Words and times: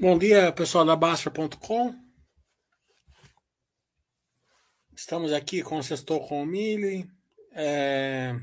Bom 0.00 0.16
dia, 0.16 0.52
pessoal 0.52 0.84
da 0.84 0.94
Basta.com. 0.94 1.92
Estamos 4.94 5.32
aqui 5.32 5.60
com 5.60 5.78
o 5.78 5.82
Sextou 5.82 6.24
com 6.24 6.40
o 6.40 6.46
Mili. 6.46 7.10
É... 7.50 8.36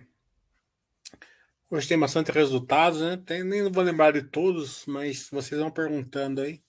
Hoje 1.72 1.88
tem 1.88 1.98
bastante 1.98 2.30
resultados, 2.30 3.00
né? 3.00 3.16
Tem, 3.26 3.42
nem 3.42 3.72
vou 3.72 3.84
lembrar 3.86 4.12
de 4.12 4.24
todos, 4.24 4.86
mas 4.86 5.30
vocês 5.30 5.62
vão 5.62 5.72
perguntando 5.72 6.42
aí. 6.42 6.62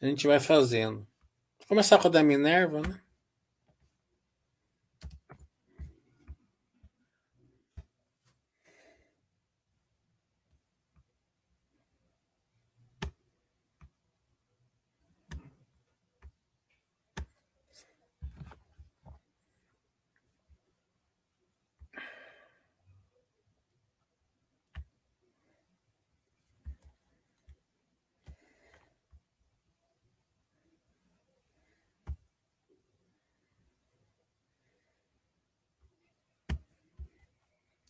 A 0.00 0.06
gente 0.06 0.26
vai 0.26 0.40
fazendo. 0.40 1.06
Vou 1.60 1.68
começar 1.68 1.96
com 1.96 2.08
a 2.08 2.10
da 2.10 2.24
Minerva, 2.24 2.80
né? 2.80 3.00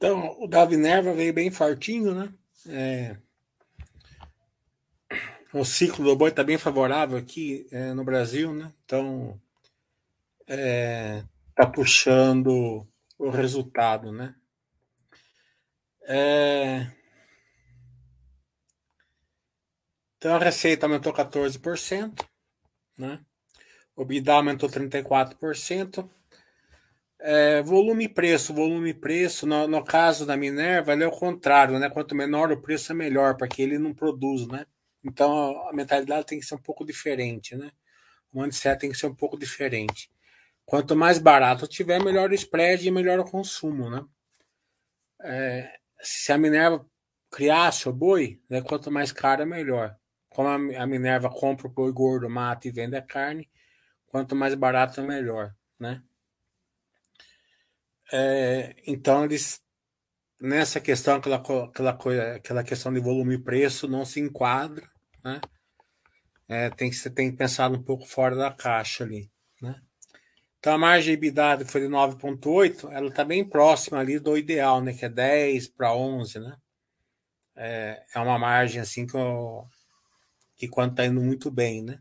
Então, 0.06 0.36
o 0.40 0.46
da 0.46 0.64
Minerva 0.64 1.12
veio 1.12 1.34
bem 1.34 1.50
fartinho, 1.50 2.14
né? 2.14 2.32
É... 2.68 3.16
O 5.52 5.64
ciclo 5.64 6.04
do 6.04 6.14
boi 6.14 6.30
está 6.30 6.44
bem 6.44 6.56
favorável 6.56 7.18
aqui 7.18 7.66
é, 7.72 7.92
no 7.92 8.04
Brasil, 8.04 8.54
né? 8.54 8.72
Então, 8.84 9.40
é, 10.46 11.24
tá 11.56 11.66
puxando 11.66 12.86
o 13.18 13.30
resultado, 13.30 14.12
né? 14.12 14.36
É... 16.02 16.86
Então 20.18 20.36
a 20.36 20.38
receita 20.38 20.86
aumentou 20.86 21.12
14%, 21.12 22.24
né? 22.96 23.20
O 23.96 24.04
BIDA 24.04 24.34
aumentou 24.34 24.68
34%. 24.68 26.08
É, 27.18 27.62
volume 27.62 28.04
e 28.04 28.08
preço, 28.08 28.52
volume 28.52 28.90
e 28.90 28.94
preço, 28.94 29.46
no, 29.46 29.66
no 29.66 29.82
caso 29.82 30.26
da 30.26 30.36
Minerva, 30.36 30.92
ele 30.92 31.04
é 31.04 31.06
o 31.06 31.10
contrário, 31.10 31.78
né? 31.78 31.88
Quanto 31.88 32.14
menor 32.14 32.52
o 32.52 32.60
preço, 32.60 32.92
é 32.92 32.94
melhor, 32.94 33.36
porque 33.36 33.62
ele 33.62 33.78
não 33.78 33.94
produz, 33.94 34.46
né? 34.46 34.66
Então 35.02 35.66
a 35.68 35.72
mentalidade 35.72 36.26
tem 36.26 36.38
que 36.38 36.46
ser 36.46 36.54
um 36.56 36.62
pouco 36.62 36.84
diferente, 36.84 37.56
né? 37.56 37.70
O 38.32 38.42
mindset 38.42 38.78
tem 38.80 38.90
que 38.90 38.98
ser 38.98 39.06
um 39.06 39.14
pouco 39.14 39.38
diferente. 39.38 40.10
Quanto 40.64 40.96
mais 40.96 41.18
barato 41.18 41.66
tiver, 41.66 42.02
melhor 42.02 42.30
o 42.30 42.34
spread 42.34 42.86
e 42.86 42.90
melhor 42.90 43.18
o 43.20 43.24
consumo, 43.24 43.88
né? 43.88 44.04
É, 45.22 45.78
se 46.00 46.32
a 46.32 46.38
Minerva 46.38 46.84
criasse 47.30 47.88
o 47.88 47.92
boi, 47.92 48.40
né, 48.48 48.62
quanto 48.62 48.90
mais 48.90 49.12
caro 49.12 49.42
é 49.42 49.46
melhor. 49.46 49.96
Como 50.28 50.48
a 50.48 50.86
Minerva 50.86 51.30
compra 51.30 51.66
o 51.66 51.70
boi 51.70 51.92
gordo, 51.92 52.28
mata 52.28 52.68
e 52.68 52.70
vende 52.70 52.96
a 52.96 53.02
carne, 53.02 53.48
quanto 54.06 54.36
mais 54.36 54.54
barato 54.54 55.00
é 55.00 55.04
melhor, 55.04 55.54
né? 55.78 56.02
É, 58.12 58.76
então 58.86 59.24
eles 59.24 59.60
nessa 60.40 60.80
questão 60.80 61.16
aquela 61.16 61.36
aquela 61.36 61.98
aquela 62.36 62.64
questão 62.64 62.92
de 62.92 63.00
volume 63.00 63.34
e 63.34 63.42
preço 63.42 63.88
não 63.88 64.04
se 64.04 64.20
enquadra, 64.20 64.88
né? 65.24 65.40
É, 66.48 66.70
tem 66.70 66.90
que 66.90 66.96
você 66.96 67.10
tem 67.10 67.30
que 67.30 67.36
pensar 67.36 67.70
um 67.72 67.82
pouco 67.82 68.06
fora 68.06 68.36
da 68.36 68.52
caixa 68.52 69.02
ali, 69.04 69.30
né? 69.60 69.80
Então 70.58 70.74
a 70.74 70.78
margem 70.78 71.16
de 71.16 71.26
EBITDA 71.26 71.66
foi 71.66 71.82
de 71.82 71.88
9.8, 71.88 72.90
ela 72.92 73.08
está 73.08 73.24
bem 73.24 73.48
próxima 73.48 73.98
ali 73.98 74.18
do 74.18 74.36
ideal, 74.36 74.82
né, 74.82 74.92
que 74.92 75.04
é 75.04 75.08
10 75.08 75.68
para 75.68 75.94
11, 75.94 76.40
né? 76.40 76.56
É, 77.56 78.04
é 78.14 78.18
uma 78.20 78.38
margem 78.38 78.80
assim 78.80 79.06
que, 79.06 79.16
eu, 79.16 79.66
que 80.56 80.68
quando 80.68 80.92
está 80.92 81.06
indo 81.06 81.20
muito 81.20 81.50
bem, 81.50 81.82
né? 81.82 81.98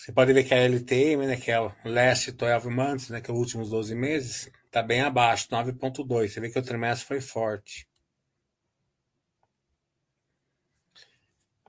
Você 0.00 0.12
pode 0.12 0.32
ver 0.32 0.44
que 0.44 0.54
a 0.54 0.56
LTM, 0.56 1.26
né, 1.26 1.36
que 1.36 1.50
é 1.50 1.60
o 1.60 1.70
last 1.84 2.32
12 2.32 2.70
months, 2.70 3.10
né, 3.10 3.20
que 3.20 3.30
é 3.30 3.34
os 3.34 3.38
últimos 3.38 3.68
12 3.68 3.94
meses, 3.94 4.50
está 4.64 4.82
bem 4.82 5.02
abaixo, 5.02 5.46
9.2. 5.50 6.32
Você 6.32 6.40
vê 6.40 6.48
que 6.48 6.58
o 6.58 6.62
trimestre 6.62 7.06
foi 7.06 7.20
forte. 7.20 7.86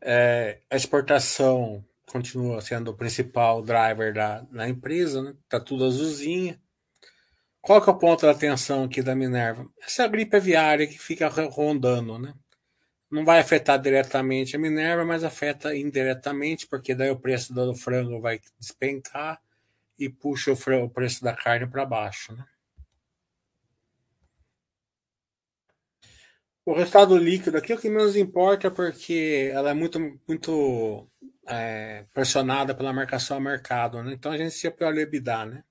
É, 0.02 0.62
a 0.70 0.78
exportação 0.78 1.84
continua 2.06 2.62
sendo 2.62 2.92
o 2.92 2.96
principal 2.96 3.62
driver 3.62 4.14
da, 4.14 4.40
da 4.44 4.70
empresa, 4.70 5.22
né? 5.22 5.36
Tá 5.50 5.60
tudo 5.60 5.84
azulzinha. 5.84 6.58
Qual 7.60 7.82
que 7.82 7.90
é 7.90 7.94
o 7.94 7.98
ponto 7.98 8.26
da 8.26 8.32
atenção 8.32 8.86
aqui 8.86 9.04
da 9.04 9.14
Minerva? 9.14 9.70
Essa 9.86 10.08
gripe 10.08 10.38
aviária 10.38 10.88
que 10.88 10.98
fica 10.98 11.28
rondando, 11.28 12.18
né? 12.18 12.34
Não 13.12 13.26
vai 13.26 13.40
afetar 13.40 13.80
diretamente 13.80 14.56
a 14.56 14.60
Minerva, 14.60 15.04
mas 15.06 15.24
afeta 15.24 15.76
indiretamente, 15.76 16.66
porque 16.66 16.96
daí 16.96 17.10
o 17.10 17.20
preço 17.20 17.54
do 17.54 17.76
frango 17.76 18.22
vai 18.22 18.40
despencar 18.58 19.42
e 20.00 20.10
puxa 20.10 20.52
o, 20.52 20.56
frango, 20.56 20.86
o 20.86 20.90
preço 20.90 21.24
da 21.24 21.36
carne 21.36 21.68
para 21.68 21.86
baixo. 21.86 22.34
Né? 22.34 22.46
O 26.66 26.74
resultado 26.74 27.18
líquido 27.18 27.58
aqui 27.58 27.74
é 27.74 27.76
o 27.76 27.80
que 27.80 27.90
menos 27.90 28.16
importa, 28.16 28.72
porque 28.72 29.52
ela 29.54 29.72
é 29.72 29.74
muito, 29.74 30.00
muito 30.28 31.08
é, 31.48 32.06
pressionada 32.14 32.74
pela 32.74 32.94
marcação 32.94 33.38
a 33.38 33.42
mercado. 33.42 34.02
Né? 34.02 34.14
Então 34.14 34.32
a 34.32 34.38
gente 34.38 34.52
se 34.52 34.72
pelo 34.72 35.00
EBITDA, 35.00 35.46
né? 35.46 35.64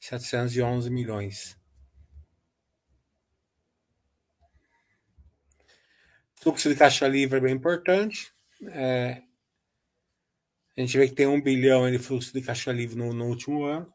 711 0.00 0.90
milhões. 0.90 1.57
Fluxo 6.40 6.68
de 6.68 6.76
caixa 6.76 7.08
livre 7.08 7.38
é 7.38 7.40
bem 7.40 7.54
importante. 7.54 8.32
É, 8.68 9.22
a 10.76 10.80
gente 10.80 10.96
vê 10.96 11.08
que 11.08 11.14
tem 11.14 11.26
um 11.26 11.40
bilhão 11.40 11.90
de 11.90 11.98
fluxo 11.98 12.32
de 12.32 12.40
caixa 12.40 12.70
livre 12.70 12.96
no, 12.96 13.12
no, 13.12 13.26
último 13.26 13.64
ano, 13.64 13.92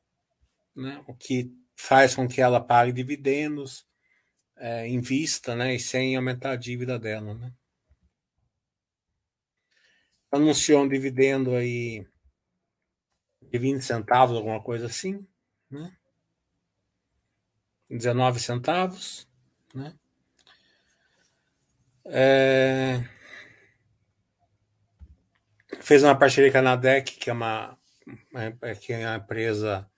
né? 0.76 1.02
o 1.08 1.16
que 1.16 1.50
faz 1.76 2.14
com 2.16 2.28
que 2.28 2.42
ela 2.42 2.60
pague 2.60 2.92
dividendos, 2.92 3.88
é, 4.58 4.88
invista 4.88 5.56
né? 5.56 5.74
e 5.74 5.80
sem 5.80 6.16
aumentar 6.18 6.52
a 6.52 6.58
dívida 6.58 7.00
dela. 7.00 7.34
Né? 7.34 7.54
Anunciou 10.30 10.84
um 10.84 10.90
dividendo 10.90 11.56
aí 11.56 12.06
de 13.42 13.58
20 13.58 13.82
centavos, 13.82 14.36
alguma 14.36 14.62
coisa 14.62 14.88
assim, 14.88 15.26
né? 15.70 15.96
19 17.90 18.40
centavos, 18.40 19.28
né? 19.74 19.94
É... 22.06 23.04
Fez 25.82 26.04
uma 26.04 26.18
parceria 26.18 26.52
com 26.52 26.58
a 26.60 26.62
Nadec, 26.62 27.18
que 27.18 27.30
é 27.30 27.34
uma, 27.34 27.78
é, 28.62 28.76
que 28.76 28.94
é 28.94 29.08
uma 29.08 29.18
empresa 29.18 29.90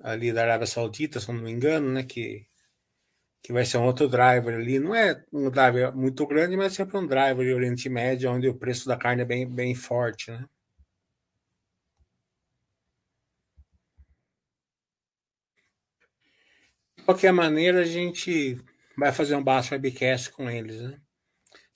ali 0.00 0.32
da 0.32 0.42
Arábia 0.42 0.66
Saudita, 0.66 1.20
se 1.20 1.28
não 1.32 1.42
me 1.42 1.50
engano, 1.50 1.92
né? 1.92 2.02
Que, 2.04 2.46
que 3.42 3.52
vai 3.52 3.64
ser 3.64 3.78
um 3.78 3.84
outro 3.84 4.08
driver 4.08 4.54
ali. 4.56 4.78
Não 4.78 4.94
é 4.94 5.24
um 5.32 5.50
driver 5.50 5.94
muito 5.96 6.26
grande, 6.26 6.56
mas 6.56 6.74
sempre 6.74 6.96
um 6.98 7.06
driver 7.06 7.46
de 7.46 7.54
Oriente 7.54 7.88
Médio, 7.88 8.30
onde 8.32 8.48
o 8.48 8.58
preço 8.58 8.86
da 8.88 8.96
carne 8.96 9.22
é 9.22 9.24
bem, 9.24 9.48
bem 9.48 9.74
forte, 9.74 10.30
né? 10.30 10.44
De 16.96 17.04
qualquer 17.04 17.32
maneira, 17.32 17.80
a 17.80 17.84
gente 17.84 18.60
vai 18.98 19.12
fazer 19.12 19.36
um 19.36 19.42
baixo 19.44 19.72
webcast 19.74 20.30
com 20.32 20.50
eles, 20.50 20.80
né? 20.82 21.00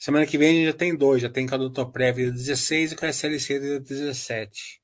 Semana 0.00 0.26
que 0.26 0.38
vem 0.38 0.64
já 0.64 0.72
tem 0.72 0.96
dois, 0.96 1.20
já 1.20 1.28
tem 1.28 1.46
com 1.46 1.54
a 1.54 1.58
Doutor 1.58 1.92
Prévia 1.92 2.32
16 2.32 2.92
e 2.92 2.96
com 2.96 3.04
a 3.04 3.10
SLC 3.10 3.80
17. 3.80 4.80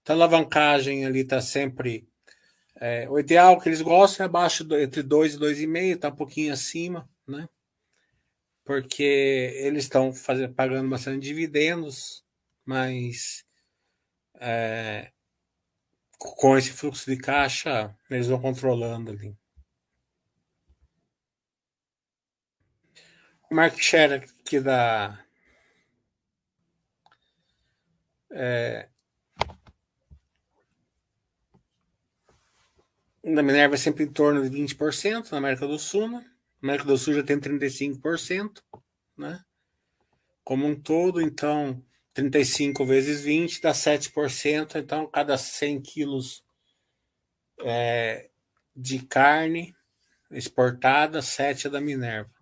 Então 0.00 0.14
a 0.14 0.18
alavancagem 0.18 1.04
ali 1.04 1.22
está 1.22 1.40
sempre. 1.40 2.08
É, 2.76 3.10
o 3.10 3.18
ideal 3.18 3.60
que 3.60 3.68
eles 3.68 3.82
gostam 3.82 4.24
é 4.24 4.28
abaixo 4.28 4.62
do, 4.62 4.78
entre 4.78 5.02
2 5.02 5.34
e 5.34 5.38
2,5, 5.38 5.94
está 5.96 6.08
um 6.10 6.14
pouquinho 6.14 6.52
acima, 6.52 7.10
né? 7.26 7.48
Porque 8.64 9.02
eles 9.02 9.82
estão 9.82 10.12
pagando 10.54 10.88
bastante 10.88 11.26
dividendos, 11.26 12.24
mas 12.64 13.44
é, 14.36 15.10
com 16.16 16.56
esse 16.56 16.70
fluxo 16.70 17.10
de 17.10 17.16
caixa 17.16 17.92
eles 18.08 18.28
vão 18.28 18.40
controlando 18.40 19.10
ali. 19.10 19.39
Market 23.50 23.82
share 23.82 24.14
aqui 24.14 24.60
da. 24.60 25.18
É, 28.32 28.88
da 33.22 33.42
Minerva 33.42 33.74
é 33.74 33.78
sempre 33.78 34.04
em 34.04 34.12
torno 34.12 34.48
de 34.48 34.56
20% 34.56 35.30
na 35.30 35.38
América 35.38 35.66
do 35.66 35.78
Sul, 35.78 36.08
né? 36.08 36.24
América 36.62 36.86
do 36.86 36.98
Sul 36.98 37.14
já 37.14 37.22
tem 37.22 37.38
35%, 37.38 38.62
né? 39.16 39.44
Como 40.42 40.66
um 40.66 40.80
todo, 40.80 41.20
então, 41.20 41.84
35 42.14 42.84
vezes 42.84 43.20
20 43.20 43.60
dá 43.60 43.72
7%, 43.72 44.76
então 44.76 45.06
cada 45.06 45.36
100 45.36 45.80
quilos 45.82 46.42
é, 47.60 48.30
de 48.74 49.00
carne 49.00 49.74
exportada, 50.30 51.20
7 51.20 51.66
é 51.66 51.70
da 51.70 51.80
Minerva. 51.80 52.39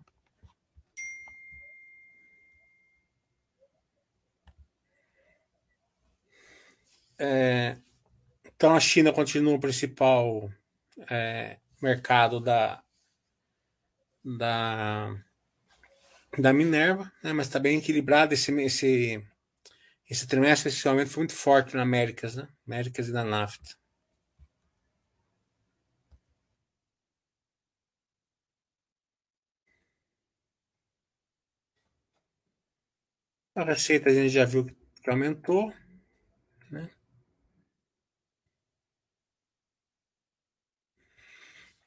É, 7.19 7.77
então 8.45 8.73
a 8.73 8.79
China 8.79 9.11
continua 9.13 9.55
o 9.55 9.59
principal 9.59 10.49
é, 11.09 11.57
mercado 11.81 12.39
da, 12.39 12.81
da, 14.23 15.15
da 16.37 16.53
Minerva, 16.53 17.11
né, 17.23 17.33
mas 17.33 17.47
está 17.47 17.59
bem 17.59 17.77
equilibrado 17.77 18.33
esse, 18.33 18.51
esse, 18.61 19.25
esse 20.09 20.27
trimestre, 20.27 20.69
esse 20.69 20.87
aumento 20.87 21.11
foi 21.11 21.21
muito 21.21 21.35
forte 21.35 21.75
na 21.75 21.83
Américas, 21.83 22.35
né? 22.35 22.47
Américas 22.67 23.07
e 23.09 23.11
na 23.11 23.23
NAFTA. 23.23 23.75
A 33.55 33.63
receita 33.63 34.09
a 34.09 34.13
gente 34.13 34.29
já 34.29 34.45
viu 34.45 34.65
que 34.65 35.09
aumentou, 35.09 35.71
né? 36.71 36.89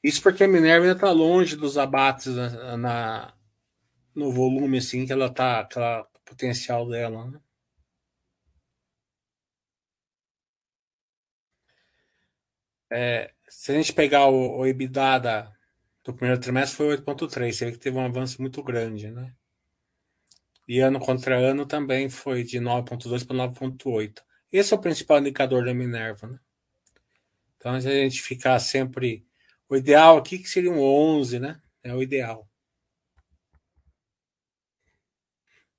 Isso 0.03 0.21
porque 0.21 0.43
a 0.43 0.47
Minerva 0.47 0.85
ainda 0.85 0.97
está 0.97 1.11
longe 1.11 1.55
dos 1.55 1.77
abates 1.77 2.35
na, 2.35 2.77
na, 2.77 3.33
no 4.15 4.31
volume 4.31 4.79
assim 4.79 5.05
que 5.05 5.13
ela 5.13 5.33
tá, 5.33 5.61
aquela 5.61 6.03
potencial 6.25 6.87
dela, 6.89 7.27
né? 7.27 7.39
É, 12.91 13.33
se 13.47 13.71
a 13.71 13.75
gente 13.75 13.93
pegar 13.93 14.27
o, 14.27 14.59
o 14.59 14.67
EBITDA 14.67 15.19
da, 15.19 15.53
do 16.03 16.13
primeiro 16.13 16.39
trimestre 16.39 16.77
foi 16.77 16.97
8.3, 16.97 17.53
você 17.53 17.65
vê 17.65 17.71
que 17.71 17.79
teve 17.79 17.97
um 17.97 18.05
avanço 18.05 18.41
muito 18.41 18.61
grande, 18.61 19.09
né? 19.09 19.33
E 20.67 20.79
ano 20.79 20.99
contra 20.99 21.37
ano 21.37 21.65
também 21.65 22.09
foi 22.09 22.43
de 22.43 22.59
9.2 22.59 23.25
para 23.25 23.35
9.8. 23.35 24.21
Esse 24.51 24.73
é 24.73 24.77
o 24.77 24.81
principal 24.81 25.19
indicador 25.19 25.65
da 25.65 25.73
Minerva, 25.73 26.27
né? 26.27 26.39
Então, 27.57 27.79
se 27.81 27.87
a 27.87 27.91
gente 27.91 28.21
ficar 28.21 28.59
sempre 28.59 29.25
o 29.73 29.77
ideal 29.77 30.17
aqui 30.17 30.37
que 30.37 30.47
seria 30.47 30.71
um 30.71 30.79
11, 30.79 31.39
né? 31.39 31.59
É 31.83 31.93
o 31.93 32.01
ideal. 32.01 32.47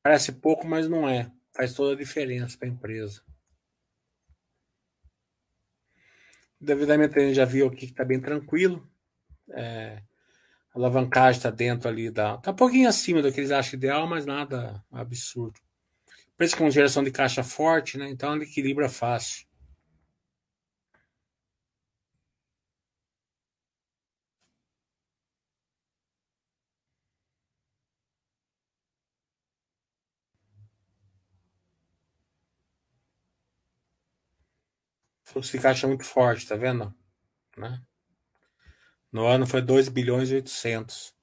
Parece 0.02 0.32
pouco, 0.32 0.66
mas 0.66 0.88
não 0.88 1.08
é. 1.08 1.30
Faz 1.52 1.72
toda 1.72 1.94
a 1.94 1.96
diferença 1.96 2.58
para 2.58 2.66
a 2.66 2.70
empresa. 2.70 3.22
Devidamente 6.60 7.18
a 7.18 7.22
gente 7.22 7.34
já 7.34 7.44
viu 7.44 7.68
aqui 7.68 7.86
que 7.86 7.92
está 7.92 8.04
bem 8.04 8.20
tranquilo. 8.20 8.84
É, 9.50 10.02
a 10.74 10.78
alavancagem 10.78 11.38
está 11.38 11.50
dentro 11.50 11.88
ali. 11.88 12.06
Está 12.06 12.40
um 12.48 12.54
pouquinho 12.54 12.88
acima 12.88 13.22
do 13.22 13.32
que 13.32 13.38
eles 13.38 13.52
acham 13.52 13.78
ideal, 13.78 14.08
mas 14.08 14.26
nada 14.26 14.84
absurdo. 14.90 15.60
Preço 16.36 16.56
com 16.56 16.68
geração 16.68 17.04
de 17.04 17.12
caixa 17.12 17.44
forte, 17.44 17.96
né? 17.96 18.08
Então 18.10 18.34
ele 18.34 18.44
equilibra 18.44 18.88
fácil. 18.88 19.46
Caixa 35.60 35.86
muito 35.86 36.04
forte, 36.04 36.46
tá 36.46 36.56
vendo? 36.56 36.94
Né? 37.56 37.80
No 39.12 39.26
ano 39.26 39.46
foi 39.46 39.62
2 39.62 39.88
bilhões 39.88 40.30
e 40.30 40.34
800. 40.34 41.14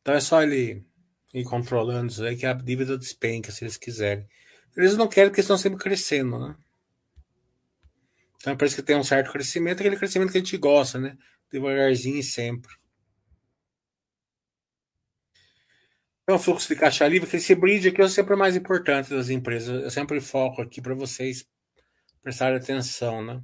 Então 0.00 0.14
é 0.14 0.20
só 0.20 0.42
ele 0.42 0.84
ir 1.34 1.44
controlando 1.44 2.10
isso 2.10 2.24
aí 2.24 2.36
que 2.36 2.46
a 2.46 2.52
dívida 2.52 2.96
despenca, 2.96 3.52
se 3.52 3.64
eles 3.64 3.76
quiserem. 3.76 4.26
Eles 4.76 4.96
não 4.96 5.08
querem 5.08 5.30
porque 5.30 5.40
estão 5.40 5.58
sempre 5.58 5.78
crescendo, 5.78 6.38
né? 6.38 6.56
Então 8.36 8.56
parece 8.56 8.76
que 8.76 8.82
tem 8.82 8.96
um 8.96 9.04
certo 9.04 9.30
crescimento, 9.30 9.80
aquele 9.80 9.96
crescimento 9.96 10.32
que 10.32 10.38
a 10.38 10.40
gente 10.40 10.56
gosta, 10.56 10.98
né? 10.98 11.16
Devagarzinho 11.52 12.18
e 12.18 12.22
sempre. 12.22 12.70
Então, 16.22 16.38
fluxo 16.38 16.68
de 16.68 16.76
caixa 16.76 17.08
livre, 17.08 17.28
que 17.28 17.36
esse 17.36 17.56
bridge 17.56 17.88
aqui 17.88 18.00
é 18.00 18.08
sempre 18.08 18.34
o 18.34 18.38
mais 18.38 18.54
importante 18.54 19.10
das 19.10 19.30
empresas. 19.30 19.82
Eu 19.82 19.90
sempre 19.90 20.20
foco 20.20 20.62
aqui 20.62 20.80
para 20.80 20.94
vocês 20.94 21.44
prestarem 22.22 22.58
atenção, 22.58 23.24
né? 23.24 23.42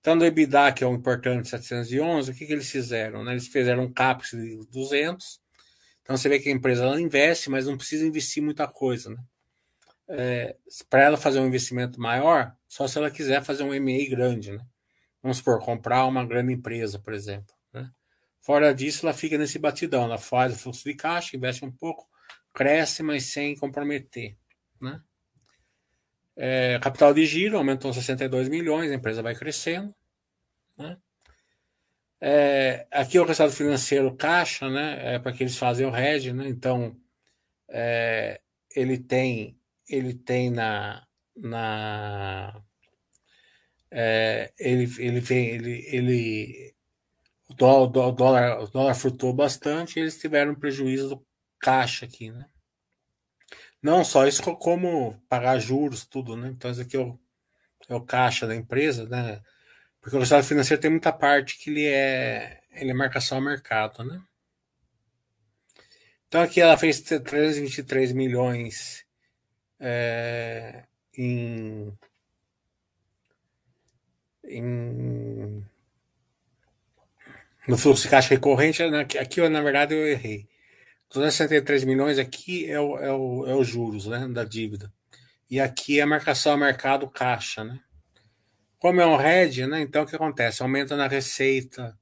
Então, 0.00 0.16
do 0.16 0.24
EBITDA, 0.24 0.72
que 0.72 0.84
é 0.84 0.86
o 0.86 0.94
importante, 0.94 1.48
711, 1.48 2.30
o 2.30 2.34
que, 2.34 2.46
que 2.46 2.52
eles 2.52 2.70
fizeram? 2.70 3.24
Né? 3.24 3.32
Eles 3.32 3.48
fizeram 3.48 3.84
um 3.84 3.92
CAPEX 3.92 4.30
de 4.30 4.58
200. 4.70 5.40
Então, 6.02 6.16
você 6.16 6.28
vê 6.28 6.38
que 6.38 6.48
a 6.48 6.52
empresa 6.52 6.84
ela 6.84 7.00
investe, 7.00 7.50
mas 7.50 7.66
não 7.66 7.76
precisa 7.76 8.06
investir 8.06 8.42
muita 8.42 8.66
coisa, 8.66 9.10
né? 9.10 9.22
É, 10.10 10.56
para 10.88 11.02
ela 11.02 11.18
fazer 11.18 11.38
um 11.38 11.46
investimento 11.46 12.00
maior, 12.00 12.56
só 12.66 12.88
se 12.88 12.96
ela 12.96 13.10
quiser 13.10 13.44
fazer 13.44 13.62
um 13.62 13.74
M&A 13.74 14.08
grande, 14.08 14.52
né? 14.52 14.64
Vamos 15.22 15.38
supor, 15.38 15.58
comprar 15.60 16.06
uma 16.06 16.24
grande 16.24 16.52
empresa, 16.54 16.98
por 16.98 17.12
exemplo. 17.12 17.54
Né? 17.72 17.90
Fora 18.40 18.72
disso, 18.72 19.04
ela 19.04 19.12
fica 19.12 19.36
nesse 19.36 19.58
batidão, 19.58 20.04
ela 20.04 20.16
faz 20.16 20.54
o 20.54 20.58
fluxo 20.58 20.84
de 20.84 20.94
caixa, 20.94 21.36
investe 21.36 21.62
um 21.64 21.70
pouco, 21.70 22.08
cresce, 22.54 23.02
mas 23.02 23.24
sem 23.24 23.54
comprometer, 23.56 24.38
né? 24.80 25.02
É, 26.40 26.78
capital 26.78 27.12
de 27.12 27.26
giro 27.26 27.56
aumentou 27.58 27.92
62 27.92 28.48
milhões, 28.48 28.92
a 28.92 28.94
empresa 28.94 29.20
vai 29.20 29.34
crescendo. 29.34 29.92
Né? 30.76 30.96
É, 32.20 32.86
aqui 32.92 33.18
o 33.18 33.24
resultado 33.24 33.52
financeiro 33.52 34.14
caixa, 34.16 34.70
né? 34.70 35.16
É 35.16 35.18
para 35.18 35.32
que 35.32 35.42
eles 35.42 35.56
fazem 35.56 35.84
o 35.84 35.96
hedge, 35.96 36.32
né? 36.32 36.48
Então 36.48 36.96
é, 37.68 38.40
ele 38.74 38.98
tem 38.98 39.58
ele 39.88 40.14
tem 40.14 40.50
na, 40.50 41.04
na 41.36 42.62
é, 43.90 44.52
ele 44.58 44.84
ele 44.98 45.20
vem 45.20 45.48
ele, 45.48 45.86
ele 45.88 46.74
o 47.48 47.54
dólar, 47.54 48.08
o 48.08 48.12
dólar, 48.12 48.60
o 48.62 48.66
dólar 48.68 48.94
flutuou 48.94 49.32
bastante, 49.32 49.98
e 49.98 50.02
eles 50.02 50.18
tiveram 50.18 50.54
prejuízo 50.54 51.08
do 51.08 51.26
caixa 51.58 52.06
aqui, 52.06 52.30
né? 52.30 52.46
Não 53.82 54.04
só 54.04 54.26
isso, 54.26 54.42
como 54.42 55.20
pagar 55.28 55.58
juros, 55.58 56.04
tudo, 56.04 56.36
né? 56.36 56.48
Então, 56.48 56.70
isso 56.70 56.80
aqui 56.80 56.96
é 56.96 57.00
o, 57.00 57.18
é 57.88 57.94
o 57.94 58.00
caixa 58.00 58.46
da 58.46 58.54
empresa, 58.54 59.08
né? 59.08 59.40
Porque 60.00 60.16
o 60.16 60.18
resultado 60.20 60.44
financeiro 60.46 60.80
tem 60.80 60.90
muita 60.90 61.12
parte 61.12 61.58
que 61.58 61.70
ele 61.70 61.86
é, 61.86 62.60
ele 62.72 62.90
é 62.90 62.94
marcação 62.94 63.38
ao 63.38 63.44
mercado, 63.44 64.04
né? 64.04 64.20
Então, 66.26 66.42
aqui 66.42 66.60
ela 66.60 66.76
fez 66.76 67.00
323 67.00 68.12
milhões 68.12 69.04
é, 69.80 70.84
em, 71.16 71.92
em 74.44 75.64
no 77.68 77.76
fluxo 77.76 78.02
de 78.02 78.08
caixa 78.08 78.30
recorrente. 78.30 78.82
Né? 78.90 79.00
Aqui, 79.20 79.46
na 79.48 79.60
verdade, 79.60 79.94
eu 79.94 80.06
errei. 80.06 80.48
263 81.10 81.84
milhões 81.84 82.18
aqui 82.18 82.70
é 82.70 82.78
o, 82.78 82.98
é 82.98 83.12
o, 83.12 83.46
é 83.46 83.54
o 83.54 83.64
juros 83.64 84.06
né, 84.06 84.28
da 84.28 84.44
dívida. 84.44 84.92
E 85.50 85.58
aqui 85.60 85.98
é 85.98 86.02
a 86.02 86.06
marcação 86.06 86.52
ao 86.52 86.58
mercado 86.58 87.08
caixa. 87.08 87.64
Né? 87.64 87.80
Como 88.78 89.00
é 89.00 89.06
um 89.06 89.20
hedge, 89.20 89.66
né, 89.66 89.80
então 89.80 90.02
o 90.02 90.06
que 90.06 90.16
acontece? 90.16 90.62
Aumenta 90.62 90.96
na 90.96 91.08
receita 91.08 91.98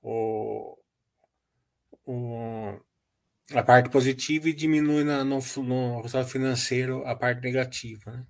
o, 0.00 0.78
o, 2.06 2.80
a 3.52 3.62
parte 3.62 3.90
positiva 3.90 4.48
e 4.48 4.54
diminui 4.54 5.02
na, 5.02 5.24
no, 5.24 5.38
no 5.56 5.96
resultado 5.96 6.28
financeiro 6.28 7.04
a 7.06 7.16
parte 7.16 7.42
negativa. 7.42 8.12
Né? 8.12 8.26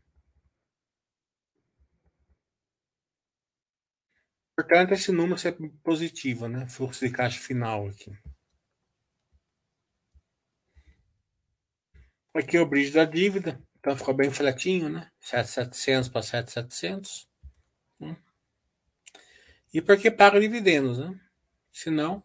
Portanto, 4.57 4.93
esse 4.93 5.12
número 5.12 5.41
é 5.47 5.55
positivo, 5.85 6.49
né? 6.49 6.69
Fluxo 6.69 7.07
de 7.07 7.12
caixa 7.12 7.38
final 7.38 7.87
aqui. 7.87 8.11
Aqui 12.38 12.57
é 12.57 12.61
o 12.61 12.66
bridge 12.66 12.92
da 12.92 13.04
dívida, 13.04 13.61
então 13.80 13.97
ficou 13.97 14.14
bem 14.14 14.30
flatinho, 14.30 14.88
né? 14.88 15.11
7,700 15.18 16.09
para 16.09 16.23
7,700. 16.23 17.28
Né? 17.99 18.16
E 19.75 19.83
porque 19.83 20.09
paga 20.09 20.38
dividendos, 20.38 20.99
né? 20.99 21.18
Senão, 21.73 22.23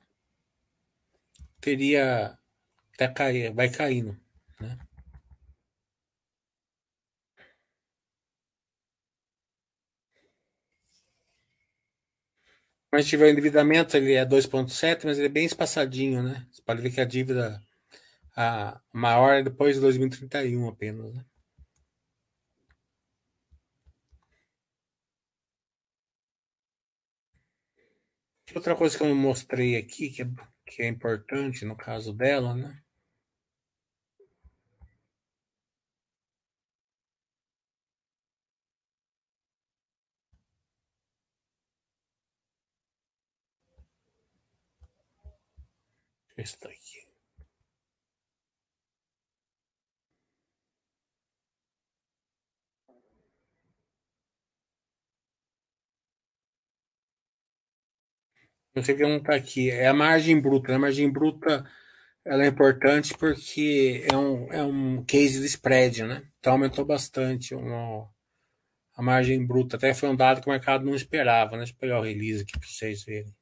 teria 1.60 2.38
até 2.94 3.08
cair, 3.08 3.52
vai 3.56 3.72
caindo, 3.72 4.16
né? 4.60 4.78
Quando 12.88 13.00
a 13.00 13.02
gente 13.02 13.10
tiver 13.10 13.26
o 13.26 13.30
endividamento, 13.32 13.98
ele 13.98 14.14
é 14.14 14.24
2,7, 14.24 15.06
mas 15.06 15.18
ele 15.18 15.26
é 15.26 15.30
bem 15.30 15.46
espaçadinho, 15.46 16.22
né? 16.22 16.48
Você 16.52 16.62
pode 16.62 16.84
ver 16.84 16.92
que 16.92 17.02
a 17.02 17.06
dívida 17.06 17.60
a 18.36 18.82
maior 18.92 19.36
é 19.36 19.44
depois 19.44 19.76
de 19.76 19.82
2031 19.82 20.68
apenas, 20.68 21.14
né? 21.14 21.26
Outra 28.56 28.76
coisa 28.76 28.98
que 28.98 29.04
eu 29.04 29.16
mostrei 29.16 29.76
aqui, 29.76 30.10
que 30.10 30.22
é, 30.22 30.26
que 30.66 30.82
é 30.84 30.88
importante 30.88 31.66
no 31.66 31.76
caso 31.76 32.14
dela, 32.14 32.54
né? 32.56 32.84
Está 46.38 46.70
aqui. 46.70 47.03
Você 58.76 58.94
vê 58.94 59.06
um 59.06 59.22
tá 59.22 59.36
aqui, 59.36 59.70
é 59.70 59.88
a 59.88 59.94
margem 59.94 60.40
bruta. 60.40 60.70
Né? 60.70 60.76
A 60.76 60.80
margem 60.80 61.12
bruta 61.12 61.66
ela 62.26 62.44
é 62.44 62.48
importante 62.48 63.16
porque 63.18 64.06
é 64.12 64.16
um, 64.18 64.52
é 64.52 64.64
um 64.64 65.04
case 65.04 65.40
de 65.40 65.46
spread, 65.46 66.04
né? 66.04 66.24
Então 66.40 66.54
aumentou 66.54 66.86
bastante 66.86 67.54
uma, 67.54 68.10
a 68.96 69.02
margem 69.02 69.46
bruta. 69.46 69.76
Até 69.76 69.94
foi 69.94 70.10
um 70.10 70.16
dado 70.16 70.42
que 70.42 70.48
o 70.48 70.52
mercado 70.52 70.86
não 70.86 70.96
esperava, 70.96 71.52
né? 71.52 71.60
Deixa 71.60 71.74
eu 71.74 71.78
pegar 71.78 72.00
o 72.00 72.04
release 72.04 72.44
aqui 72.44 72.58
para 72.58 72.68
vocês 72.68 73.04
verem. 73.04 73.34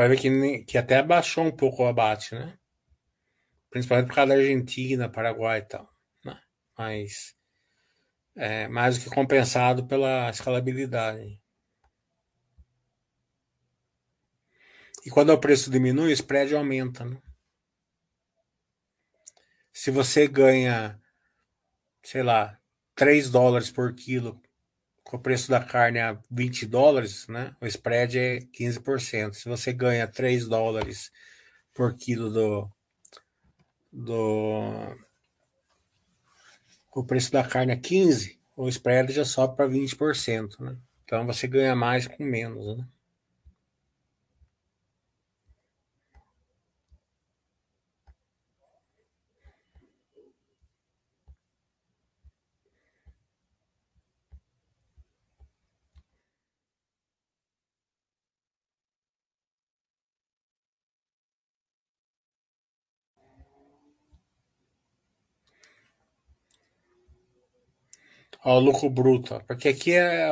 Vai 0.00 0.08
ver 0.08 0.18
que, 0.18 0.64
que 0.64 0.78
até 0.78 1.02
baixou 1.02 1.44
um 1.44 1.54
pouco 1.54 1.82
o 1.82 1.86
abate, 1.86 2.34
né? 2.34 2.58
Principalmente 3.68 4.06
por 4.06 4.14
causa 4.14 4.32
da 4.32 4.40
Argentina, 4.40 5.10
Paraguai 5.10 5.58
e 5.58 5.62
tal. 5.62 5.94
Né? 6.24 6.40
Mas 6.78 7.36
é 8.34 8.66
mais 8.66 8.96
do 8.96 9.04
que 9.04 9.14
compensado 9.14 9.86
pela 9.86 10.30
escalabilidade. 10.30 11.38
E 15.04 15.10
quando 15.10 15.34
o 15.34 15.38
preço 15.38 15.70
diminui, 15.70 16.12
o 16.12 16.14
spread 16.14 16.54
aumenta. 16.54 17.04
Né? 17.04 17.20
Se 19.70 19.90
você 19.90 20.26
ganha, 20.26 20.98
sei 22.02 22.22
lá, 22.22 22.58
3 22.94 23.30
dólares 23.30 23.70
por 23.70 23.94
quilo 23.94 24.40
com 25.10 25.16
o 25.16 25.20
preço 25.20 25.50
da 25.50 25.60
carne 25.60 25.98
a 25.98 26.16
20 26.30 26.66
dólares, 26.66 27.26
né? 27.26 27.52
O 27.60 27.66
spread 27.66 28.16
é 28.16 28.38
15%. 28.38 29.34
Se 29.34 29.48
você 29.48 29.72
ganha 29.72 30.06
3 30.06 30.46
dólares 30.46 31.10
por 31.74 31.94
quilo 31.94 32.30
do, 32.30 32.70
do 33.92 34.96
o 36.94 37.04
preço 37.04 37.32
da 37.32 37.42
carne 37.42 37.72
a 37.72 37.76
15, 37.76 38.40
o 38.56 38.68
spread 38.68 39.12
já 39.12 39.24
sobe 39.24 39.56
para 39.56 39.68
20%, 39.68 40.60
né? 40.60 40.76
Então 41.04 41.26
você 41.26 41.48
ganha 41.48 41.74
mais 41.74 42.06
com 42.06 42.22
menos, 42.22 42.78
né? 42.78 42.86
Ó, 68.44 68.56
o 68.56 68.60
lucro 68.60 68.88
bruto, 68.88 69.42
porque 69.46 69.68
aqui 69.68 69.92
é, 69.92 70.28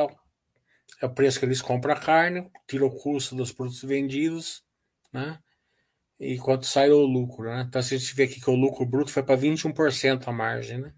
é 1.01 1.05
o 1.05 1.13
preço 1.13 1.39
que 1.39 1.45
eles 1.45 1.61
compram 1.61 1.93
a 1.93 1.99
carne, 1.99 2.49
tira 2.67 2.85
o 2.85 2.91
custo 2.91 3.35
dos 3.35 3.51
produtos 3.51 3.81
vendidos, 3.83 4.63
né? 5.13 5.39
E 6.19 6.37
quanto 6.37 6.65
sai 6.65 6.89
o 6.89 7.05
lucro, 7.05 7.45
né? 7.45 7.65
Então, 7.67 7.79
a 7.79 7.83
gente 7.83 8.13
vê 8.13 8.23
aqui 8.23 8.41
que 8.41 8.49
o 8.49 8.55
lucro 8.55 8.85
bruto 8.85 9.11
foi 9.11 9.23
para 9.23 9.39
21% 9.39 10.27
a 10.27 10.31
margem, 10.31 10.79
né? 10.79 10.93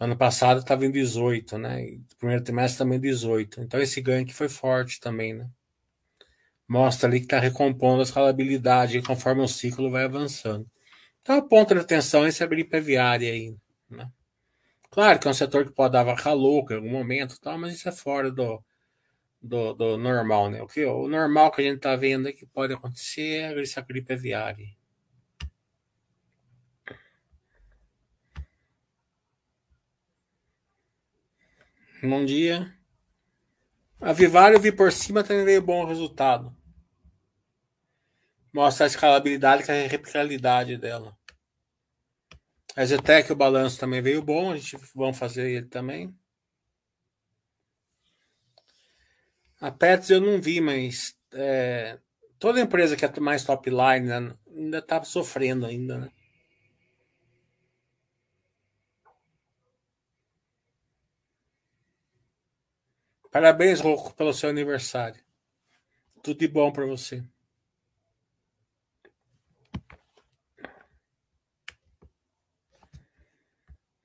Ano 0.00 0.16
passado 0.16 0.60
estava 0.60 0.86
em 0.86 0.90
18, 0.90 1.58
né? 1.58 1.84
E 1.84 2.00
primeiro 2.18 2.42
trimestre 2.42 2.78
também 2.78 2.98
18. 2.98 3.60
Então, 3.60 3.80
esse 3.80 4.00
ganho 4.00 4.22
aqui 4.22 4.32
foi 4.32 4.48
forte 4.48 4.98
também, 4.98 5.34
né? 5.34 5.48
Mostra 6.66 7.08
ali 7.08 7.18
que 7.20 7.26
está 7.26 7.38
recompondo 7.38 8.00
a 8.00 8.04
escalabilidade 8.04 9.02
conforme 9.02 9.42
o 9.42 9.48
ciclo 9.48 9.90
vai 9.90 10.04
avançando. 10.04 10.66
Então, 11.20 11.38
o 11.38 11.48
ponto 11.48 11.74
de 11.74 11.80
atenção 11.80 12.24
é 12.24 12.28
esse 12.28 12.42
abrir 12.42 12.68
viária 12.80 13.30
aí, 13.30 13.54
né? 13.90 14.10
Claro 14.94 15.18
que 15.18 15.26
é 15.26 15.30
um 15.32 15.34
setor 15.34 15.64
que 15.64 15.72
pode 15.72 15.92
dar 15.92 16.04
vaca 16.04 16.32
louca 16.32 16.74
em 16.74 16.76
algum 16.76 16.88
momento, 16.88 17.40
tal, 17.40 17.58
mas 17.58 17.74
isso 17.74 17.88
é 17.88 17.90
fora 17.90 18.30
do, 18.30 18.62
do, 19.42 19.74
do 19.74 19.98
normal, 19.98 20.48
né? 20.50 20.62
O, 20.62 20.68
que, 20.68 20.84
o 20.84 21.08
normal 21.08 21.50
que 21.50 21.62
a 21.62 21.64
gente 21.64 21.78
está 21.78 21.96
vendo 21.96 22.32
que 22.32 22.46
pode 22.46 22.72
acontecer 22.74 23.56
é 23.56 23.60
essa 23.60 23.80
gripe 23.80 24.12
aviária. 24.12 24.68
Bom 32.00 32.24
dia. 32.24 32.72
A 34.00 34.12
Vivaro 34.12 34.54
eu 34.54 34.60
vi 34.60 34.70
por 34.70 34.92
cima 34.92 35.24
também 35.24 35.44
veio 35.44 35.60
bom 35.60 35.84
resultado. 35.86 36.56
Mostra 38.52 38.86
a 38.86 38.88
escalabilidade 38.88 39.64
e 39.68 39.72
a 39.72 39.88
replicabilidade 39.88 40.76
dela. 40.76 41.18
A 42.76 42.84
Zetec, 42.84 43.30
o 43.30 43.36
balanço 43.36 43.78
também 43.78 44.02
veio 44.02 44.20
bom, 44.20 44.52
a 44.52 44.56
gente 44.56 44.76
vamos 44.94 45.16
fazer 45.16 45.48
ele 45.48 45.66
também. 45.66 46.12
A 49.60 49.70
Pets 49.70 50.10
eu 50.10 50.20
não 50.20 50.40
vi, 50.40 50.60
mas 50.60 51.16
é, 51.32 51.98
toda 52.38 52.60
empresa 52.60 52.96
que 52.96 53.04
é 53.04 53.20
mais 53.20 53.44
top 53.44 53.70
line 53.70 54.08
né, 54.08 54.36
ainda 54.46 54.78
está 54.78 55.02
sofrendo 55.04 55.64
ainda, 55.66 55.98
né? 55.98 56.10
Parabéns, 63.30 63.80
Rocco, 63.80 64.14
pelo 64.14 64.32
seu 64.32 64.48
aniversário. 64.50 65.20
Tudo 66.22 66.38
de 66.38 66.48
bom 66.48 66.72
para 66.72 66.86
você. 66.86 67.22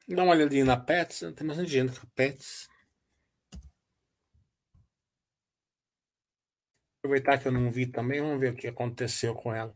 Dá 0.09 0.23
uma 0.23 0.33
olhadinha 0.33 0.65
na 0.65 0.75
Pets, 0.75 1.19
tem 1.35 1.45
mais 1.45 1.69
gente 1.69 1.99
com 1.99 2.07
Pets. 2.15 2.67
Aproveitar 6.97 7.37
que 7.37 7.47
eu 7.47 7.51
não 7.51 7.69
vi 7.69 7.85
também, 7.85 8.19
vamos 8.19 8.39
ver 8.39 8.53
o 8.53 8.55
que 8.55 8.67
aconteceu 8.67 9.35
com 9.35 9.53
ela. 9.53 9.73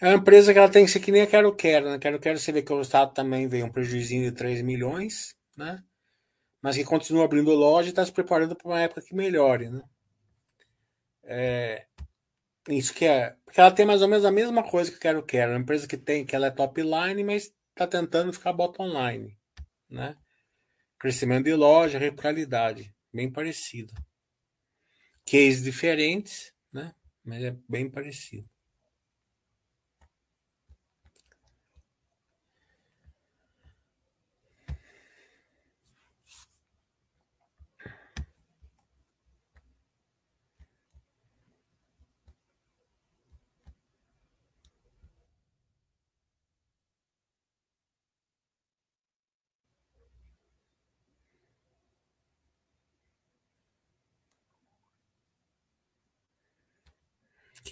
É 0.00 0.06
uma 0.06 0.14
empresa 0.14 0.52
que 0.52 0.58
ela 0.58 0.70
tem 0.70 0.84
que 0.84 0.90
ser 0.90 1.00
que 1.00 1.10
nem 1.10 1.22
a 1.22 1.26
Quero 1.26 1.54
Quero, 1.54 1.90
né? 1.90 1.98
Quero 1.98 2.20
Quero 2.20 2.38
você 2.38 2.52
vê 2.52 2.62
que 2.62 2.72
o 2.72 2.80
Estado 2.80 3.12
também 3.12 3.48
veio 3.48 3.66
um 3.66 3.72
prejuízo 3.72 4.10
de 4.10 4.30
3 4.30 4.62
milhões, 4.62 5.36
né? 5.56 5.82
Mas 6.62 6.76
que 6.76 6.84
continua 6.84 7.24
abrindo 7.24 7.50
loja 7.50 7.88
e 7.88 7.90
está 7.90 8.06
se 8.06 8.12
preparando 8.12 8.54
para 8.54 8.68
uma 8.68 8.80
época 8.80 9.02
que 9.02 9.14
melhore, 9.14 9.68
né? 9.68 9.82
É, 11.24 11.86
isso 12.68 12.94
que 12.94 13.04
é. 13.04 13.36
Porque 13.44 13.60
ela 13.60 13.72
tem 13.72 13.84
mais 13.84 14.00
ou 14.00 14.08
menos 14.08 14.24
a 14.24 14.30
mesma 14.30 14.62
coisa 14.62 14.90
que 14.90 14.96
a 14.96 15.00
Quero 15.00 15.24
Quero. 15.24 15.50
Uma 15.50 15.60
empresa 15.60 15.88
que 15.88 15.96
tem, 15.96 16.24
que 16.24 16.36
ela 16.36 16.46
é 16.46 16.50
top 16.50 16.80
line, 16.80 17.24
mas 17.24 17.52
está 17.74 17.88
tentando 17.88 18.32
ficar 18.32 18.52
bottom 18.52 18.86
line, 18.88 19.36
né? 19.90 20.16
Crescimento 20.98 21.44
de 21.44 21.54
loja, 21.54 21.98
replicabilidade, 21.98 22.94
bem 23.12 23.30
parecido. 23.30 23.92
Cases 25.26 25.62
diferentes, 25.62 26.54
né? 26.72 26.94
Mas 27.24 27.42
é 27.42 27.50
bem 27.68 27.90
parecido. 27.90 28.48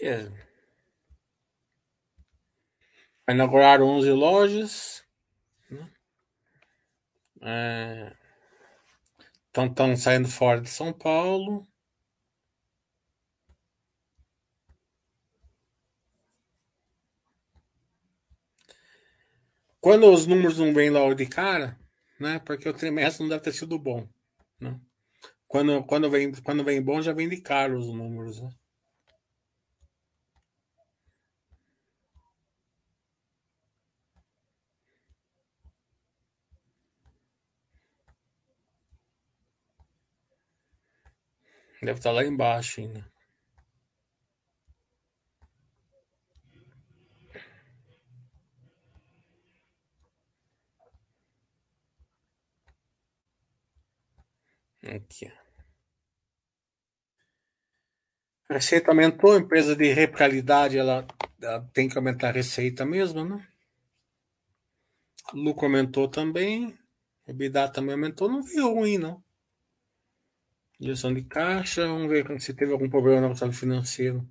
É. 0.01 0.29
Vai 3.27 3.35
inaugurar 3.35 3.83
11 3.83 4.11
lojas. 4.11 5.05
Né? 5.71 5.93
É... 7.43 8.17
Estão 9.47 9.97
saindo 9.97 10.29
fora 10.29 10.61
de 10.61 10.71
São 10.71 10.93
Paulo. 10.93 11.67
Quando 19.81 20.11
os 20.13 20.27
números 20.27 20.59
não 20.59 20.73
vêm 20.73 20.91
logo 20.91 21.15
de 21.15 21.27
cara, 21.27 21.77
né? 22.19 22.39
Porque 22.39 22.69
o 22.69 22.73
trimestre 22.73 23.23
não 23.23 23.29
deve 23.29 23.43
ter 23.43 23.53
sido 23.53 23.79
bom, 23.79 24.09
né? 24.61 24.81
Quando, 25.49 25.85
quando, 25.85 26.09
vem, 26.09 26.33
quando 26.43 26.65
vem 26.65 26.81
bom, 26.81 27.03
já 27.03 27.13
vem 27.13 27.29
de 27.29 27.41
caro 27.41 27.79
os 27.79 27.89
números, 27.89 28.41
né? 28.41 28.49
Deve 41.83 41.99
estar 41.99 42.13
lá 42.13 42.25
embaixo 42.25 42.81
ainda. 42.81 43.05
Aqui. 54.85 55.33
Receita 58.49 58.91
aumentou, 58.91 59.37
empresa 59.37 59.75
de 59.75 59.93
replicabilidade 59.93 60.79
ela, 60.79 61.07
ela, 61.41 61.61
tem 61.73 61.89
que 61.89 61.97
aumentar 61.97 62.29
a 62.29 62.33
receita 62.33 62.85
mesmo, 62.85 63.25
né? 63.25 63.45
Lucro 65.33 65.67
aumentou 65.67 66.09
também, 66.09 66.79
EBITDA 67.27 67.69
também 67.71 67.95
aumentou, 67.95 68.29
não 68.29 68.43
veio 68.43 68.73
ruim, 68.73 68.99
não. 68.99 69.23
Gestão 70.83 71.15
de 71.15 71.23
caixa, 71.23 71.87
vamos 71.87 72.11
ver 72.11 72.41
se 72.41 72.53
teve 72.53 72.73
algum 72.73 72.91
problema 72.91 73.21
no 73.23 73.29
resultado 73.29 73.53
financeiro. 73.53 74.29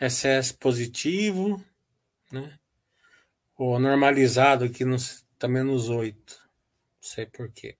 excesso 0.00 0.56
positivo, 0.58 1.62
né? 2.32 2.58
O 3.56 3.78
normalizado 3.78 4.64
aqui 4.64 4.84
nos, 4.84 5.26
tá 5.38 5.48
menos 5.48 5.88
8. 5.88 6.40
Não 7.02 7.08
sei 7.08 7.26
porquê. 7.26 7.76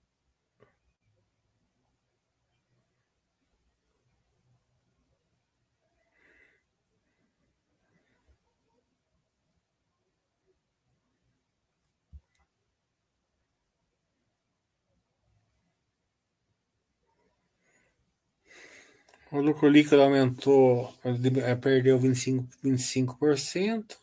O 19.30 19.40
lucro 19.40 19.68
líquido 19.68 20.00
aumentou, 20.02 20.92
é, 21.04 21.54
perdeu 21.54 21.98
25%. 21.98 22.48
25%. 22.62 23.98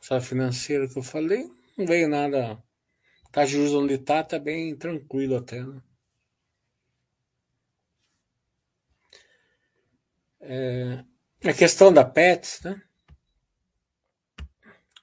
Só 0.00 0.20
financeiro 0.20 0.88
que 0.88 0.98
eu 0.98 1.02
falei, 1.02 1.50
não 1.76 1.84
veio 1.86 2.08
nada. 2.08 2.62
Tá 3.32 3.44
juros 3.44 3.74
onde 3.74 3.98
tá, 3.98 4.22
tá 4.24 4.38
bem 4.38 4.76
tranquilo 4.76 5.36
até, 5.36 5.62
né? 5.62 5.82
É, 10.40 11.04
a 11.44 11.52
questão 11.52 11.92
da 11.92 12.04
Pets, 12.04 12.62
né? 12.62 12.80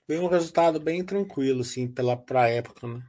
Veio 0.07 0.23
um 0.23 0.27
resultado 0.27 0.79
bem 0.79 1.03
tranquilo, 1.03 1.61
assim, 1.61 1.87
pela 1.87 2.15
pra 2.15 2.47
época, 2.47 2.87
né? 2.87 3.03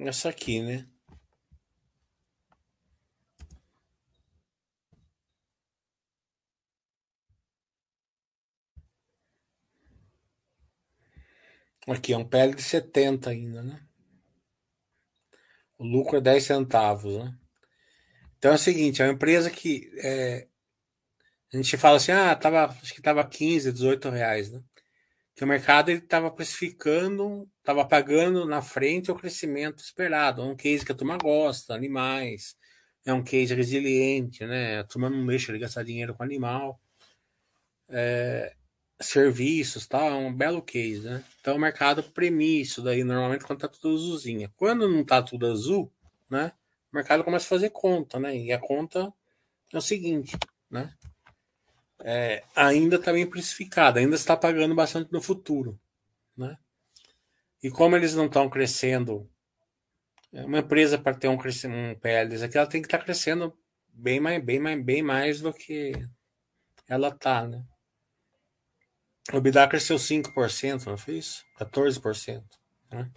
Essa 0.00 0.30
aqui, 0.30 0.62
né? 0.62 0.88
Aqui 11.86 12.14
é 12.14 12.16
um 12.16 12.24
PL 12.26 12.54
de 12.54 12.62
70 12.62 13.28
ainda, 13.28 13.62
né? 13.62 13.86
O 15.76 15.84
lucro 15.84 16.16
é 16.16 16.20
10 16.20 16.44
centavos, 16.44 17.18
né? 17.18 17.38
Então 18.38 18.52
é 18.52 18.54
o 18.54 18.58
seguinte, 18.58 19.02
é 19.02 19.04
uma 19.04 19.12
empresa 19.12 19.50
que 19.50 19.90
é, 20.02 20.48
a 21.52 21.56
gente 21.58 21.76
fala 21.76 21.98
assim, 21.98 22.12
ah, 22.12 22.34
tava, 22.34 22.66
acho 22.66 22.94
que 22.94 23.02
tava 23.02 23.26
15, 23.26 23.70
18 23.70 24.08
reais, 24.08 24.50
né? 24.50 24.62
Que 25.34 25.44
o 25.44 25.46
mercado 25.46 25.90
estava 25.90 26.30
precificando, 26.30 27.48
estava 27.58 27.84
pagando 27.84 28.44
na 28.46 28.60
frente 28.60 29.10
o 29.10 29.14
crescimento 29.14 29.82
esperado. 29.82 30.42
É 30.42 30.44
um 30.44 30.56
case 30.56 30.84
que 30.84 30.92
a 30.92 30.94
turma 30.94 31.16
gosta, 31.16 31.74
animais, 31.74 32.56
é 33.04 33.12
um 33.12 33.22
case 33.22 33.54
resiliente, 33.54 34.44
né? 34.44 34.80
A 34.80 34.84
turma 34.84 35.08
não 35.08 35.26
deixa 35.26 35.52
de 35.52 35.58
gastar 35.58 35.84
dinheiro 35.84 36.14
com 36.14 36.22
animal. 36.22 36.80
É, 37.88 38.54
serviços, 39.00 39.86
tal, 39.86 40.08
é 40.08 40.14
um 40.14 40.32
belo 40.32 40.62
case, 40.62 41.00
né? 41.00 41.24
Então 41.40 41.56
o 41.56 41.58
mercado 41.58 42.02
premia 42.02 42.60
isso 42.62 42.82
daí 42.82 43.02
normalmente 43.02 43.44
quando 43.44 43.60
tá 43.60 43.68
tudo 43.68 43.94
azulzinha. 43.94 44.52
Quando 44.56 44.88
não 44.88 45.04
tá 45.04 45.22
tudo 45.22 45.46
azul, 45.46 45.90
né? 46.28 46.52
O 46.92 46.96
mercado 46.96 47.24
começa 47.24 47.46
a 47.46 47.48
fazer 47.48 47.70
conta, 47.70 48.18
né? 48.20 48.36
E 48.36 48.52
a 48.52 48.58
conta 48.58 49.12
é 49.72 49.78
o 49.78 49.80
seguinte, 49.80 50.36
né? 50.70 50.92
É, 52.02 52.42
ainda 52.54 52.96
está 52.96 53.12
bem 53.12 53.26
precificada, 53.26 54.00
ainda 54.00 54.16
está 54.16 54.36
pagando 54.36 54.74
bastante 54.74 55.12
no 55.12 55.20
futuro. 55.20 55.78
Né? 56.36 56.56
E 57.62 57.70
como 57.70 57.96
eles 57.96 58.14
não 58.14 58.26
estão 58.26 58.48
crescendo, 58.48 59.28
é, 60.32 60.44
uma 60.44 60.58
empresa 60.58 60.98
para 60.98 61.14
ter 61.14 61.28
um, 61.28 61.34
um 61.34 61.94
PL 61.94 62.44
aqui, 62.44 62.56
ela 62.56 62.66
tem 62.66 62.80
que 62.80 62.86
estar 62.86 62.98
tá 62.98 63.04
crescendo 63.04 63.56
bem 63.92 64.20
mais, 64.20 64.42
bem, 64.42 64.58
mais, 64.58 64.82
bem 64.82 65.02
mais 65.02 65.40
do 65.40 65.52
que 65.52 65.92
ela 66.88 67.08
está. 67.08 67.46
Né? 67.46 67.64
O 69.32 69.36
EBITDA 69.36 69.68
cresceu 69.68 69.96
5%, 69.96 70.86
não 70.86 70.96
foi 70.96 71.18
isso? 71.18 71.44
14%. 71.58 72.42
Né? 72.90 73.10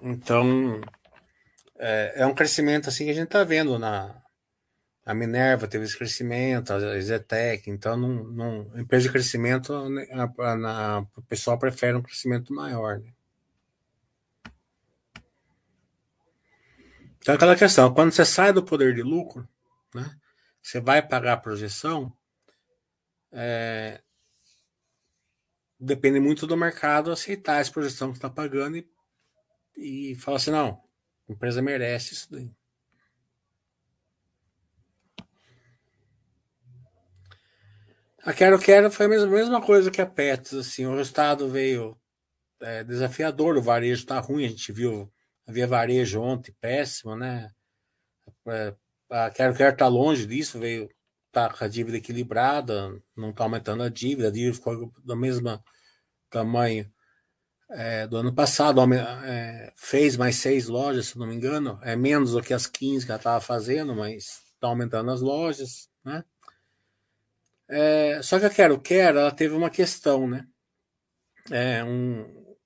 Então, 0.00 0.80
é, 1.78 2.14
é, 2.16 2.26
um 2.26 2.34
crescimento 2.34 2.88
assim 2.88 3.04
que 3.04 3.10
a 3.10 3.14
gente 3.14 3.24
está 3.24 3.42
vendo 3.44 3.78
na, 3.78 4.22
a 5.08 5.14
Minerva 5.14 5.66
teve 5.66 5.86
esse 5.86 5.96
crescimento, 5.96 6.70
a 6.70 7.00
Zetec, 7.00 7.70
então 7.70 7.96
não, 7.96 8.24
não, 8.24 8.78
empresa 8.78 9.06
de 9.06 9.10
crescimento, 9.10 9.88
né, 9.88 10.06
a, 10.12 10.24
a, 10.24 10.96
a, 10.98 11.00
o 11.16 11.22
pessoal 11.22 11.58
prefere 11.58 11.96
um 11.96 12.02
crescimento 12.02 12.52
maior. 12.52 13.00
Né? 13.00 13.10
Então 17.16 17.34
aquela 17.34 17.56
questão, 17.56 17.94
quando 17.94 18.12
você 18.12 18.22
sai 18.22 18.52
do 18.52 18.62
poder 18.62 18.94
de 18.94 19.02
lucro, 19.02 19.48
né, 19.94 20.14
você 20.60 20.78
vai 20.78 21.00
pagar 21.00 21.32
a 21.32 21.38
projeção, 21.38 22.12
é, 23.32 24.02
depende 25.80 26.20
muito 26.20 26.46
do 26.46 26.54
mercado 26.54 27.10
aceitar 27.10 27.62
essa 27.62 27.72
projeção 27.72 28.10
que 28.10 28.18
está 28.18 28.28
pagando 28.28 28.76
e, 28.76 28.86
e 29.74 30.14
falar 30.16 30.36
assim, 30.36 30.50
não, 30.50 30.84
a 31.26 31.32
empresa 31.32 31.62
merece 31.62 32.12
isso 32.12 32.30
daí. 32.30 32.52
A 38.28 38.34
Quero 38.34 38.58
Quero 38.58 38.90
foi 38.90 39.06
a 39.06 39.08
mesma, 39.08 39.58
coisa 39.58 39.90
que 39.90 40.02
a 40.02 40.06
Pets, 40.06 40.52
assim, 40.52 40.84
o 40.84 40.94
resultado 40.94 41.48
veio 41.48 41.98
é, 42.60 42.84
desafiador, 42.84 43.56
o 43.56 43.62
varejo 43.62 44.02
está 44.02 44.20
ruim, 44.20 44.44
a 44.44 44.48
gente 44.48 44.70
viu, 44.70 45.10
havia 45.46 45.66
varejo 45.66 46.20
ontem 46.20 46.54
péssimo, 46.60 47.16
né? 47.16 47.50
É, 48.48 48.74
a 49.10 49.30
Quero 49.30 49.54
Quero 49.54 49.72
está 49.72 49.88
longe 49.88 50.26
disso, 50.26 50.58
veio 50.58 50.90
tá 51.32 51.48
com 51.48 51.64
a 51.64 51.68
dívida 51.68 51.96
equilibrada, 51.96 53.02
não 53.16 53.30
está 53.30 53.44
aumentando 53.44 53.82
a 53.82 53.88
dívida, 53.88 54.28
a 54.28 54.30
dívida 54.30 54.52
ficou 54.52 54.92
do 55.02 55.16
mesmo 55.16 55.64
tamanho 56.28 56.86
é, 57.70 58.06
do 58.06 58.18
ano 58.18 58.34
passado, 58.34 58.82
é, 59.24 59.72
fez 59.74 60.18
mais 60.18 60.36
seis 60.36 60.68
lojas, 60.68 61.06
se 61.06 61.18
não 61.18 61.26
me 61.26 61.34
engano, 61.34 61.78
é 61.82 61.96
menos 61.96 62.32
do 62.32 62.42
que 62.42 62.52
as 62.52 62.66
15 62.66 63.06
que 63.06 63.10
ela 63.10 63.18
estava 63.18 63.40
fazendo, 63.40 63.94
mas 63.94 64.42
está 64.52 64.66
aumentando 64.66 65.10
as 65.10 65.22
lojas, 65.22 65.88
né? 66.04 66.22
É, 67.68 68.22
só 68.22 68.38
que 68.38 68.46
a 68.46 68.50
Quero 68.50 68.80
Quero, 68.80 69.18
ela 69.18 69.30
teve 69.30 69.54
uma 69.54 69.68
questão, 69.68 70.26
né? 70.26 70.46
É 71.50 71.84
um, 71.84 72.56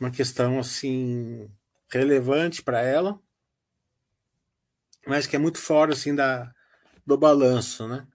uma 0.00 0.10
questão 0.10 0.58
assim 0.58 1.48
relevante 1.92 2.62
para 2.62 2.80
ela, 2.80 3.20
mas 5.06 5.26
que 5.26 5.36
é 5.36 5.38
muito 5.38 5.58
fora 5.58 5.92
assim 5.92 6.14
da, 6.14 6.52
do 7.06 7.16
balanço, 7.16 7.86
né? 7.88 8.06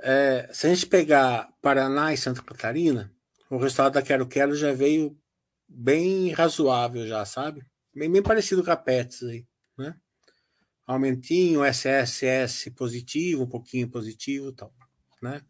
É, 0.00 0.48
se 0.52 0.66
a 0.66 0.70
gente 0.74 0.86
pegar 0.86 1.52
Paraná 1.60 2.12
e 2.12 2.16
Santa 2.16 2.42
Catarina, 2.42 3.12
o 3.50 3.56
resultado 3.56 3.94
da 3.94 4.02
Quero 4.02 4.28
Quero 4.28 4.54
já 4.54 4.72
veio 4.72 5.18
bem 5.66 6.30
razoável 6.32 7.06
já, 7.06 7.24
sabe? 7.24 7.64
Bem, 7.94 8.10
bem 8.10 8.22
parecido 8.22 8.62
com 8.62 8.70
a 8.70 8.76
Pets 8.76 9.22
aí? 9.24 9.46
Aumentinho, 10.88 11.62
SSS 11.62 12.70
positivo, 12.70 13.44
um 13.44 13.48
pouquinho 13.48 13.88
positivo, 13.90 14.50
tal, 14.52 14.72
né? 15.22 15.42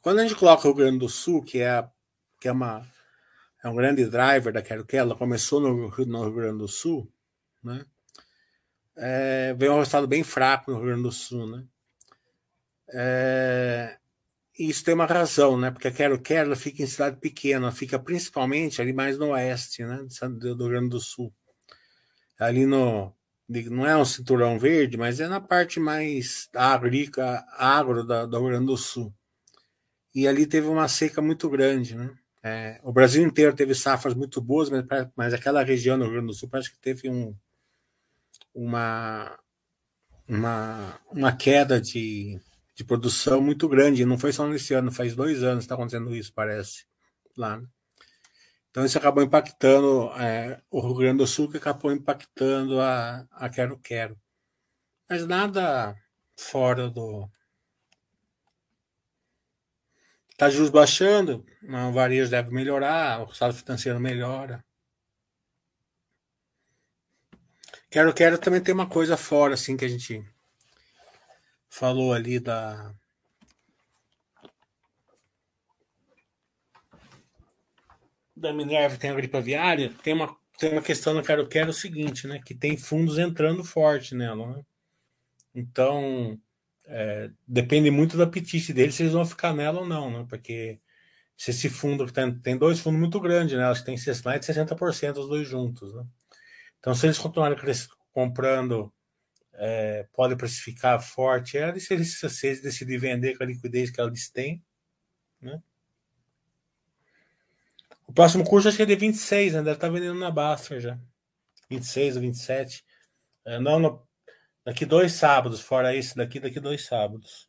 Quando 0.00 0.20
a 0.20 0.22
gente 0.22 0.34
coloca 0.34 0.62
o 0.62 0.72
Rio 0.72 0.74
Grande 0.74 0.98
do 0.98 1.08
Sul, 1.08 1.42
que 1.42 1.60
é 1.60 1.86
que 2.40 2.48
é 2.48 2.52
uma 2.52 2.86
é 3.62 3.68
um 3.68 3.76
grande 3.76 4.06
driver 4.06 4.52
da 4.52 4.62
Quero 4.62 4.86
Quero, 4.86 5.10
ela 5.10 5.18
começou 5.18 5.60
no, 5.60 5.74
no 5.74 6.22
Rio 6.24 6.32
Grande 6.32 6.58
do 6.58 6.68
Sul, 6.68 7.12
né? 7.62 7.84
É, 8.96 9.54
veio 9.58 9.74
um 9.74 9.78
resultado 9.78 10.06
bem 10.06 10.24
fraco 10.24 10.70
no 10.70 10.78
Rio 10.78 10.86
Grande 10.86 11.02
do 11.02 11.12
Sul, 11.12 11.46
né? 11.46 11.66
É, 12.94 13.98
isso 14.58 14.82
tem 14.82 14.94
uma 14.94 15.04
razão, 15.04 15.58
né? 15.58 15.70
Porque 15.70 15.88
a 15.88 15.92
Quero 15.92 16.18
Quero 16.18 16.46
ela 16.46 16.56
fica 16.56 16.82
em 16.82 16.86
cidade 16.86 17.18
pequena, 17.18 17.70
fica 17.70 17.98
principalmente 17.98 18.80
ali 18.80 18.94
mais 18.94 19.18
no 19.18 19.32
oeste, 19.32 19.84
né? 19.84 19.98
Do 20.30 20.66
Rio 20.66 20.68
Grande 20.70 20.88
do 20.88 21.00
Sul. 21.00 21.30
Ali 22.38 22.64
no. 22.64 23.14
Não 23.48 23.86
é 23.86 23.96
um 23.96 24.04
cinturão 24.04 24.58
verde, 24.58 24.96
mas 24.96 25.20
é 25.20 25.28
na 25.28 25.40
parte 25.40 25.78
mais 25.78 26.48
agrícola, 26.54 27.44
agro 27.52 28.04
da, 28.04 28.26
do 28.26 28.38
Rio 28.38 28.48
Grande 28.48 28.66
do 28.66 28.76
Sul. 28.76 29.14
E 30.14 30.26
ali 30.26 30.46
teve 30.46 30.66
uma 30.66 30.88
seca 30.88 31.22
muito 31.22 31.48
grande, 31.48 31.94
né? 31.94 32.16
É, 32.42 32.80
o 32.82 32.92
Brasil 32.92 33.24
inteiro 33.26 33.54
teve 33.54 33.74
safras 33.74 34.14
muito 34.14 34.40
boas, 34.40 34.70
mas, 34.70 34.84
mas 35.16 35.34
aquela 35.34 35.62
região 35.64 35.98
do 35.98 36.04
Rio 36.04 36.14
Grande 36.14 36.28
do 36.28 36.34
Sul 36.34 36.48
parece 36.48 36.70
que 36.70 36.78
teve 36.78 37.10
um, 37.10 37.36
uma, 38.54 39.38
uma, 40.28 41.00
uma 41.10 41.36
queda 41.36 41.80
de, 41.80 42.40
de 42.74 42.84
produção 42.84 43.40
muito 43.40 43.68
grande. 43.68 44.04
Não 44.04 44.18
foi 44.18 44.32
só 44.32 44.46
nesse 44.46 44.74
ano, 44.74 44.90
faz 44.90 45.14
dois 45.14 45.42
anos 45.42 45.58
que 45.58 45.64
está 45.64 45.74
acontecendo 45.74 46.14
isso, 46.14 46.32
parece, 46.32 46.86
lá. 47.36 47.58
Né? 47.58 47.66
Então 48.76 48.84
isso 48.84 48.98
acabou 48.98 49.22
impactando 49.22 50.10
é, 50.20 50.60
o 50.70 50.82
Rio 50.82 50.94
Grande 50.96 51.16
do 51.16 51.26
Sul, 51.26 51.50
que 51.50 51.56
acabou 51.56 51.90
impactando 51.90 52.78
a, 52.78 53.26
a 53.32 53.48
Quero 53.48 53.78
Quero. 53.78 54.20
Mas 55.08 55.26
nada 55.26 55.96
fora 56.38 56.90
do. 56.90 57.26
Está 60.28 60.50
juros 60.50 60.68
baixando, 60.68 61.42
o 61.62 61.92
varejo 61.92 62.30
deve 62.30 62.50
melhorar, 62.50 63.26
o 63.26 63.32
estado 63.32 63.54
financeiro 63.54 63.98
melhora. 63.98 64.62
Quero 67.90 68.12
Quero 68.12 68.36
também 68.36 68.62
tem 68.62 68.74
uma 68.74 68.90
coisa 68.90 69.16
fora, 69.16 69.54
assim, 69.54 69.74
que 69.74 69.86
a 69.86 69.88
gente 69.88 70.22
falou 71.66 72.12
ali 72.12 72.38
da. 72.38 72.94
Da 78.36 78.52
Minerva 78.52 78.98
tem 78.98 79.10
a 79.10 79.14
gripe 79.14 79.36
aviária, 79.36 79.92
tem 80.02 80.12
uma, 80.12 80.36
tem 80.58 80.72
uma 80.72 80.82
questão 80.82 81.14
no 81.14 81.22
Quero 81.22 81.48
Quero 81.48 81.70
o 81.70 81.74
seguinte, 81.74 82.26
né? 82.26 82.40
Que 82.44 82.54
tem 82.54 82.76
fundos 82.76 83.18
entrando 83.18 83.64
forte 83.64 84.14
nela, 84.14 84.56
né? 84.56 84.62
Então, 85.54 86.38
é, 86.86 87.30
depende 87.46 87.90
muito 87.90 88.16
do 88.16 88.22
apetite 88.22 88.72
deles 88.72 88.94
se 88.94 89.02
eles 89.02 89.14
vão 89.14 89.24
ficar 89.24 89.54
nela 89.54 89.80
ou 89.80 89.86
não, 89.86 90.10
né? 90.10 90.26
Porque 90.28 90.78
se 91.36 91.50
esse 91.50 91.68
fundo 91.68 92.10
tem, 92.12 92.38
tem 92.40 92.58
dois 92.58 92.80
fundos 92.80 93.00
muito 93.00 93.20
grandes, 93.20 93.56
né? 93.56 93.64
Elas 93.64 93.82
têm 93.82 93.96
mais 94.24 94.40
de 94.40 94.46
60% 94.46 95.18
os 95.18 95.28
dois 95.28 95.48
juntos, 95.48 95.94
né? 95.94 96.04
Então, 96.78 96.94
se 96.94 97.06
eles 97.06 97.18
continuarem 97.18 97.58
comprando 98.12 98.92
é, 99.54 100.06
pode 100.12 100.36
precificar 100.36 101.02
forte 101.02 101.56
ela, 101.56 101.76
e 101.76 101.80
se 101.80 101.94
eles, 101.94 102.18
se 102.18 102.46
eles 102.46 102.62
decidirem 102.62 103.00
vender 103.00 103.36
com 103.36 103.42
a 103.42 103.46
liquidez 103.46 103.90
que 103.90 104.00
eles 104.00 104.30
têm, 104.30 104.62
né? 105.40 105.60
O 108.06 108.12
próximo 108.12 108.44
curso 108.44 108.68
acho 108.68 108.76
que 108.76 108.82
é 108.82 108.86
de 108.86 108.96
26, 108.96 109.54
né? 109.54 109.58
Deve 109.58 109.72
estar 109.72 109.88
tá 109.88 109.92
vendendo 109.92 110.18
na 110.18 110.30
Baster 110.30 110.80
já. 110.80 110.98
26 111.68 112.16
ou 112.16 112.22
27. 112.22 112.84
É, 113.44 113.58
não, 113.58 113.78
no, 113.78 114.08
daqui 114.64 114.86
dois 114.86 115.12
sábados, 115.12 115.60
fora 115.60 115.94
esse 115.94 116.16
daqui, 116.16 116.40
daqui 116.40 116.60
dois 116.60 116.84
sábados. 116.84 117.48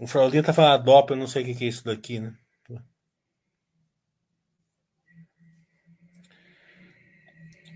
O 0.00 0.06
Fraldinho 0.06 0.42
tá 0.42 0.52
falando 0.52 0.84
DOP, 0.84 1.10
eu 1.10 1.16
não 1.16 1.26
sei 1.26 1.42
o 1.42 1.56
que 1.56 1.64
é 1.64 1.68
isso 1.68 1.84
daqui, 1.84 2.18
né? 2.20 2.36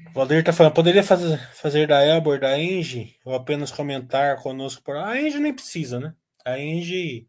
O 0.09 0.13
Valdir 0.13 0.43
tá 0.43 0.53
falando, 0.53 0.75
poderia 0.75 1.03
fazer, 1.05 1.39
fazer 1.55 1.87
da 1.87 2.05
Elbor, 2.05 2.41
da 2.41 2.59
Engie, 2.59 3.17
ou 3.25 3.35
apenas 3.35 3.71
comentar 3.71 4.43
conosco 4.43 4.83
por. 4.83 4.97
A 4.97 5.21
Engie 5.21 5.39
nem 5.39 5.55
precisa, 5.55 6.01
né? 6.01 6.15
A 6.53 6.59
Engie 6.59 7.29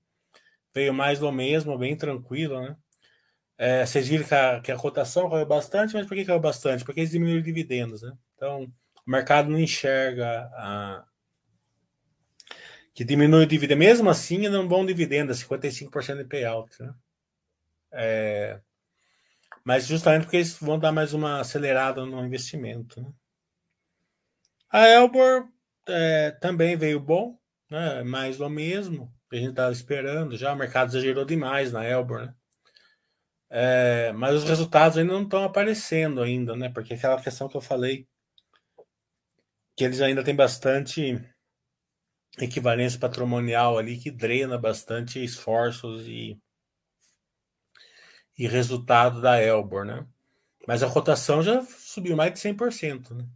veio 0.74 0.94
mais 0.94 1.20
do 1.20 1.32
mesmo, 1.32 1.78
bem 1.78 1.96
tranquila, 1.96 2.62
né? 2.62 2.78
É, 3.58 3.86
vocês 3.86 4.08
viram 4.08 4.26
que 4.26 4.34
a, 4.34 4.62
que 4.62 4.72
a 4.72 4.78
cotação 4.78 5.30
caiu 5.30 5.46
bastante, 5.46 5.94
mas 5.94 6.08
por 6.08 6.16
que 6.16 6.26
caiu 6.26 6.40
bastante? 6.40 6.86
Porque 6.86 7.02
eles 7.02 7.12
diminuíram 7.12 7.42
dividendos, 7.42 8.02
né? 8.02 8.14
Então, 8.36 8.64
o 9.06 9.12
mercado 9.12 9.50
não 9.50 9.60
enxerga 9.60 10.50
a, 10.54 11.06
que 13.00 13.06
diminui 13.06 13.44
o 13.44 13.48
dividendo. 13.48 13.80
Mesmo 13.80 14.10
assim, 14.10 14.46
é 14.46 14.50
um 14.50 14.68
bom 14.68 14.86
dividendo, 14.86 15.32
55% 15.32 16.18
de 16.18 16.26
payout, 16.26 16.84
né? 16.84 16.94
É, 17.94 18.60
mas 19.64 19.88
justamente 19.88 20.24
porque 20.24 20.36
eles 20.36 20.58
vão 20.58 20.78
dar 20.78 20.92
mais 20.92 21.14
uma 21.14 21.40
acelerada 21.40 22.06
no 22.06 22.26
investimento. 22.26 23.02
Né? 23.02 23.10
A 24.70 24.86
Elbor 24.88 25.48
é, 25.88 26.32
também 26.42 26.76
veio 26.76 27.00
bom, 27.00 27.39
né? 27.70 28.04
mais 28.04 28.38
do 28.38 28.50
mesmo, 28.50 29.14
que 29.30 29.36
a 29.38 29.40
gente 29.40 29.52
estava 29.52 29.72
esperando 29.72 30.38
já. 30.38 30.54
O 30.54 30.58
mercado 30.58 30.90
exagerou 30.90 31.26
demais 31.26 31.72
na 31.72 31.86
Elbor, 31.86 32.26
né? 32.26 32.34
É, 33.52 34.12
mas 34.14 34.36
os 34.36 34.44
resultados 34.44 34.98
ainda 34.98 35.14
não 35.14 35.24
estão 35.24 35.44
aparecendo 35.44 36.22
ainda, 36.22 36.56
né? 36.56 36.70
Porque 36.70 36.94
aquela 36.94 37.22
questão 37.22 37.48
que 37.50 37.58
eu 37.58 37.62
falei, 37.62 38.08
que 39.76 39.84
eles 39.84 40.02
ainda 40.02 40.24
têm 40.24 40.36
bastante 40.36 41.20
equivalência 42.38 43.00
patrimonial 43.00 43.78
ali 43.78 43.98
que 43.98 44.12
drena 44.12 44.58
bastante 44.58 45.24
esforços 45.24 46.08
e 46.08 46.40
e 48.38 48.48
resultado 48.48 49.22
da 49.22 49.42
Elbor, 49.42 49.84
né? 49.84 50.08
Mas 50.66 50.82
a 50.82 50.90
cotação 50.90 51.44
já 51.44 51.62
subiu 51.64 52.16
mais 52.16 52.32
de 52.34 52.40
100%, 52.40 53.14
né? 53.14 53.28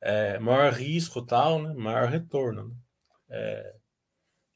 É, 0.00 0.38
maior 0.40 0.72
risco 0.72 1.24
tal, 1.24 1.62
né? 1.62 1.72
Maior 1.74 2.08
retorno. 2.08 2.68
Né? 2.68 2.74
É, 3.30 3.74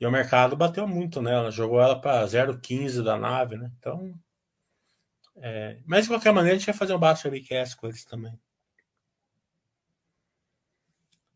e 0.01 0.07
o 0.07 0.11
mercado 0.11 0.57
bateu 0.57 0.87
muito 0.89 1.23
nela, 1.23 1.51
jogou 1.51 1.81
ela 1.81 2.01
para 2.01 2.27
0,15 2.27 3.03
da 3.03 3.17
nave, 3.17 3.57
né? 3.57 3.71
Então, 3.79 4.19
é, 5.37 5.79
mas 5.87 6.05
de 6.05 6.11
qualquer 6.11 6.33
maneira 6.33 6.57
a 6.57 6.59
gente 6.59 6.67
vai 6.67 6.75
fazer 6.75 6.95
um 6.95 6.99
baixo 6.99 7.29
request 7.29 7.77
com 7.77 7.87
eles 7.87 8.05
também. 8.05 8.39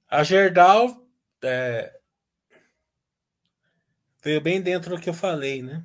A 0.09 0.23
Gerdau 0.23 1.07
é, 1.43 1.99
veio 4.23 4.41
bem 4.41 4.61
dentro 4.61 4.95
do 4.95 5.01
que 5.01 5.09
eu 5.09 5.15
falei, 5.15 5.63
né? 5.63 5.85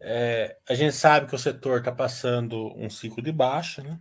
É, 0.00 0.58
a 0.68 0.74
gente 0.74 0.94
sabe 0.94 1.26
que 1.26 1.34
o 1.34 1.38
setor 1.38 1.78
está 1.78 1.90
passando 1.90 2.72
um 2.76 2.88
ciclo 2.88 3.22
de 3.22 3.32
baixa, 3.32 3.82
né? 3.82 4.00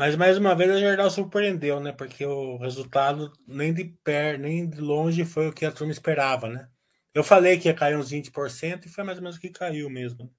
Mas 0.00 0.16
mais 0.16 0.38
uma 0.38 0.54
vez 0.54 0.70
a 0.70 0.80
Jardal 0.80 1.10
surpreendeu, 1.10 1.78
né? 1.78 1.92
Porque 1.92 2.24
o 2.24 2.56
resultado 2.56 3.30
nem 3.46 3.74
de 3.74 3.84
perto, 4.02 4.40
nem 4.40 4.66
de 4.66 4.80
longe 4.80 5.26
foi 5.26 5.48
o 5.48 5.52
que 5.52 5.66
a 5.66 5.70
turma 5.70 5.92
esperava, 5.92 6.48
né? 6.48 6.70
Eu 7.12 7.22
falei 7.22 7.58
que 7.60 7.68
ia 7.68 7.74
cair 7.74 7.98
uns 7.98 8.10
20% 8.10 8.86
e 8.86 8.88
foi 8.88 9.04
mais 9.04 9.18
ou 9.18 9.24
menos 9.24 9.36
o 9.36 9.40
que 9.42 9.50
caiu 9.50 9.90
mesmo. 9.90 10.34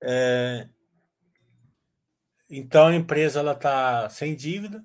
É... 0.00 0.68
Então 2.48 2.86
a 2.86 2.94
empresa 2.94 3.40
ela 3.40 3.54
está 3.54 4.08
sem 4.10 4.36
dívida, 4.36 4.84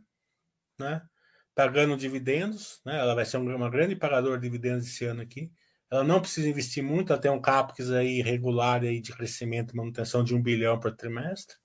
né? 0.80 1.08
Pagando 1.54 1.96
dividendos, 1.96 2.82
né? 2.84 2.98
Ela 2.98 3.14
vai 3.14 3.26
ser 3.26 3.38
uma 3.38 3.70
grande 3.70 3.96
pagadora 3.96 4.40
de 4.40 4.48
dividendos 4.48 4.88
esse 4.88 5.06
ano 5.06 5.22
aqui. 5.22 5.52
Ela 5.92 6.04
não 6.04 6.20
precisa 6.22 6.50
investir 6.50 6.84
muito, 6.84 7.12
ela 7.14 7.22
tem 7.22 7.32
um 7.32 7.42
CAPEX 7.42 7.92
aí 7.92 8.22
regular 8.22 8.82
aí 8.84 9.00
de 9.02 9.14
crescimento 9.14 9.74
e 9.74 9.78
manutenção 9.78 10.24
de 10.24 10.36
um 10.36 10.42
bilhão 10.42 10.80
por 10.80 10.96
trimestre. 10.96 11.56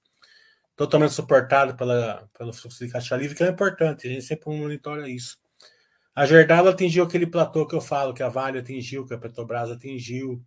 totalmente 0.77 1.13
suportado 1.15 1.77
pela, 1.77 2.29
pelo 2.39 2.53
fluxo 2.53 2.85
de 2.85 2.93
caixa 2.93 3.17
livre, 3.17 3.37
que 3.37 3.45
é 3.45 3.49
importante, 3.49 4.07
a 4.09 4.11
gente 4.11 4.25
sempre 4.25 4.51
monitora 4.57 5.09
isso. 5.09 5.39
A 6.15 6.27
Gerdau 6.27 6.69
atingiu 6.69 7.05
aquele 7.05 7.27
platô 7.27 7.67
que 7.67 7.75
eu 7.75 7.81
falo, 7.81 8.15
que 8.15 8.23
a 8.23 8.29
Vale 8.29 8.59
atingiu, 8.59 9.07
que 9.07 9.15
a 9.15 9.19
Petrobras 9.19 9.71
atingiu, 9.71 10.45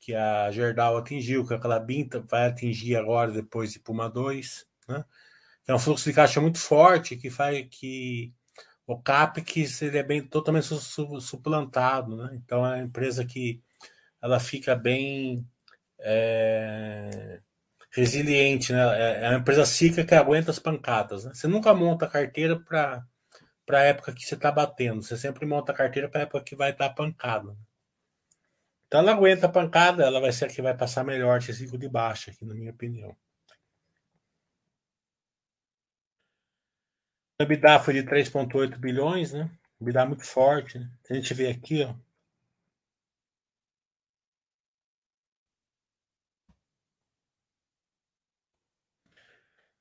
que 0.00 0.14
a 0.14 0.50
Gerdau 0.50 0.96
atingiu, 0.98 1.46
que 1.46 1.54
a 1.54 1.58
Clabinta 1.58 2.20
vai 2.20 2.46
atingir 2.48 2.96
agora, 2.96 3.30
depois 3.32 3.72
de 3.72 3.80
Puma 3.80 4.08
2, 4.10 4.66
né? 4.88 5.04
É 5.66 5.74
um 5.74 5.78
fluxo 5.78 6.08
de 6.08 6.14
caixa 6.14 6.40
muito 6.40 6.58
forte 6.58 7.16
que 7.16 7.30
faz 7.30 7.66
que 7.70 8.32
o 8.86 9.00
CAPEX 9.00 9.82
ele 9.82 9.98
é 9.98 10.02
bem 10.02 10.22
totalmente 10.22 10.66
suplantado, 11.20 12.16
né? 12.16 12.30
Então 12.34 12.64
é 12.64 12.76
uma 12.76 12.84
empresa 12.84 13.24
que 13.24 13.62
ela 14.22 14.38
fica 14.40 14.74
bem 14.76 15.46
é, 16.00 17.40
resiliente, 17.90 18.72
né? 18.72 18.80
É, 19.00 19.24
é 19.26 19.28
uma 19.30 19.38
empresa 19.40 19.64
cíclica 19.66 20.04
que 20.04 20.14
aguenta 20.14 20.50
as 20.50 20.58
pancadas. 20.58 21.24
Né? 21.24 21.32
Você 21.34 21.48
nunca 21.48 21.74
monta 21.74 22.06
a 22.06 22.10
carteira 22.10 22.58
para 22.58 23.04
para 23.66 23.80
a 23.80 23.82
época 23.82 24.12
que 24.14 24.24
você 24.24 24.36
está 24.36 24.52
batendo. 24.52 25.02
Você 25.02 25.16
sempre 25.16 25.44
monta 25.44 25.72
a 25.72 25.74
carteira 25.74 26.08
para 26.08 26.20
a 26.20 26.22
época 26.22 26.44
que 26.44 26.54
vai 26.54 26.70
estar 26.70 26.90
pancada. 26.90 27.56
Então 28.86 29.00
ela 29.00 29.12
aguenta 29.12 29.46
a 29.46 29.48
pancada, 29.48 30.04
ela 30.04 30.20
vai 30.20 30.32
ser 30.32 30.44
a 30.44 30.48
que 30.48 30.62
vai 30.62 30.76
passar 30.76 31.04
melhor 31.04 31.38
esse 31.38 31.52
ciclo 31.52 31.76
de 31.76 31.88
baixa, 31.88 32.30
aqui, 32.30 32.44
na 32.44 32.54
minha 32.54 32.70
opinião. 32.70 33.16
O 37.38 37.42
EBITDA 37.42 37.78
foi 37.80 37.94
de 37.94 38.02
3,8 38.02 38.78
bilhões, 38.78 39.32
né? 39.32 39.50
O 39.78 39.84
EBITDA 39.84 40.06
muito 40.06 40.24
forte. 40.24 40.78
Né? 40.78 40.90
A 41.10 41.14
gente 41.14 41.34
vê 41.34 41.48
aqui, 41.48 41.82
ó. 41.84 41.94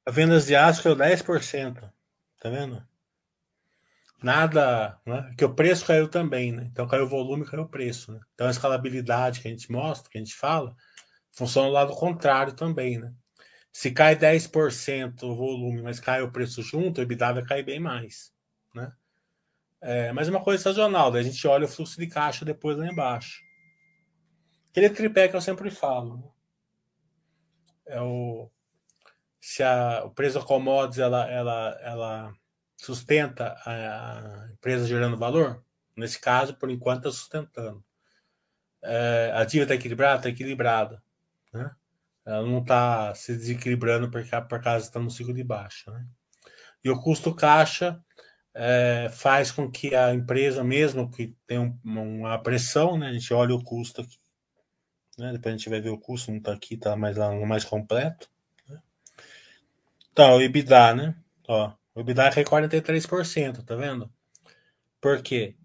A 0.06 0.12
vendas 0.12 0.46
de 0.48 0.56
aço 0.56 0.84
caiu 0.84 0.96
10%. 0.96 1.92
Tá 2.40 2.50
vendo? 2.50 2.86
Nada, 4.22 5.00
né? 5.06 5.34
Que 5.38 5.46
o 5.46 5.54
preço 5.56 5.86
caiu 5.86 6.10
também, 6.10 6.52
né? 6.52 6.68
Então 6.72 6.88
caiu 6.88 7.06
o 7.06 7.10
volume, 7.10 7.46
caiu 7.46 7.64
o 7.64 7.70
preço, 7.70 8.12
né? 8.12 8.20
Então 8.34 8.48
a 8.48 8.52
escalabilidade 8.52 9.40
que 9.40 9.48
a 9.48 9.52
gente 9.52 9.72
mostra, 9.72 10.10
que 10.10 10.18
a 10.18 10.22
gente 10.22 10.36
fala, 10.36 10.76
funciona 11.32 11.70
do 11.70 11.74
lado 11.74 11.94
contrário 11.96 12.54
também, 12.54 12.98
né? 13.00 13.14
Se 13.76 13.92
cai 13.92 14.16
10% 14.16 15.24
o 15.24 15.36
volume, 15.36 15.82
mas 15.82 16.00
cai 16.00 16.22
o 16.22 16.32
preço 16.32 16.62
junto, 16.62 17.00
o 17.00 17.02
EBITDA 17.02 17.34
vai 17.34 17.44
cair 17.44 17.62
bem 17.62 17.78
mais. 17.78 18.34
Né? 18.74 18.90
É, 19.82 20.14
mas 20.14 20.30
é 20.30 20.32
uma 20.32 20.42
coisa 20.42 20.64
sazonal, 20.64 21.14
a 21.14 21.22
gente 21.22 21.46
olha 21.46 21.66
o 21.66 21.68
fluxo 21.68 22.00
de 22.00 22.08
caixa 22.08 22.46
depois 22.46 22.78
lá 22.78 22.88
embaixo. 22.88 23.44
Aquele 24.72 24.90
tripé 24.90 25.28
que 25.28 25.36
eu 25.36 25.42
sempre 25.42 25.70
falo. 25.70 26.16
Né? 26.16 26.24
É 27.88 28.02
o, 28.02 28.50
se 29.42 29.62
a, 29.62 30.06
o 30.06 30.12
preço 30.12 30.40
da 30.40 30.46
commodities 30.46 31.00
ela, 31.00 31.30
ela, 31.30 31.80
ela 31.82 32.34
sustenta 32.78 33.58
a, 33.66 34.44
a 34.46 34.52
empresa 34.54 34.88
gerando 34.88 35.18
valor, 35.18 35.62
nesse 35.98 36.18
caso, 36.18 36.56
por 36.56 36.72
enquanto, 36.72 37.00
está 37.00 37.12
sustentando. 37.12 37.84
É, 38.82 39.34
a 39.36 39.44
dívida 39.44 39.74
está 39.74 39.76
equilibrada? 39.76 40.16
Está 40.16 40.30
equilibrada. 40.30 41.04
Né? 41.52 41.76
Ela 42.26 42.42
não 42.42 42.60
está 42.60 43.14
se 43.14 43.36
desequilibrando 43.36 44.10
por, 44.10 44.26
por 44.50 44.62
causa 44.62 44.86
está 44.86 45.00
no 45.00 45.12
ciclo 45.12 45.34
de 45.34 45.44
baixa. 45.44 45.92
Né? 45.92 46.06
E 46.84 46.90
o 46.90 47.00
custo 47.00 47.34
caixa 47.36 48.02
é, 48.54 49.10
faz 49.14 49.52
com 49.52 49.70
que 49.70 49.94
a 49.94 50.14
empresa, 50.14 50.64
mesmo 50.64 51.12
que 51.12 51.36
tenha 51.46 51.62
um, 51.62 51.78
uma 51.84 52.42
pressão, 52.42 52.98
né? 52.98 53.10
a 53.10 53.14
gente 53.14 53.32
olha 53.32 53.54
o 53.54 53.64
custo 53.64 54.02
aqui. 54.02 54.18
Né? 55.20 55.34
Depois 55.34 55.54
a 55.54 55.58
gente 55.58 55.70
vai 55.70 55.80
ver 55.80 55.92
o 55.92 56.00
custo, 56.00 56.32
não 56.32 56.40
está 56.40 56.52
aqui, 56.52 56.74
está 56.74 56.96
mais 56.96 57.16
lá 57.16 57.32
mais 57.46 57.64
completo. 57.64 58.28
Né? 58.68 58.82
Então, 60.12 60.38
o 60.38 60.42
EBITDA, 60.42 60.96
né? 60.96 61.16
Ó, 61.48 61.72
o 61.94 62.00
EBITDA 62.00 62.32
cai 62.32 62.44
43%, 62.44 63.64
tá 63.64 63.76
vendo? 63.76 64.12
Por 65.00 65.22
quê? 65.22 65.56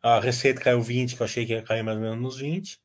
A 0.00 0.20
receita 0.20 0.60
caiu 0.60 0.80
20, 0.80 1.16
que 1.16 1.22
eu 1.22 1.24
achei 1.24 1.44
que 1.44 1.52
ia 1.54 1.62
cair 1.62 1.82
mais 1.82 1.96
ou 1.96 2.04
menos 2.04 2.20
nos 2.20 2.38
20 2.38 2.83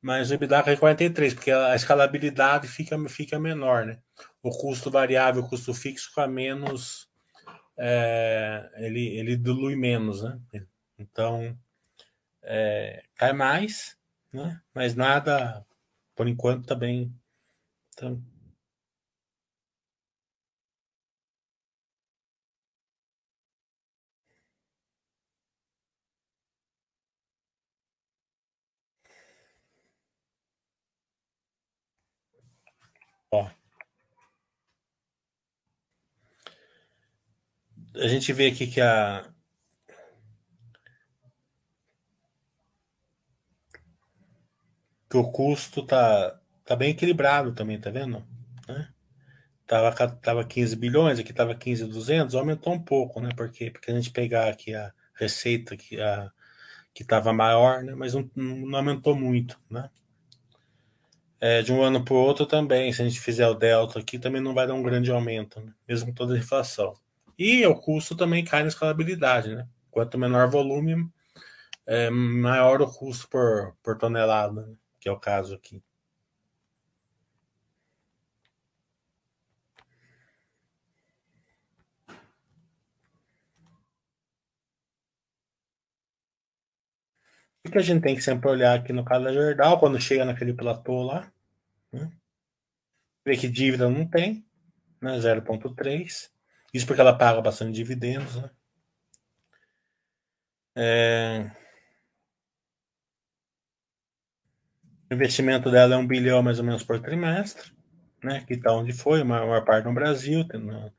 mas 0.00 0.30
o 0.30 0.34
EBITDA 0.34 0.62
cai 0.62 0.76
43, 0.76 1.34
porque 1.34 1.50
a 1.50 1.74
escalabilidade 1.74 2.68
fica, 2.68 2.96
fica 3.08 3.38
menor, 3.38 3.86
né? 3.86 3.98
O 4.42 4.50
custo 4.50 4.90
variável, 4.90 5.42
o 5.42 5.48
custo 5.48 5.74
fixo 5.74 6.08
fica 6.10 6.26
menos, 6.26 7.08
é, 7.78 8.70
ele, 8.76 9.06
ele 9.18 9.36
dilui 9.36 9.76
menos, 9.76 10.22
né? 10.22 10.40
Então, 10.98 11.58
é, 12.42 13.02
cai 13.16 13.32
mais, 13.32 13.98
né? 14.32 14.60
Mas 14.74 14.94
nada, 14.94 15.64
por 16.14 16.28
enquanto, 16.28 16.66
tá 16.66 16.74
bem. 16.74 17.14
Tá... 17.96 18.16
Ó. 33.30 33.50
A 37.96 38.08
gente 38.08 38.32
vê 38.32 38.48
aqui 38.48 38.66
que 38.66 38.80
a 38.80 39.24
que 45.08 45.16
o 45.16 45.30
custo 45.30 45.84
tá 45.84 46.38
tá 46.64 46.76
bem 46.76 46.90
equilibrado 46.90 47.54
também, 47.54 47.80
tá 47.80 47.90
vendo? 47.90 48.26
Né? 48.68 48.88
Tava, 49.66 49.92
tava 50.08 50.44
15 50.44 50.76
bilhões, 50.76 51.18
aqui 51.18 51.32
tava 51.32 51.54
15,200, 51.54 52.34
aumentou 52.34 52.72
um 52.72 52.82
pouco, 52.82 53.20
né? 53.20 53.30
Porque, 53.36 53.70
porque 53.70 53.90
a 53.90 53.94
gente 53.94 54.10
pegar 54.10 54.48
aqui 54.48 54.74
a 54.74 54.92
receita 55.14 55.76
que, 55.76 56.00
a, 56.00 56.30
que 56.94 57.04
tava 57.04 57.32
maior, 57.32 57.82
né? 57.82 57.94
Mas 57.94 58.14
não, 58.14 58.30
não 58.34 58.78
aumentou 58.78 59.14
muito, 59.16 59.58
né? 59.70 59.90
É, 61.40 61.62
de 61.62 61.72
um 61.72 61.82
ano 61.82 62.04
para 62.04 62.14
o 62.14 62.16
outro 62.16 62.46
também, 62.46 62.92
se 62.92 63.02
a 63.02 63.04
gente 63.08 63.20
fizer 63.20 63.46
o 63.48 63.54
delta 63.54 63.98
aqui, 63.98 64.18
também 64.18 64.40
não 64.40 64.54
vai 64.54 64.66
dar 64.66 64.74
um 64.74 64.82
grande 64.82 65.10
aumento, 65.10 65.60
né? 65.60 65.72
mesmo 65.86 66.12
toda 66.14 66.34
a 66.34 66.38
inflação. 66.38 66.94
E 67.38 67.66
o 67.66 67.74
custo 67.74 68.16
também 68.16 68.44
cai 68.44 68.62
na 68.62 68.68
escalabilidade, 68.68 69.54
né? 69.54 69.68
Quanto 69.90 70.18
menor 70.18 70.48
volume, 70.50 71.10
é, 71.86 72.10
maior 72.10 72.82
o 72.82 72.92
custo 72.92 73.28
por, 73.28 73.76
por 73.82 73.98
tonelada, 73.98 74.66
né? 74.66 74.76
que 75.00 75.08
é 75.08 75.12
o 75.12 75.20
caso 75.20 75.54
aqui. 75.54 75.82
O 87.64 87.70
que 87.70 87.78
a 87.78 87.82
gente 87.82 88.02
tem 88.02 88.14
que 88.14 88.22
sempre 88.22 88.48
olhar 88.48 88.78
aqui 88.78 88.92
no 88.92 89.04
caso 89.04 89.24
da 89.24 89.32
Jordal, 89.32 89.78
quando 89.80 90.00
chega 90.00 90.24
naquele 90.24 90.54
platô 90.54 91.02
lá, 91.02 91.30
né? 91.92 92.10
ver 93.24 93.36
que 93.38 93.48
dívida 93.48 93.88
não 93.90 94.08
tem, 94.08 94.46
né? 95.00 95.18
0,3. 95.18 96.35
Isso 96.72 96.86
porque 96.86 97.00
ela 97.00 97.16
paga 97.16 97.40
bastante 97.40 97.72
dividendos, 97.72 98.36
né? 98.36 98.50
É... 100.76 101.50
O 105.10 105.14
investimento 105.14 105.70
dela 105.70 105.94
é 105.94 105.98
um 105.98 106.06
bilhão 106.06 106.42
mais 106.42 106.58
ou 106.58 106.64
menos 106.64 106.82
por 106.82 107.00
trimestre, 107.00 107.72
né? 108.22 108.44
Que 108.46 108.56
tá 108.56 108.72
onde 108.72 108.92
foi, 108.92 109.22
a 109.22 109.24
maior 109.24 109.64
parte 109.64 109.86
no 109.86 109.94
Brasil, 109.94 110.44
na 110.52 110.90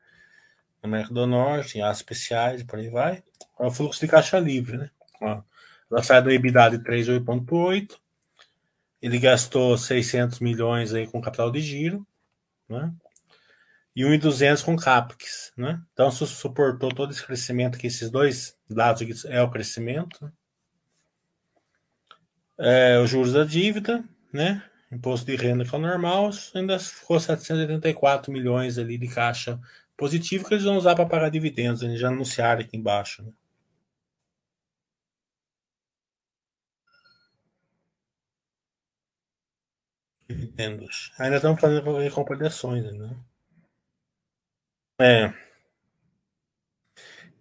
América 0.82 1.13
do 1.13 1.27
Norte, 1.27 1.77
em 1.77 1.82
áreas 1.82 1.97
especiais, 1.97 2.63
por 2.63 2.80
aí 2.80 2.89
vai. 2.89 3.23
É 3.60 3.65
o 3.65 3.71
fluxo 3.71 3.99
de 3.99 4.08
caixa 4.08 4.39
livre, 4.39 4.77
né? 4.77 4.89
Ó, 5.21 5.43
ela 5.91 6.03
sai 6.03 6.21
do 6.21 6.32
EBITDA 6.32 6.69
de 6.71 6.80
3,8. 6.80 7.99
Ele 9.01 9.19
gastou 9.19 9.77
600 9.77 10.39
milhões 10.39 10.93
aí 10.93 11.06
com 11.06 11.21
capital 11.21 11.51
de 11.51 11.60
giro, 11.60 12.08
né? 12.67 12.93
E 13.97 14.05
1,200 14.05 14.62
com 14.62 14.75
CAPEX, 14.75 15.51
né? 15.57 15.81
Então 15.91 16.12
suportou 16.12 16.93
todo 16.93 17.12
esse 17.12 17.25
crescimento 17.25 17.79
que 17.79 17.88
esses 17.88 18.12
dois 18.12 18.55
dados 18.69 19.01
aqui 19.01 19.12
é 19.25 19.41
o 19.41 19.49
crescimento. 19.49 20.31
É, 22.60 22.99
os 22.99 23.10
juros 23.10 23.33
da 23.33 23.43
dívida, 23.43 24.03
né? 24.31 24.63
Imposto 24.91 25.25
de 25.25 25.36
renda 25.36 25.65
que 25.65 25.73
é 25.73 25.77
o 25.79 25.81
normal, 25.81 26.29
ainda 26.53 26.77
ficou 26.77 27.19
784 27.19 28.31
milhões 28.31 28.77
ali 28.77 28.99
de 28.99 29.07
caixa 29.07 29.60
positivo 29.97 30.45
que 30.47 30.53
eles 30.53 30.63
vão 30.63 30.77
usar 30.77 30.93
para 30.95 31.07
pagar 31.07 31.29
dividendos. 31.31 31.81
Eles 31.81 31.99
já 31.99 32.10
anunciaram 32.10 32.62
aqui 32.62 32.77
embaixo. 32.77 33.23
Né? 33.23 33.31
Dividendos. 40.29 41.12
Ainda 41.17 41.38
estamos 41.38 41.60
fazendo 41.60 41.97
recompensações, 41.97 42.83
né? 42.93 43.17
É. 44.99 45.31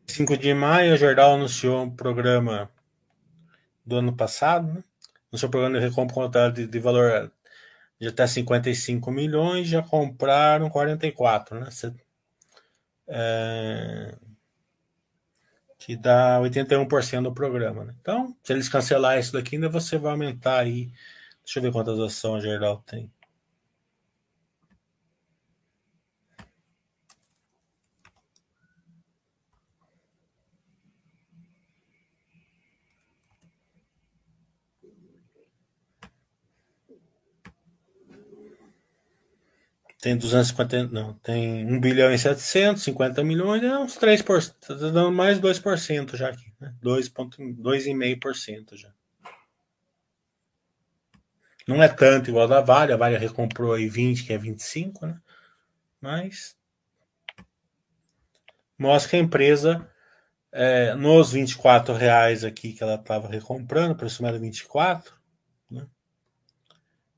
5 0.06 0.36
de 0.36 0.54
maio, 0.54 0.92
a 0.94 0.96
Jordal 0.96 1.34
anunciou 1.34 1.82
um 1.82 1.90
programa 1.90 2.70
do 3.84 3.96
ano 3.96 4.14
passado, 4.14 4.72
né? 4.72 4.84
No 5.32 5.38
seu 5.38 5.48
programa 5.48 5.78
de 5.78 5.86
recompra 5.86 6.50
de, 6.50 6.66
de 6.66 6.78
valor 6.78 7.32
já 8.00 8.10
está 8.10 8.26
55 8.26 9.10
milhões, 9.10 9.68
já 9.68 9.82
compraram 9.82 10.68
44, 10.68 11.60
né? 11.60 11.68
É, 13.08 14.14
que 15.78 15.96
dá 15.96 16.40
81% 16.40 17.22
do 17.22 17.32
programa. 17.32 17.84
Né? 17.84 17.94
Então, 18.00 18.36
se 18.42 18.52
eles 18.52 18.68
cancelar 18.68 19.18
isso 19.18 19.32
daqui, 19.32 19.56
ainda 19.56 19.68
você 19.68 19.96
vai 19.96 20.12
aumentar 20.12 20.60
aí. 20.60 20.90
Deixa 21.44 21.58
eu 21.58 21.62
ver 21.62 21.72
quantas 21.72 21.98
ações 22.00 22.42
geral 22.42 22.82
tem. 22.84 23.10
Tem 40.00 40.16
250, 40.16 40.88
não, 40.88 41.14
tem 41.14 41.64
1 41.66 41.80
bilhão 41.80 42.12
e 42.12 42.18
750 42.18 43.24
milhões, 43.24 43.62
é 43.62 43.78
uns 43.78 43.96
3%, 43.96 44.54
tá 44.60 44.74
dando 44.74 45.10
mais 45.10 45.40
2% 45.40 46.16
já 46.16 46.28
aqui, 46.28 46.52
né? 46.60 46.74
2,5% 46.82 48.76
já. 48.76 48.92
Não 51.66 51.82
é 51.82 51.88
tanto 51.88 52.30
igual 52.30 52.46
da 52.46 52.60
Vale, 52.60 52.92
a 52.92 52.96
Vale 52.96 53.16
recomprou 53.16 53.72
aí 53.72 53.88
20, 53.88 54.24
que 54.24 54.32
é 54.32 54.38
25, 54.38 55.06
né? 55.06 55.20
Mas 56.00 56.56
mostra 58.78 59.10
que 59.10 59.16
a 59.16 59.20
empresa 59.20 59.90
é, 60.52 60.94
nos 60.94 61.32
24 61.32 61.94
reais 61.94 62.44
aqui 62.44 62.72
que 62.72 62.82
ela 62.82 62.94
estava 62.94 63.28
recomprando, 63.28 63.94
o 63.94 63.96
preço 63.96 64.24
era 64.24 64.38
24, 64.38 65.14
né? 65.70 65.86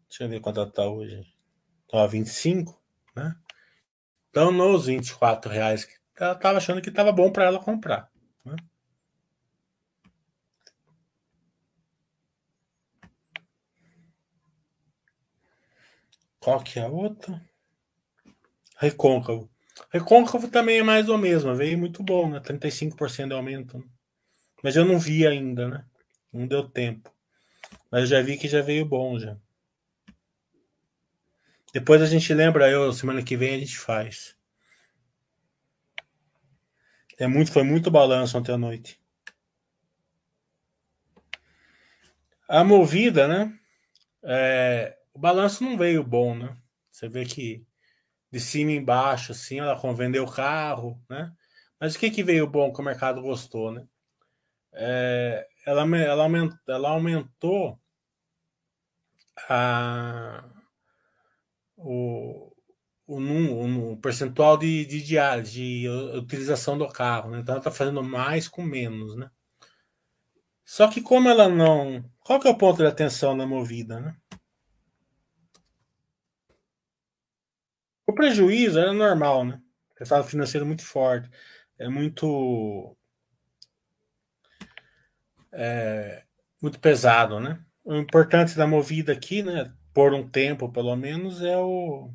Deixa 0.09 0.25
eu 0.25 0.29
ver 0.29 0.41
quanto 0.41 0.61
ela 0.61 0.69
está 0.69 0.88
hoje. 0.88 1.38
Ó, 1.92 2.07
25, 2.07 2.81
né? 3.16 3.35
Então, 4.31 4.53
nos 4.53 4.87
24 4.87 5.51
reais, 5.51 5.88
ela 6.16 6.33
estava 6.33 6.59
achando 6.59 6.83
que 6.83 6.90
estava 6.90 7.12
bom 7.12 7.33
para 7.33 7.44
ela 7.44 7.59
comprar. 7.59 8.11
Né? 8.44 8.57
Qual 16.38 16.62
que 16.62 16.79
é 16.79 16.83
a 16.83 16.88
outra? 16.88 17.42
Recôncavo. 18.79 19.51
Recôncavo 19.90 20.48
também 20.48 20.79
é 20.79 20.83
mais 20.83 21.09
ou 21.09 21.18
mesmo, 21.18 21.55
veio 21.55 21.79
muito 21.79 22.03
bom, 22.03 22.29
né? 22.29 22.40
35% 22.40 23.29
de 23.29 23.35
aumento. 23.35 23.85
Mas 24.62 24.77
eu 24.77 24.85
não 24.85 24.98
vi 24.98 25.27
ainda, 25.27 25.68
né? 25.68 25.85
Não 26.33 26.46
deu 26.46 26.68
tempo. 26.68 27.12
Mas 27.90 28.03
eu 28.03 28.07
já 28.07 28.22
vi 28.22 28.37
que 28.37 28.48
já 28.48 28.61
veio 28.61 28.85
bom 28.85 29.18
já. 29.18 29.37
Depois 31.79 32.03
a 32.03 32.07
gente 32.07 32.35
lembra, 32.35 32.69
eu, 32.69 32.93
semana 32.93 33.23
que 33.23 33.37
vem 33.37 33.55
a 33.55 33.59
gente 33.61 33.79
faz. 33.79 34.37
É 37.17 37.29
muito, 37.29 37.53
foi 37.53 37.62
muito 37.62 37.88
balanço 37.88 38.37
ontem 38.37 38.51
à 38.51 38.59
noite. 38.59 39.01
A 42.49 42.64
movida, 42.64 43.29
né? 43.29 43.57
É, 44.25 44.99
o 45.14 45.21
balanço 45.21 45.62
não 45.62 45.79
veio 45.79 46.03
bom, 46.03 46.35
né? 46.35 46.57
Você 46.91 47.09
vê 47.09 47.25
que 47.25 47.64
de 48.29 48.41
cima 48.41 48.73
embaixo, 48.73 49.31
assim, 49.31 49.61
ela 49.61 49.77
vendeu 49.95 50.25
o 50.25 50.33
carro, 50.33 51.01
né? 51.09 51.33
Mas 51.79 51.95
o 51.95 51.99
que, 52.01 52.11
que 52.11 52.25
veio 52.25 52.49
bom 52.49 52.73
que 52.73 52.81
o 52.81 52.85
mercado 52.85 53.23
gostou, 53.23 53.71
né? 53.71 53.87
É, 54.73 55.47
ela, 55.64 55.83
ela, 55.97 56.29
ela 56.67 56.88
aumentou 56.91 57.81
a, 59.49 60.45
o, 61.79 62.53
o, 63.07 63.93
o 63.93 63.97
percentual 63.99 64.59
de, 64.59 64.85
de, 64.85 65.03
de, 65.03 65.43
de 65.43 65.88
utilização 66.19 66.77
do 66.77 66.88
carro, 66.88 67.31
né? 67.31 67.41
Então 67.41 67.55
ela 67.55 67.61
está 67.61 67.71
fazendo 67.71 68.03
mais 68.03 68.49
com 68.49 68.62
menos, 68.62 69.17
né? 69.17 69.31
Só 70.64 70.88
que 70.88 71.01
como 71.01 71.29
ela 71.29 71.49
não. 71.49 72.05
Qual 72.21 72.38
que 72.38 72.47
é 72.47 72.51
o 72.51 72.59
ponto 72.59 72.79
de 72.79 72.87
atenção 72.87 73.35
na 73.35 73.47
movida, 73.47 74.01
né? 74.01 74.17
O 78.07 78.12
prejuízo 78.12 78.79
era 78.79 78.93
normal, 78.93 79.45
né? 79.45 79.61
O 79.91 79.99
resultado 79.99 80.29
financeiro 80.29 80.67
muito 80.67 80.85
forte. 80.85 81.31
É 81.79 81.88
muito. 81.88 82.97
É, 85.53 86.25
muito 86.61 86.79
pesado, 86.81 87.41
né? 87.41 87.64
O 87.85 87.97
importante 87.97 88.55
da 88.57 88.67
movida 88.67 89.12
aqui, 89.12 89.43
né? 89.43 89.73
Por 89.99 90.15
um 90.15 90.29
tempo, 90.31 90.71
pelo 90.71 90.95
menos, 90.95 91.43
é 91.43 91.59
o 91.59 92.09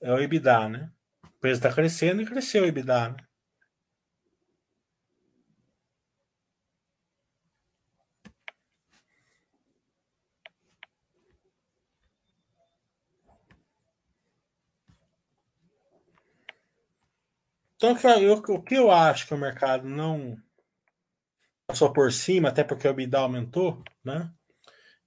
é 0.00 0.12
o 0.12 0.18
EBITDA, 0.18 0.68
né? 0.68 0.90
O 1.24 1.38
preço 1.38 1.60
está 1.60 1.72
crescendo 1.72 2.20
e 2.20 2.26
cresceu 2.26 2.64
o 2.64 2.66
EBITDA, 2.66 3.10
né? 3.10 3.16
Então, 17.76 17.96
eu, 18.20 18.32
o 18.34 18.60
que 18.60 18.74
eu 18.74 18.90
acho 18.90 19.24
que 19.28 19.34
o 19.34 19.38
mercado 19.38 19.88
não 19.88 20.36
passou 21.64 21.92
por 21.92 22.10
cima, 22.12 22.48
até 22.48 22.64
porque 22.64 22.88
o 22.88 22.90
EBITDA 22.90 23.20
aumentou, 23.20 23.84
né? 24.04 24.34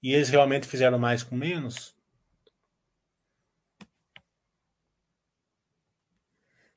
E 0.02 0.14
eles 0.14 0.30
realmente 0.30 0.68
fizeram 0.68 0.97
mais 0.97 1.24
com 1.24 1.36
menos? 1.36 1.95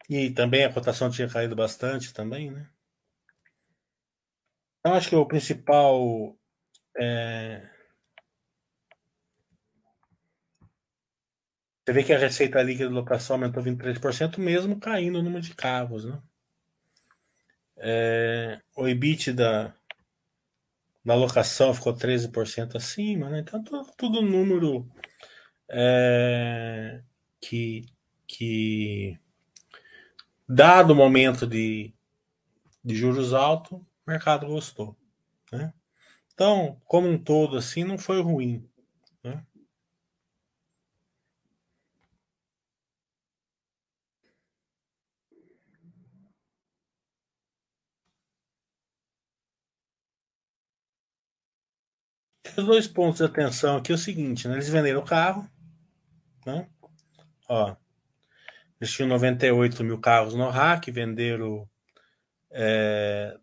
E 0.08 0.30
também 0.30 0.64
a 0.64 0.72
cotação 0.72 1.10
tinha 1.10 1.28
caído 1.28 1.56
bastante 1.56 2.12
também, 2.12 2.50
né? 2.50 2.68
Eu 4.84 4.92
acho 4.92 5.08
que 5.08 5.16
o 5.16 5.26
principal 5.26 6.38
é... 6.98 7.70
Você 11.84 11.92
vê 11.92 12.04
que 12.04 12.12
a 12.12 12.18
receita 12.18 12.62
líquida 12.62 12.88
de 12.88 12.94
locação 12.94 13.36
aumentou 13.36 13.62
23%, 13.62 14.38
mesmo 14.38 14.80
caindo 14.80 15.18
o 15.18 15.22
número 15.22 15.42
de 15.42 15.54
carros, 15.54 16.04
né? 16.04 16.22
É... 17.76 18.60
O 18.76 18.86
EBITDA 18.86 19.74
na 21.04 21.14
locação 21.14 21.74
ficou 21.74 21.94
13% 21.94 22.76
acima, 22.76 23.28
né? 23.28 23.40
Então 23.40 23.62
tudo, 23.62 23.90
tudo 23.96 24.22
número 24.22 24.88
é, 25.68 27.02
que, 27.40 27.84
que 28.26 29.18
dado 30.48 30.92
o 30.92 30.96
momento 30.96 31.46
de, 31.46 31.94
de 32.82 32.94
juros 32.94 33.32
altos, 33.32 33.78
o 33.78 33.86
mercado 34.06 34.46
gostou. 34.46 34.96
Né? 35.52 35.72
Então, 36.32 36.80
como 36.84 37.08
um 37.08 37.18
todo, 37.18 37.56
assim, 37.56 37.84
não 37.84 37.98
foi 37.98 38.20
ruim. 38.20 38.68
Né? 39.22 39.44
Os 52.56 52.64
dois 52.64 52.86
pontos 52.86 53.18
de 53.18 53.24
atenção 53.24 53.76
aqui 53.76 53.90
é 53.90 53.94
o 53.94 53.98
seguinte, 53.98 54.46
né? 54.46 54.54
Eles 54.54 54.68
venderam 54.68 55.00
o 55.00 55.04
carro, 55.04 55.48
né? 56.46 56.68
Ó, 57.48 57.74
tinham 58.82 59.08
98 59.08 59.82
mil 59.82 59.98
carros 59.98 60.34
no 60.34 60.48
rack, 60.50 60.90
venderam 60.90 61.68
é, 62.50 63.36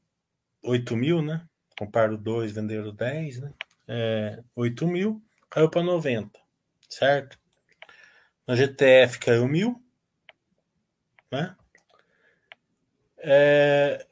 8 0.63 0.95
mil, 0.95 1.21
né? 1.21 1.45
Compraram 1.77 2.15
dois, 2.15 2.51
venderam 2.51 2.93
10, 2.93 3.41
né? 3.41 3.53
É, 3.87 4.43
8 4.55 4.87
mil, 4.87 5.21
caiu 5.49 5.69
para 5.69 5.83
90, 5.83 6.39
certo? 6.89 7.37
Na 8.47 8.55
GTF 8.55 9.19
caiu 9.19 9.47
mil, 9.47 9.83
né? 11.31 11.55
É, 13.17 14.05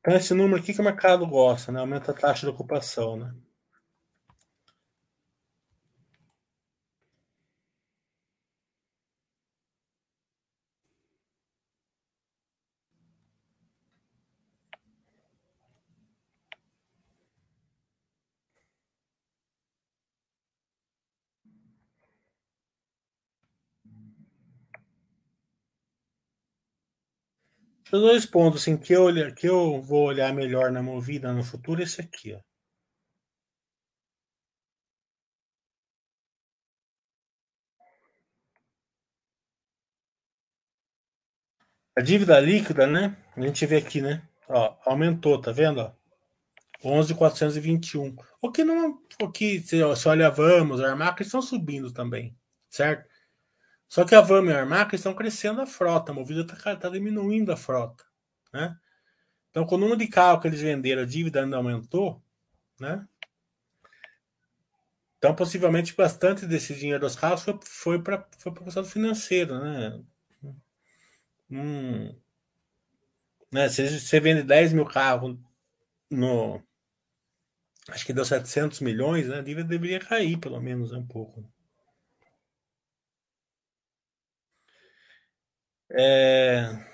então 0.00 0.14
esse 0.14 0.34
número 0.34 0.60
aqui 0.60 0.72
que 0.72 0.80
o 0.80 0.84
mercado 0.84 1.26
gosta, 1.26 1.72
né? 1.72 1.80
Aumenta 1.80 2.10
a 2.10 2.14
taxa 2.14 2.46
de 2.46 2.52
ocupação, 2.52 3.16
né? 3.16 3.34
Os 27.92 28.00
dois 28.00 28.26
pontos 28.26 28.62
assim, 28.62 28.76
que, 28.76 28.92
eu, 28.92 29.06
que 29.34 29.46
eu 29.48 29.80
vou 29.80 30.04
olhar 30.06 30.32
melhor 30.34 30.70
na 30.72 30.82
movida 30.82 31.32
no 31.32 31.44
futuro 31.44 31.80
é 31.80 31.84
esse 31.84 32.00
aqui. 32.00 32.34
Ó. 32.34 32.40
A 41.96 42.02
dívida 42.02 42.38
líquida, 42.40 42.86
né? 42.86 43.16
A 43.36 43.40
gente 43.40 43.64
vê 43.66 43.76
aqui, 43.76 44.02
né? 44.02 44.22
Ó, 44.48 44.76
aumentou, 44.84 45.40
tá 45.40 45.52
vendo? 45.52 45.94
11,421. 46.84 48.16
O 48.42 48.50
que 48.52 48.64
não. 48.64 49.00
O 49.22 49.30
que, 49.30 49.60
se, 49.60 49.78
se 49.96 50.08
olha, 50.08 50.30
vamos, 50.30 50.80
Armac 50.80 51.22
estão 51.22 51.40
subindo 51.40 51.92
também, 51.92 52.36
certo? 52.68 53.08
Só 53.88 54.04
que 54.04 54.14
a 54.14 54.20
Vamos 54.20 54.50
e 54.50 54.54
a 54.54 54.60
Armac 54.60 54.94
estão 54.94 55.14
crescendo 55.14 55.60
a 55.60 55.66
frota, 55.66 56.12
a 56.12 56.14
Movida 56.14 56.40
está 56.42 56.76
tá 56.76 56.88
diminuindo 56.88 57.52
a 57.52 57.56
frota, 57.56 58.04
né? 58.52 58.76
Então, 59.50 59.64
com 59.64 59.76
o 59.76 59.78
número 59.78 59.98
de 59.98 60.08
carro 60.08 60.40
que 60.40 60.48
eles 60.48 60.60
venderam, 60.60 61.02
a 61.02 61.06
dívida 61.06 61.42
ainda 61.42 61.56
aumentou, 61.56 62.22
né? 62.78 63.06
Então, 65.18 65.34
possivelmente, 65.34 65.94
bastante 65.96 66.46
desse 66.46 66.74
dinheiro 66.74 67.00
dos 67.00 67.16
carros 67.16 67.42
foi, 67.42 67.58
foi 67.64 68.02
para 68.02 68.26
foi 68.38 68.52
o 68.52 68.68
estado 68.68 68.86
financeiro, 68.86 69.58
né? 69.58 70.00
Hum, 71.50 72.14
né? 73.52 73.68
Se 73.68 73.98
você 74.00 74.20
vende 74.20 74.42
10 74.42 74.72
mil 74.72 74.84
carros 74.84 75.36
no. 76.10 76.62
Acho 77.88 78.04
que 78.04 78.12
deu 78.12 78.24
700 78.24 78.80
milhões, 78.80 79.28
né? 79.28 79.38
A 79.38 79.42
dívida 79.42 79.68
deveria 79.68 80.00
cair, 80.00 80.38
pelo 80.38 80.60
menos, 80.60 80.92
um 80.92 81.06
pouco. 81.06 81.48
É... 85.98 86.86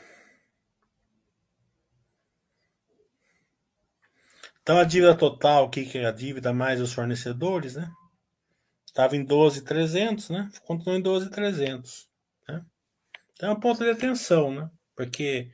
Então, 4.63 4.79
a 4.79 4.85
dívida 4.85 5.17
total, 5.17 5.65
o 5.65 5.71
que 5.71 5.99
é 5.99 6.07
a 6.07 6.13
dívida 6.13 6.53
mais 6.53 6.81
os 6.81 6.93
fornecedores, 6.93 7.75
né? 7.75 7.91
Estava 8.87 9.17
em 9.17 9.25
12,300, 9.25 10.31
né? 10.31 10.51
Continuou 10.65 10.99
em 10.99 11.03
12,300. 11.03 12.09
Né? 12.49 12.65
Então 13.35 13.51
é 13.51 13.53
um 13.53 13.61
ponto 13.61 13.83
de 13.83 13.91
atenção, 13.91 14.55
né? 14.55 14.71
Porque. 14.95 15.51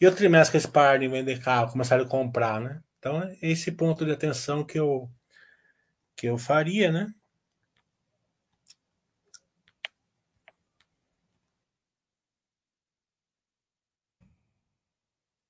E 0.00 0.06
o 0.06 0.14
trimestre 0.14 0.52
que 0.52 0.56
eles 0.58 0.66
param 0.66 1.00
de 1.00 1.08
vender 1.08 1.40
carro, 1.40 1.72
começaram 1.72 2.04
a 2.04 2.08
comprar, 2.08 2.60
né? 2.60 2.82
Então, 2.98 3.22
é 3.22 3.36
esse 3.42 3.72
ponto 3.72 4.04
de 4.04 4.12
atenção 4.12 4.64
que 4.64 4.78
eu, 4.78 5.10
que 6.16 6.26
eu 6.26 6.36
faria, 6.38 6.90
né? 6.90 7.06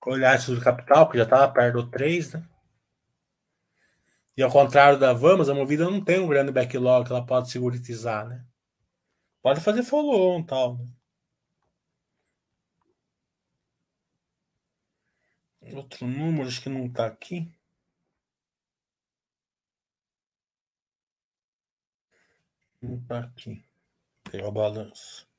Olhar 0.07 0.37
isso 0.37 0.55
do 0.55 0.61
capital, 0.61 1.09
que 1.09 1.19
já 1.19 1.25
estava 1.25 1.53
perto 1.53 1.83
do 1.83 1.91
3, 1.91 2.35
né? 2.35 2.49
E 4.37 4.43
ao 4.43 4.51
contrário 4.51 4.99
da 4.99 5.13
Vamos, 5.13 5.49
a 5.51 5.55
Movida 5.55 5.85
não 5.85 6.03
tem 6.03 6.19
um 6.19 6.29
grande 6.29 6.51
backlog 6.53 7.07
que 7.07 7.13
ela 7.13 7.25
pode 7.27 7.51
seguritizar, 7.51 8.27
né? 8.27 8.45
Pode 9.43 9.61
fazer 9.61 9.83
follow-on 9.83 10.41
e 10.41 10.47
tal, 10.47 10.79
né? 10.79 10.87
Outro 15.75 16.07
número, 16.07 16.49
acho 16.49 16.63
que 16.63 16.69
não 16.69 16.87
está 16.87 17.07
aqui. 17.07 17.51
Não 22.83 22.97
está 22.97 23.21
aqui. 23.21 23.65
Pegar 24.25 24.49
o 24.49 24.53
balanço. 24.53 25.30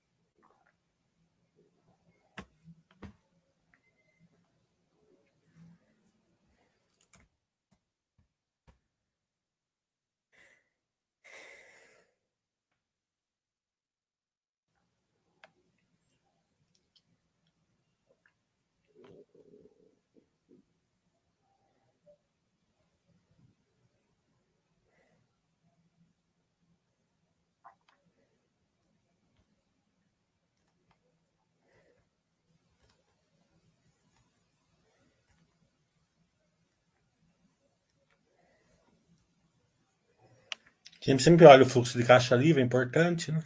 A 41.02 41.10
gente 41.10 41.24
sempre 41.24 41.46
olha 41.46 41.64
o 41.64 41.70
fluxo 41.70 41.98
de 41.98 42.06
caixa 42.06 42.36
livre, 42.36 42.62
é 42.62 42.66
importante, 42.66 43.32
né? 43.32 43.44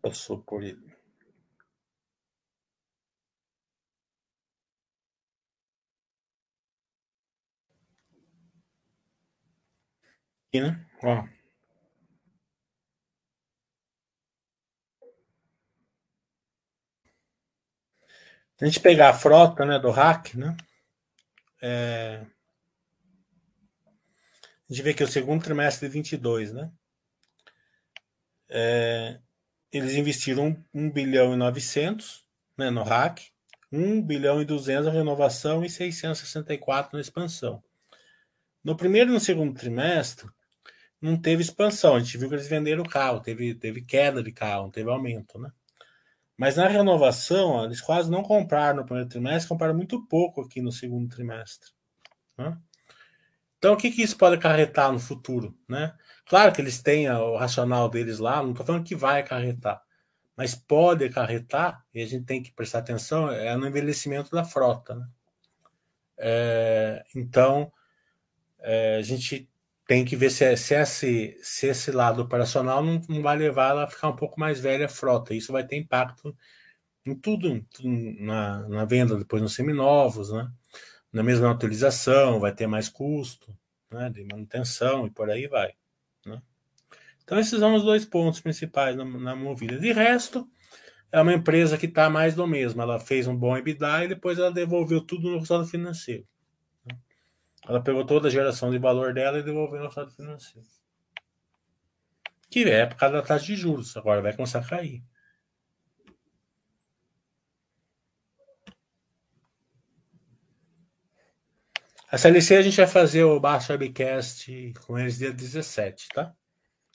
Passou 0.00 0.38
por 0.42 0.62
ele. 0.62 0.96
Aqui, 10.48 10.60
né? 10.60 10.86
Ó. 11.02 11.35
a 18.60 18.64
gente 18.64 18.80
pegar 18.80 19.10
a 19.10 19.14
frota 19.14 19.64
né, 19.64 19.78
do 19.78 19.90
hack, 19.90 20.34
né? 20.34 20.56
É... 21.62 22.24
A 24.68 24.72
gente 24.72 24.82
vê 24.82 24.94
que 24.94 25.04
o 25.04 25.08
segundo 25.08 25.44
trimestre 25.44 25.88
de 25.88 25.92
22, 25.92 26.52
né? 26.52 26.70
É... 28.48 29.18
Eles 29.70 29.94
investiram 29.94 30.56
1, 30.72 30.90
bilhão 30.90 31.34
e 31.34 31.36
900 31.36 32.24
né, 32.56 32.70
no 32.70 32.82
hack, 32.82 33.20
1 33.70 34.00
bilhão 34.00 34.40
e 34.40 34.44
200 34.44 34.86
na 34.86 34.92
renovação 34.92 35.64
e 35.64 35.68
664 35.68 36.96
na 36.96 37.00
expansão. 37.00 37.62
No 38.64 38.76
primeiro 38.76 39.10
e 39.10 39.14
no 39.14 39.20
segundo 39.20 39.58
trimestre, 39.58 40.28
não 41.00 41.20
teve 41.20 41.42
expansão. 41.42 41.94
A 41.94 42.00
gente 42.00 42.16
viu 42.16 42.28
que 42.28 42.34
eles 42.34 42.48
venderam 42.48 42.82
o 42.82 42.88
carro, 42.88 43.20
teve, 43.20 43.54
teve 43.54 43.82
queda 43.82 44.22
de 44.22 44.32
carro, 44.32 44.64
não 44.64 44.70
teve 44.70 44.90
aumento, 44.90 45.38
né? 45.38 45.52
Mas 46.36 46.56
na 46.56 46.68
renovação, 46.68 47.64
eles 47.64 47.80
quase 47.80 48.10
não 48.10 48.22
compraram 48.22 48.78
no 48.78 48.84
primeiro 48.84 49.08
trimestre, 49.08 49.48
compraram 49.48 49.74
muito 49.74 50.06
pouco 50.06 50.42
aqui 50.42 50.60
no 50.60 50.70
segundo 50.70 51.08
trimestre. 51.08 51.70
Né? 52.36 52.56
Então, 53.58 53.72
o 53.72 53.76
que, 53.76 53.90
que 53.90 54.02
isso 54.02 54.16
pode 54.16 54.36
acarretar 54.36 54.92
no 54.92 54.98
futuro? 54.98 55.56
Né? 55.66 55.94
Claro 56.26 56.52
que 56.52 56.60
eles 56.60 56.82
têm 56.82 57.08
o 57.10 57.36
racional 57.36 57.88
deles 57.88 58.18
lá, 58.18 58.42
não 58.42 58.50
estou 58.50 58.66
falando 58.66 58.84
que 58.84 58.94
vai 58.94 59.20
acarretar, 59.20 59.82
mas 60.36 60.54
pode 60.54 61.04
acarretar, 61.04 61.82
e 61.94 62.02
a 62.02 62.06
gente 62.06 62.26
tem 62.26 62.42
que 62.42 62.52
prestar 62.52 62.80
atenção, 62.80 63.30
é 63.30 63.56
no 63.56 63.66
envelhecimento 63.66 64.30
da 64.30 64.44
frota. 64.44 64.94
Né? 64.94 65.08
É, 66.18 67.04
então, 67.14 67.72
é, 68.58 68.96
a 68.96 69.02
gente 69.02 69.48
tem 69.86 70.04
que 70.04 70.16
ver 70.16 70.30
se, 70.30 70.56
se, 70.56 70.74
esse, 70.74 71.38
se 71.42 71.66
esse 71.68 71.92
lado 71.92 72.22
operacional 72.22 72.82
não, 72.82 73.00
não, 73.08 73.22
vai 73.22 73.36
levar 73.36 73.70
ela 73.70 73.84
a 73.84 73.86
ficar 73.86 74.08
um 74.08 74.16
pouco 74.16 74.38
mais 74.38 74.58
velha 74.60 74.86
a 74.86 74.88
frota. 74.88 75.34
Isso 75.34 75.52
vai 75.52 75.64
ter 75.64 75.76
impacto 75.76 76.36
em 77.04 77.14
tudo, 77.14 77.64
na, 78.18 78.68
na 78.68 78.84
venda 78.84 79.16
depois 79.16 79.40
nos 79.40 79.54
seminovos, 79.54 80.32
né? 80.32 80.50
na 81.12 81.22
mesma 81.22 81.50
utilização, 81.50 82.40
vai 82.40 82.52
ter 82.52 82.66
mais 82.66 82.88
custo 82.88 83.56
né? 83.90 84.10
de 84.10 84.24
manutenção 84.24 85.06
e 85.06 85.10
por 85.10 85.30
aí 85.30 85.46
vai. 85.46 85.72
Né? 86.24 86.42
Então, 87.22 87.38
esses 87.38 87.58
são 87.58 87.74
os 87.74 87.84
dois 87.84 88.04
pontos 88.04 88.40
principais 88.40 88.96
na, 88.96 89.04
na 89.04 89.36
movida. 89.36 89.78
De 89.78 89.92
resto, 89.92 90.48
é 91.12 91.20
uma 91.20 91.32
empresa 91.32 91.78
que 91.78 91.86
está 91.86 92.10
mais 92.10 92.34
do 92.34 92.46
mesmo. 92.46 92.82
Ela 92.82 92.98
fez 92.98 93.28
um 93.28 93.36
bom 93.36 93.56
EBITDA 93.56 94.04
e 94.04 94.08
depois 94.08 94.38
ela 94.38 94.50
devolveu 94.50 95.00
tudo 95.00 95.30
no 95.30 95.38
resultado 95.38 95.66
financeiro. 95.66 96.26
Ela 97.68 97.82
pegou 97.82 98.04
toda 98.06 98.28
a 98.28 98.30
geração 98.30 98.70
de 98.70 98.78
valor 98.78 99.12
dela 99.12 99.38
e 99.38 99.42
devolveu 99.42 99.80
no 99.80 99.88
estado 99.88 100.10
financeiro. 100.10 100.68
Que 102.50 102.64
é 102.64 102.86
por 102.86 102.96
causa 102.96 103.16
da 103.16 103.22
taxa 103.22 103.46
de 103.46 103.56
juros. 103.56 103.96
Agora 103.96 104.22
vai 104.22 104.32
começar 104.34 104.60
a 104.60 104.64
cair. 104.64 105.02
A 112.08 112.16
CLC 112.16 112.56
a 112.56 112.62
gente 112.62 112.76
vai 112.76 112.86
fazer 112.86 113.24
o 113.24 113.40
Baixo 113.40 113.72
Webcast 113.72 114.72
com 114.86 114.96
eles 114.96 115.18
dia 115.18 115.32
17, 115.32 116.08
tá? 116.14 116.32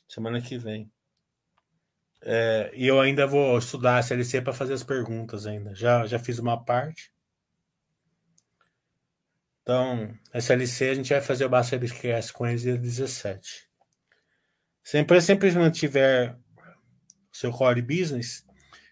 Semana 0.07 0.41
que 0.41 0.57
vem. 0.57 0.89
É, 2.21 2.71
e 2.73 2.87
eu 2.87 2.99
ainda 2.99 3.27
vou 3.27 3.57
estudar 3.57 3.97
a 3.97 4.01
CLC 4.01 4.41
para 4.41 4.53
fazer 4.53 4.73
as 4.73 4.83
perguntas 4.83 5.45
ainda. 5.45 5.75
Já, 5.75 6.05
já 6.07 6.17
fiz 6.17 6.39
uma 6.39 6.63
parte. 6.63 7.11
Então, 9.71 10.13
SLC 10.33 10.89
a 10.89 10.93
gente 10.95 11.13
vai 11.13 11.21
fazer 11.21 11.45
o 11.45 11.49
Basta 11.49 11.77
Webcast 11.77 12.33
com 12.33 12.45
eles 12.45 12.61
dia 12.61 12.77
17. 12.77 13.69
Se 14.83 14.97
a 14.97 14.99
empresa 14.99 15.27
sempre 15.27 15.49
mantiver 15.53 16.37
seu 17.31 17.53
core 17.53 17.81
business, 17.81 18.45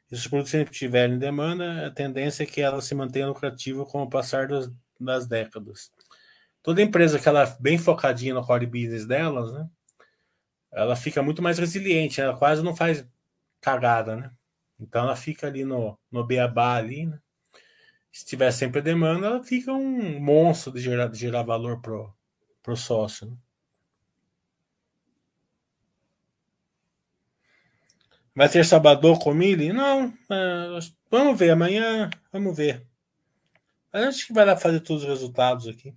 e 0.09 0.15
os 0.15 0.25
produtos 0.25 0.51
sempre 0.51 0.73
tiverem 0.73 1.19
demanda, 1.19 1.87
a 1.87 1.91
tendência 1.91 2.43
é 2.43 2.45
que 2.45 2.61
ela 2.61 2.79
se 2.79 2.95
mantenha 2.95 3.27
lucrativa 3.27 3.85
com 3.85 4.03
o 4.03 4.09
passar 4.09 4.47
das, 4.47 4.71
das 4.97 5.27
décadas. 5.27 5.91
toda 6.63 6.81
empresa 6.81 7.19
que 7.19 7.27
ela 7.27 7.43
é 7.43 7.57
bem 7.59 7.77
focadinha 7.77 8.33
no 8.33 8.45
core 8.45 8.65
business 8.65 9.05
delas, 9.05 9.51
né? 9.51 9.67
Ela 10.71 10.95
fica 10.95 11.21
muito 11.21 11.41
mais 11.41 11.59
resiliente, 11.59 12.21
ela 12.21 12.37
quase 12.37 12.63
não 12.63 12.73
faz 12.73 13.05
cagada, 13.59 14.15
né? 14.15 14.31
Então 14.79 15.03
ela 15.03 15.15
fica 15.17 15.45
ali 15.45 15.65
no, 15.65 15.99
no 16.09 16.25
beabá 16.25 16.77
ali, 16.77 17.05
né? 17.05 17.19
Se 18.11 18.25
tiver 18.25 18.51
sempre 18.51 18.81
demanda, 18.81 19.27
ela 19.27 19.43
fica 19.43 19.71
um 19.71 20.19
monstro 20.19 20.73
de 20.73 20.79
gerar, 20.81 21.07
de 21.07 21.17
gerar 21.17 21.43
valor 21.43 21.79
pro, 21.81 22.13
pro 22.61 22.75
sócio. 22.75 23.27
Né? 23.27 23.37
Vai 28.35 28.47
ter 28.47 28.63
Sabadão 28.65 29.17
com 29.17 29.33
Mili? 29.33 29.73
Não. 29.73 30.13
Vamos 31.11 31.37
ver 31.37 31.51
amanhã. 31.51 32.09
Vamos 32.31 32.55
ver. 32.55 32.87
A 33.91 34.09
gente 34.09 34.27
que 34.27 34.33
vai 34.33 34.45
lá 34.45 34.55
fazer 34.55 34.79
todos 34.79 35.03
os 35.03 35.09
resultados 35.09 35.67
aqui. 35.67 35.93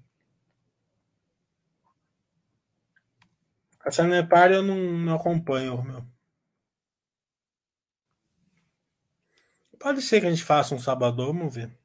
A 3.80 3.90
Sanepar 3.90 4.50
eu 4.50 4.62
não, 4.62 4.76
não 4.76 5.14
acompanho, 5.14 5.82
meu. 5.82 6.04
Pode 9.78 10.00
ser 10.02 10.20
que 10.20 10.26
a 10.26 10.30
gente 10.30 10.44
faça 10.44 10.74
um 10.74 10.78
sabadão, 10.78 11.26
vamos 11.26 11.54
ver. 11.54 11.76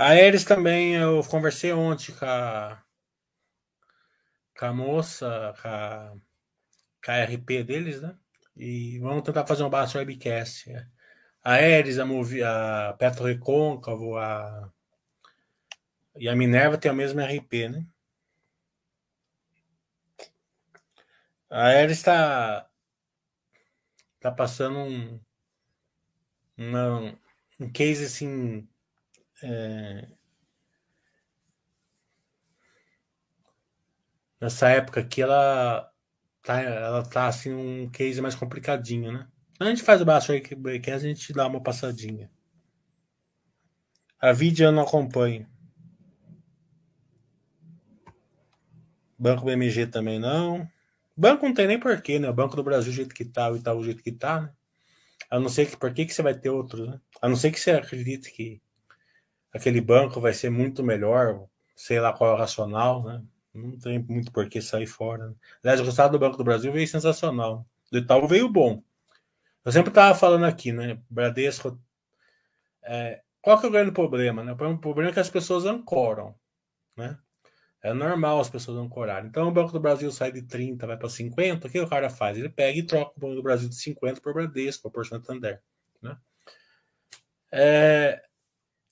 A 0.00 0.14
Eres 0.14 0.44
também, 0.44 0.94
eu 0.94 1.24
conversei 1.24 1.72
ontem 1.72 2.12
com 2.14 2.24
a, 2.24 2.80
com 4.56 4.66
a 4.66 4.72
moça, 4.72 5.52
com 5.60 5.68
a, 5.68 6.14
com 7.04 7.10
a 7.10 7.24
RP 7.24 7.64
deles, 7.64 8.00
né? 8.00 8.16
E 8.56 9.00
vamos 9.00 9.24
tentar 9.24 9.44
fazer 9.44 9.64
um 9.64 9.70
baixo 9.70 9.98
webcast. 9.98 10.70
A 11.42 11.60
Eres, 11.60 11.98
a, 11.98 12.04
a 12.90 12.92
Petro 12.92 13.24
Recôncavo, 13.24 14.16
a, 14.16 14.72
e 16.16 16.28
a 16.28 16.36
Minerva 16.36 16.78
tem 16.78 16.92
a 16.92 16.94
mesma 16.94 17.24
RP, 17.24 17.68
né? 17.68 17.84
A 21.50 21.72
Eres 21.72 21.98
está 21.98 22.70
tá 24.20 24.30
passando 24.30 24.78
um, 24.78 25.20
um 27.58 27.72
case 27.72 28.04
assim 28.04 28.68
é, 29.42 30.08
nessa 34.40 34.68
época 34.68 35.00
aqui 35.00 35.22
ela 35.22 35.90
tá, 36.42 36.60
ela 36.60 37.02
tá 37.02 37.26
assim 37.26 37.52
um 37.52 37.90
case 37.90 38.20
mais 38.20 38.34
complicadinho, 38.34 39.12
né? 39.12 39.28
A 39.60 39.64
gente 39.64 39.82
faz 39.82 40.00
o 40.00 40.04
baixo 40.04 40.32
que 40.40 40.90
a 40.90 40.98
gente 40.98 41.32
dá 41.32 41.46
uma 41.46 41.62
passadinha. 41.62 42.30
A 44.20 44.32
vídeo 44.32 44.64
eu 44.64 44.72
não 44.72 44.82
acompanho. 44.82 45.48
Banco 49.18 49.44
BMG 49.44 49.88
também 49.88 50.18
não. 50.20 50.68
Banco 51.16 51.46
não 51.46 51.54
tem 51.54 51.66
nem 51.66 51.80
porquê, 51.80 52.20
né? 52.20 52.30
O 52.30 52.34
Banco 52.34 52.54
do 52.54 52.62
Brasil, 52.62 52.92
o 52.92 52.94
jeito 52.94 53.14
que 53.14 53.24
tá, 53.24 53.50
o 53.50 53.56
Itaú, 53.56 53.82
jeito 53.82 54.02
que 54.02 54.12
tá, 54.12 54.42
né? 54.42 54.52
A 55.28 55.40
não 55.40 55.48
ser 55.48 55.66
que 55.68 55.76
por 55.76 55.92
que, 55.92 56.06
que 56.06 56.14
você 56.14 56.22
vai 56.22 56.34
ter 56.34 56.50
outro, 56.50 56.86
né? 56.86 57.00
A 57.20 57.28
não 57.28 57.34
ser 57.34 57.50
que 57.50 57.58
você 57.58 57.72
acredite 57.72 58.30
que 58.30 58.62
aquele 59.58 59.80
banco 59.80 60.20
vai 60.20 60.32
ser 60.32 60.50
muito 60.50 60.82
melhor, 60.82 61.46
sei 61.76 62.00
lá 62.00 62.12
qual 62.12 62.30
é 62.30 62.34
o 62.34 62.38
racional, 62.38 63.02
né? 63.04 63.22
Não 63.52 63.78
tem 63.78 63.98
muito 63.98 64.30
por 64.32 64.48
que 64.48 64.62
sair 64.62 64.86
fora. 64.86 65.28
Né? 65.28 65.34
Aliás, 65.62 65.80
o 65.80 65.84
resultado 65.84 66.12
do 66.12 66.18
Banco 66.18 66.36
do 66.36 66.44
Brasil 66.44 66.72
veio 66.72 66.86
sensacional. 66.86 67.66
Do 67.90 67.98
Itaú 67.98 68.26
veio 68.28 68.48
bom. 68.48 68.82
Eu 69.64 69.72
sempre 69.72 69.90
estava 69.90 70.14
falando 70.14 70.44
aqui, 70.44 70.72
né? 70.72 70.98
Bradesco. 71.10 71.78
É, 72.82 73.20
qual 73.42 73.58
que 73.58 73.66
é 73.66 73.68
o 73.68 73.72
grande 73.72 73.92
problema? 73.92 74.44
Né? 74.44 74.52
O 74.52 74.78
problema 74.78 75.10
é 75.10 75.12
que 75.12 75.20
as 75.20 75.30
pessoas 75.30 75.64
ancoram. 75.64 76.34
Né? 76.96 77.18
É 77.82 77.92
normal 77.92 78.40
as 78.40 78.50
pessoas 78.50 78.78
ancorarem. 78.78 79.28
Então 79.28 79.48
o 79.48 79.52
Banco 79.52 79.72
do 79.72 79.80
Brasil 79.80 80.10
sai 80.12 80.30
de 80.30 80.42
30, 80.42 80.86
vai 80.86 80.96
para 80.96 81.08
50, 81.08 81.66
o 81.66 81.70
que 81.70 81.80
o 81.80 81.88
cara 81.88 82.10
faz? 82.10 82.36
Ele 82.36 82.48
pega 82.48 82.78
e 82.78 82.82
troca 82.82 83.12
o 83.16 83.20
Banco 83.20 83.34
do 83.34 83.42
Brasil 83.42 83.68
de 83.68 83.76
50 83.76 84.20
por 84.20 84.34
Bradesco, 84.34 84.90
por 84.90 85.06
Santander. 85.06 85.60
Né? 86.00 86.16
É, 87.50 88.27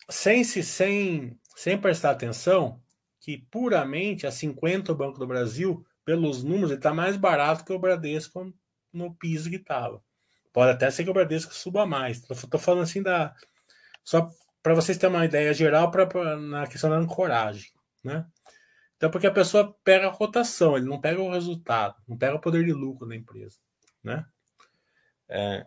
sem, 0.08 0.44
se, 0.44 0.62
sem, 0.62 1.38
sem 1.54 1.78
prestar 1.78 2.10
atenção 2.10 2.80
que 3.20 3.38
puramente 3.50 4.26
a 4.26 4.30
50 4.30 4.92
o 4.92 4.94
Banco 4.94 5.18
do 5.18 5.26
Brasil, 5.26 5.84
pelos 6.04 6.44
números, 6.44 6.70
ele 6.70 6.78
está 6.78 6.94
mais 6.94 7.16
barato 7.16 7.64
que 7.64 7.72
o 7.72 7.78
Bradesco 7.78 8.54
no 8.92 9.14
piso 9.14 9.50
que 9.50 9.56
estava. 9.56 10.02
Pode 10.52 10.70
até 10.70 10.90
ser 10.90 11.04
que 11.04 11.10
o 11.10 11.14
Bradesco 11.14 11.52
suba 11.52 11.84
mais. 11.84 12.22
Estou 12.30 12.60
falando 12.60 12.82
assim 12.82 13.02
da. 13.02 13.34
Só 14.04 14.30
para 14.62 14.74
vocês 14.74 14.96
terem 14.96 15.14
uma 15.14 15.24
ideia 15.24 15.52
geral 15.52 15.90
pra, 15.90 16.06
pra, 16.06 16.36
na 16.36 16.66
questão 16.66 16.88
da 16.88 16.96
ancoragem. 16.96 17.70
Né? 18.02 18.24
Então, 18.96 19.10
porque 19.10 19.26
a 19.26 19.32
pessoa 19.32 19.76
pega 19.84 20.08
a 20.08 20.12
cotação, 20.12 20.76
ele 20.76 20.86
não 20.86 21.00
pega 21.00 21.20
o 21.20 21.30
resultado, 21.30 21.96
não 22.08 22.16
pega 22.16 22.36
o 22.36 22.40
poder 22.40 22.64
de 22.64 22.72
lucro 22.72 23.06
da 23.06 23.14
empresa. 23.14 23.58
Né? 24.02 24.24
É, 25.28 25.66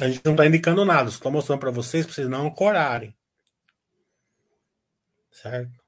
a 0.00 0.08
gente 0.08 0.24
não 0.24 0.32
está 0.32 0.46
indicando 0.46 0.84
nada, 0.84 1.08
estou 1.08 1.30
mostrando 1.32 1.60
para 1.60 1.70
vocês, 1.70 2.06
para 2.06 2.14
vocês 2.14 2.28
não 2.28 2.46
ancorarem. 2.46 3.16
Certo? 5.30 5.78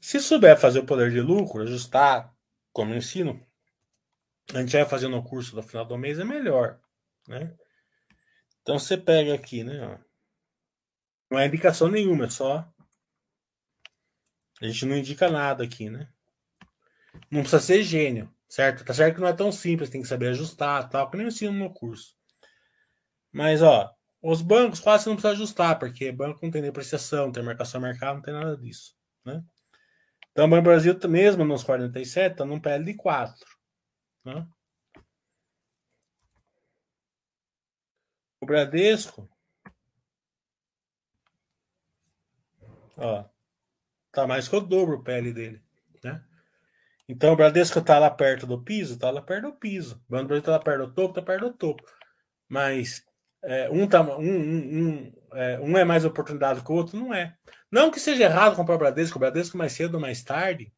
Se 0.00 0.20
souber 0.20 0.58
fazer 0.58 0.80
o 0.80 0.86
poder 0.86 1.10
de 1.10 1.20
lucro, 1.20 1.62
ajustar 1.62 2.34
como 2.72 2.92
eu 2.92 2.98
ensino, 2.98 3.40
a 4.52 4.60
gente 4.60 4.76
vai 4.76 4.84
fazer 4.84 5.08
no 5.08 5.22
curso 5.22 5.54
no 5.54 5.62
final 5.62 5.84
do 5.84 5.96
mês, 5.96 6.18
é 6.18 6.24
melhor. 6.24 6.80
Né? 7.28 7.54
Então 8.60 8.78
você 8.78 8.96
pega 8.96 9.34
aqui, 9.34 9.62
né? 9.62 9.98
Não 11.30 11.38
é 11.38 11.46
indicação 11.46 11.88
nenhuma, 11.88 12.26
é 12.26 12.30
só. 12.30 12.68
A 14.60 14.66
gente 14.66 14.86
não 14.86 14.96
indica 14.96 15.30
nada 15.30 15.64
aqui, 15.64 15.88
né? 15.88 16.12
Não 17.30 17.40
precisa 17.40 17.60
ser 17.60 17.82
gênio, 17.82 18.32
certo? 18.48 18.84
Tá 18.84 18.94
certo 18.94 19.16
que 19.16 19.20
não 19.20 19.28
é 19.28 19.32
tão 19.32 19.50
simples, 19.52 19.90
tem 19.90 20.02
que 20.02 20.08
saber 20.08 20.28
ajustar, 20.28 20.88
tal, 20.88 21.10
que 21.10 21.16
nem 21.16 21.26
ensino 21.26 21.52
no 21.52 21.72
curso. 21.72 22.16
Mas, 23.32 23.62
ó, 23.62 23.94
os 24.22 24.42
bancos 24.42 24.80
quase 24.80 25.06
não 25.06 25.16
precisa 25.16 25.32
ajustar, 25.34 25.78
porque 25.78 26.12
banco 26.12 26.40
não 26.42 26.50
tem 26.50 26.62
depreciação, 26.62 27.26
não 27.26 27.32
tem 27.32 27.42
marcação 27.42 27.80
mercado, 27.80 28.16
não 28.16 28.22
tem 28.22 28.34
nada 28.34 28.56
disso, 28.56 28.94
né? 29.24 29.42
Então, 30.30 30.46
o 30.46 30.48
Banco 30.48 30.64
Brasil, 30.64 30.98
mesmo 31.08 31.44
nos 31.44 31.62
47, 31.62 32.36
tá 32.36 32.44
num 32.44 32.60
PL 32.60 32.84
de 32.84 32.94
4, 32.94 33.46
né? 34.24 34.46
O 38.40 38.46
Bradesco, 38.46 39.28
ó, 42.96 43.24
tá 44.10 44.26
mais 44.26 44.48
que 44.48 44.56
o 44.56 44.60
dobro 44.60 44.96
o 44.96 45.02
PL 45.02 45.32
dele? 45.32 45.62
Então 47.12 47.34
o 47.34 47.36
Bradesco 47.36 47.78
está 47.78 47.98
lá 47.98 48.10
perto 48.10 48.46
do 48.46 48.62
piso, 48.62 48.94
está 48.94 49.10
lá 49.10 49.20
perto 49.20 49.50
do 49.50 49.52
piso. 49.52 50.02
O 50.08 50.12
Banco 50.12 50.28
Brasil 50.28 50.40
está 50.40 50.52
lá 50.52 50.58
perto 50.58 50.86
do 50.86 50.94
topo, 50.94 51.10
está 51.10 51.20
perto 51.20 51.50
do 51.50 51.52
topo. 51.52 51.82
Mas 52.48 53.04
é, 53.44 53.68
um, 53.70 53.86
tá, 53.86 54.00
um, 54.00 54.18
um, 54.18 54.78
um, 54.80 55.12
é, 55.34 55.60
um 55.60 55.76
é 55.76 55.84
mais 55.84 56.06
oportunidade 56.06 56.62
que 56.62 56.72
o 56.72 56.74
outro, 56.74 56.98
não 56.98 57.12
é. 57.12 57.36
Não 57.70 57.90
que 57.90 58.00
seja 58.00 58.24
errado 58.24 58.56
comprar 58.56 58.76
o 58.76 58.78
Bradesco, 58.78 59.18
o 59.18 59.20
Bradesco 59.20 59.58
mais 59.58 59.74
cedo 59.74 59.96
ou 59.96 60.00
mais 60.00 60.24
tarde, 60.24 60.72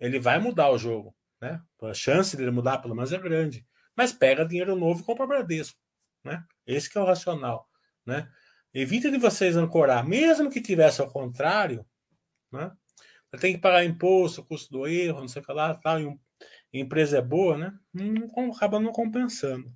ele 0.00 0.18
vai 0.18 0.40
mudar 0.40 0.68
o 0.70 0.78
jogo. 0.78 1.14
Né? 1.40 1.62
A 1.80 1.94
chance 1.94 2.36
dele 2.36 2.50
mudar, 2.50 2.78
pelo 2.78 2.96
menos, 2.96 3.12
é 3.12 3.18
grande. 3.18 3.64
Mas 3.96 4.12
pega 4.12 4.44
dinheiro 4.44 4.74
novo 4.74 5.00
e 5.00 5.04
compra 5.04 5.24
o 5.24 5.28
Bradesco. 5.28 5.78
Né? 6.24 6.42
Esse 6.66 6.90
que 6.90 6.98
é 6.98 7.00
o 7.00 7.06
racional. 7.06 7.68
Né? 8.04 8.28
Evita 8.74 9.12
de 9.12 9.18
vocês 9.18 9.56
ancorar, 9.56 10.04
mesmo 10.04 10.50
que 10.50 10.60
tivesse 10.60 11.00
ao 11.00 11.08
contrário, 11.08 11.86
né? 12.50 12.72
Tem 13.38 13.54
que 13.54 13.60
pagar 13.60 13.84
imposto, 13.84 14.44
custo 14.44 14.70
do 14.72 14.86
erro, 14.86 15.20
não 15.20 15.28
sei 15.28 15.42
o 15.42 15.44
que 15.44 15.52
lá, 15.52 15.74
tal, 15.74 16.00
e, 16.00 16.06
um, 16.06 16.18
empresa 16.72 17.18
é 17.18 17.22
boa, 17.22 17.58
né? 17.58 17.72
Não, 17.92 18.52
acaba 18.52 18.80
não 18.80 18.92
compensando. 18.92 19.72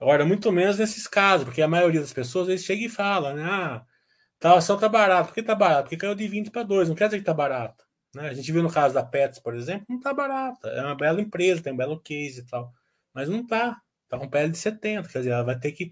Agora, 0.00 0.24
muito 0.26 0.50
menos 0.52 0.78
nesses 0.78 1.06
casos, 1.06 1.44
porque 1.44 1.62
a 1.62 1.68
maioria 1.68 2.00
das 2.00 2.12
pessoas 2.12 2.48
eles 2.48 2.64
chega 2.64 2.84
e 2.84 2.88
fala, 2.88 3.34
né? 3.34 3.42
Ah, 3.44 3.86
tal 4.38 4.56
ação 4.56 4.78
tá 4.78 4.88
barato. 4.88 5.28
Por 5.28 5.34
que 5.34 5.42
tá 5.42 5.54
barato? 5.54 5.84
Porque 5.84 5.96
caiu 5.96 6.14
de 6.14 6.26
20 6.28 6.50
para 6.50 6.62
2, 6.62 6.88
não 6.88 6.96
quer 6.96 7.06
dizer 7.06 7.18
que 7.18 7.24
tá 7.24 7.34
barato. 7.34 7.84
Né? 8.14 8.28
A 8.28 8.34
gente 8.34 8.50
viu 8.52 8.62
no 8.62 8.70
caso 8.70 8.94
da 8.94 9.02
Pets, 9.02 9.38
por 9.38 9.54
exemplo, 9.54 9.86
não 9.88 10.00
tá 10.00 10.12
barata. 10.12 10.68
É 10.68 10.82
uma 10.82 10.94
bela 10.94 11.20
empresa, 11.20 11.62
tem 11.62 11.72
um 11.72 11.76
belo 11.76 12.00
case 12.00 12.40
e 12.40 12.46
tal. 12.46 12.72
Mas 13.14 13.28
não 13.28 13.46
tá. 13.46 13.80
Tá 14.08 14.18
com 14.18 14.28
PL 14.28 14.50
de 14.50 14.58
70, 14.58 15.08
quer 15.08 15.18
dizer, 15.18 15.30
ela 15.30 15.42
vai 15.42 15.58
ter 15.58 15.72
que 15.72 15.90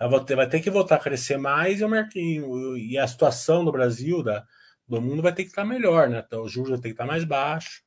ela 0.00 0.10
vai 0.10 0.24
ter, 0.24 0.36
vai 0.36 0.48
ter 0.48 0.60
que 0.60 0.70
voltar 0.70 0.96
a 0.96 1.00
crescer 1.00 1.36
mais 1.36 1.80
e, 1.80 2.40
o, 2.40 2.76
e 2.76 2.96
a 2.96 3.06
situação 3.06 3.64
no 3.64 3.72
Brasil 3.72 4.22
da, 4.22 4.46
do 4.88 5.00
mundo 5.00 5.22
vai 5.22 5.34
ter 5.34 5.44
que 5.44 5.50
estar 5.50 5.64
melhor, 5.64 6.08
né? 6.08 6.22
Então, 6.26 6.42
o 6.42 6.48
juros 6.48 6.70
vai 6.70 6.78
ter 6.78 6.88
que 6.88 6.94
estar 6.94 7.06
mais 7.06 7.24
baixo. 7.24 7.82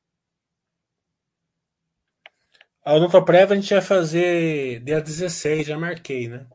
A 2.84 2.94
Odontoprev 2.94 3.52
a 3.52 3.54
gente 3.54 3.72
vai 3.72 3.82
fazer 3.82 4.80
dia 4.80 5.00
16, 5.00 5.66
já 5.66 5.78
marquei, 5.78 6.28
né? 6.28 6.46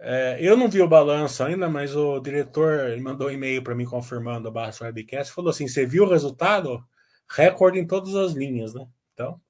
É, 0.00 0.38
eu 0.40 0.56
não 0.56 0.68
vi 0.68 0.80
o 0.80 0.88
balanço 0.88 1.42
ainda, 1.42 1.68
mas 1.68 1.94
o 1.96 2.20
diretor 2.20 2.96
mandou 3.00 3.28
um 3.28 3.30
e-mail 3.30 3.62
para 3.62 3.74
mim 3.74 3.84
confirmando 3.84 4.48
a 4.48 4.50
Barra 4.50 4.72
Webcast. 4.80 5.32
Falou 5.32 5.50
assim: 5.50 5.66
você 5.68 5.84
viu 5.86 6.04
o 6.04 6.08
resultado? 6.08 6.84
Recorde 7.28 7.78
em 7.78 7.86
todas 7.86 8.14
as 8.14 8.32
linhas, 8.32 8.74
né? 8.74 8.86
Então, 9.14 9.40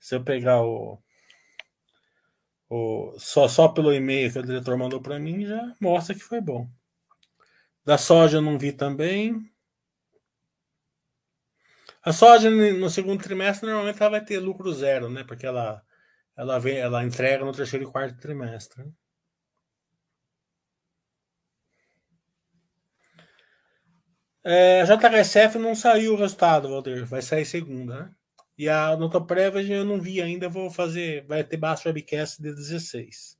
Se 0.00 0.14
eu 0.16 0.24
pegar 0.24 0.62
o, 0.62 0.98
o 2.70 3.14
só, 3.18 3.48
só 3.48 3.68
pelo 3.68 3.92
e-mail 3.92 4.32
que 4.32 4.38
o 4.38 4.42
diretor 4.42 4.76
mandou 4.76 5.00
para 5.00 5.18
mim, 5.18 5.46
já 5.46 5.76
mostra 5.80 6.14
que 6.14 6.20
foi 6.22 6.40
bom. 6.40 6.68
Da 7.84 7.98
soja 7.98 8.38
eu 8.38 8.42
não 8.42 8.58
vi 8.58 8.72
também. 8.72 9.50
A 12.04 12.12
soja 12.12 12.50
no 12.50 12.90
segundo 12.90 13.22
trimestre 13.22 13.66
normalmente 13.68 14.00
ela 14.00 14.10
vai 14.10 14.24
ter 14.24 14.38
lucro 14.38 14.72
zero, 14.72 15.08
né? 15.08 15.24
Porque 15.24 15.46
ela 15.46 15.82
ela 16.36 16.58
vem, 16.58 16.78
ela 16.78 17.04
entrega 17.04 17.44
no 17.44 17.52
terceiro 17.52 17.86
e 17.86 17.92
quarto 17.92 18.18
trimestre. 18.20 18.84
É, 24.44 24.82
a 24.82 24.84
JHSF 24.84 25.58
não 25.58 25.74
saiu 25.74 26.14
o 26.14 26.16
resultado, 26.16 26.68
Walter. 26.68 27.04
Vai 27.04 27.22
sair 27.22 27.44
segunda, 27.44 28.04
né? 28.04 28.14
E 28.58 28.68
a 28.68 28.96
nota 28.96 29.20
prévia 29.20 29.76
eu 29.76 29.84
não 29.84 30.00
vi 30.00 30.20
ainda, 30.20 30.48
vou 30.48 30.70
fazer. 30.70 31.24
Vai 31.26 31.44
ter 31.44 31.56
baixo 31.56 31.88
webcast 31.88 32.42
de 32.42 32.52
16. 32.54 33.38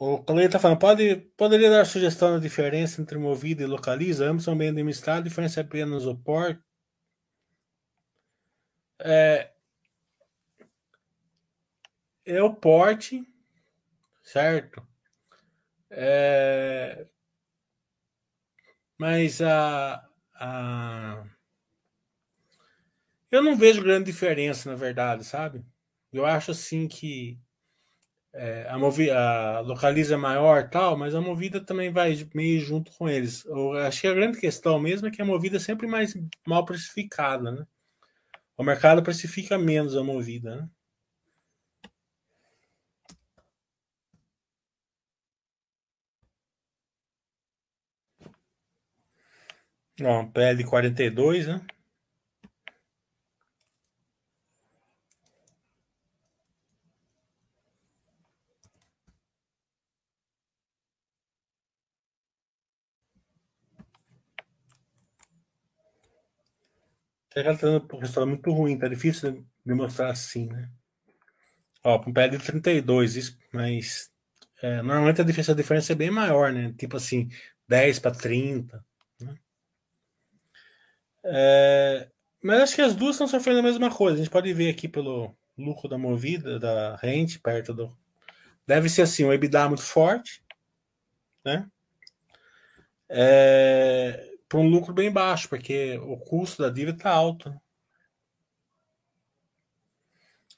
O 0.00 0.22
Cleide 0.22 0.46
está 0.46 0.58
falando, 0.60 0.78
pode, 0.78 1.16
poderia 1.36 1.68
dar 1.70 1.84
sugestão 1.84 2.32
da 2.32 2.38
diferença 2.38 3.02
entre 3.02 3.18
movida 3.18 3.62
e 3.62 3.66
localiza? 3.66 4.26
Ambos 4.26 4.44
são 4.44 4.56
bem 4.56 4.68
administrados, 4.68 5.22
a 5.26 5.28
diferença 5.28 5.60
é 5.60 5.64
apenas 5.64 6.06
o 6.06 6.16
porte. 6.16 6.62
É, 9.00 9.52
é 12.24 12.40
o 12.42 12.54
porte, 12.54 13.26
certo? 14.22 14.86
É, 15.90 17.08
mas 18.98 19.40
a, 19.40 20.04
a. 20.34 21.24
Eu 23.30 23.42
não 23.42 23.56
vejo 23.56 23.82
grande 23.82 24.06
diferença, 24.10 24.70
na 24.70 24.76
verdade, 24.76 25.24
sabe? 25.24 25.64
Eu 26.12 26.24
acho 26.26 26.50
assim 26.50 26.86
que 26.88 27.38
é, 28.38 28.68
a, 28.68 28.78
movi 28.78 29.10
a 29.10 29.60
localiza 29.60 30.16
maior 30.16 30.70
tal, 30.70 30.96
mas 30.96 31.14
a 31.14 31.20
movida 31.20 31.60
também 31.60 31.90
vai 31.90 32.16
meio 32.34 32.60
junto 32.60 32.92
com 32.92 33.08
eles. 33.08 33.44
Eu 33.44 33.72
acho 33.72 34.00
que 34.00 34.06
a 34.06 34.14
grande 34.14 34.38
questão 34.40 34.78
mesmo 34.78 35.08
é 35.08 35.10
que 35.10 35.20
a 35.20 35.24
movida 35.24 35.56
é 35.56 35.60
sempre 35.60 35.86
mais 35.86 36.14
mal 36.46 36.64
precificada, 36.64 37.50
né? 37.50 37.66
O 38.56 38.62
mercado 38.64 39.02
precifica 39.02 39.58
menos 39.58 39.96
a 39.96 40.04
movida, 40.04 40.56
né? 40.56 40.68
Ó, 50.02 50.24
PL 50.26 50.64
42, 50.64 51.46
né? 67.42 67.48
Ela 67.48 67.58
tá 67.58 67.66
dando 67.66 67.88
um 67.94 67.98
resultado 67.98 68.26
muito 68.26 68.50
ruim, 68.52 68.78
tá 68.78 68.88
difícil 68.88 69.44
de 69.64 69.74
mostrar 69.74 70.10
assim, 70.10 70.46
né? 70.46 70.70
Ó, 71.84 71.98
com 71.98 72.12
PL 72.12 72.38
32, 72.38 73.16
isso, 73.16 73.38
mas 73.52 74.10
é, 74.62 74.82
normalmente 74.82 75.20
a 75.20 75.24
diferença, 75.24 75.52
a 75.52 75.54
diferença 75.54 75.92
é 75.92 75.96
bem 75.96 76.10
maior, 76.10 76.52
né? 76.52 76.74
Tipo 76.76 76.96
assim, 76.96 77.28
10 77.68 77.98
para 78.00 78.10
30. 78.14 78.84
É, 81.24 82.08
mas 82.42 82.60
acho 82.62 82.74
que 82.74 82.82
as 82.82 82.94
duas 82.94 83.14
estão 83.14 83.28
sofrendo 83.28 83.60
a 83.60 83.62
mesma 83.62 83.90
coisa. 83.94 84.14
A 84.14 84.18
gente 84.18 84.30
pode 84.30 84.52
ver 84.52 84.70
aqui 84.70 84.88
pelo 84.88 85.36
lucro 85.56 85.88
da 85.88 85.98
movida, 85.98 86.58
da 86.58 86.96
rente, 86.96 87.38
perto 87.38 87.74
do. 87.74 87.96
Deve 88.66 88.88
ser 88.88 89.02
assim, 89.02 89.24
um 89.24 89.32
EBITDA 89.32 89.68
muito 89.68 89.82
forte, 89.82 90.42
né? 91.44 91.66
É, 93.08 94.27
para 94.48 94.58
um 94.58 94.68
lucro 94.68 94.94
bem 94.94 95.10
baixo, 95.10 95.48
porque 95.48 95.98
o 95.98 96.16
custo 96.16 96.62
da 96.62 96.70
dívida 96.70 96.96
está 96.96 97.10
alto. 97.10 97.54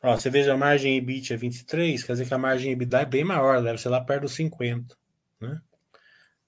Ó, 0.02 0.16
você 0.16 0.30
veja 0.30 0.54
a 0.54 0.56
margem 0.56 0.96
EBIT 0.96 1.34
é 1.34 1.36
23, 1.36 2.02
quer 2.02 2.12
dizer 2.12 2.26
que 2.26 2.34
a 2.34 2.38
margem 2.38 2.72
EBITDA 2.72 3.02
é 3.02 3.04
bem 3.04 3.24
maior, 3.24 3.62
deve 3.62 3.78
ser 3.78 3.90
lá 3.90 4.00
perto 4.00 4.22
dos 4.22 4.34
50. 4.34 4.96
Né? 5.40 5.60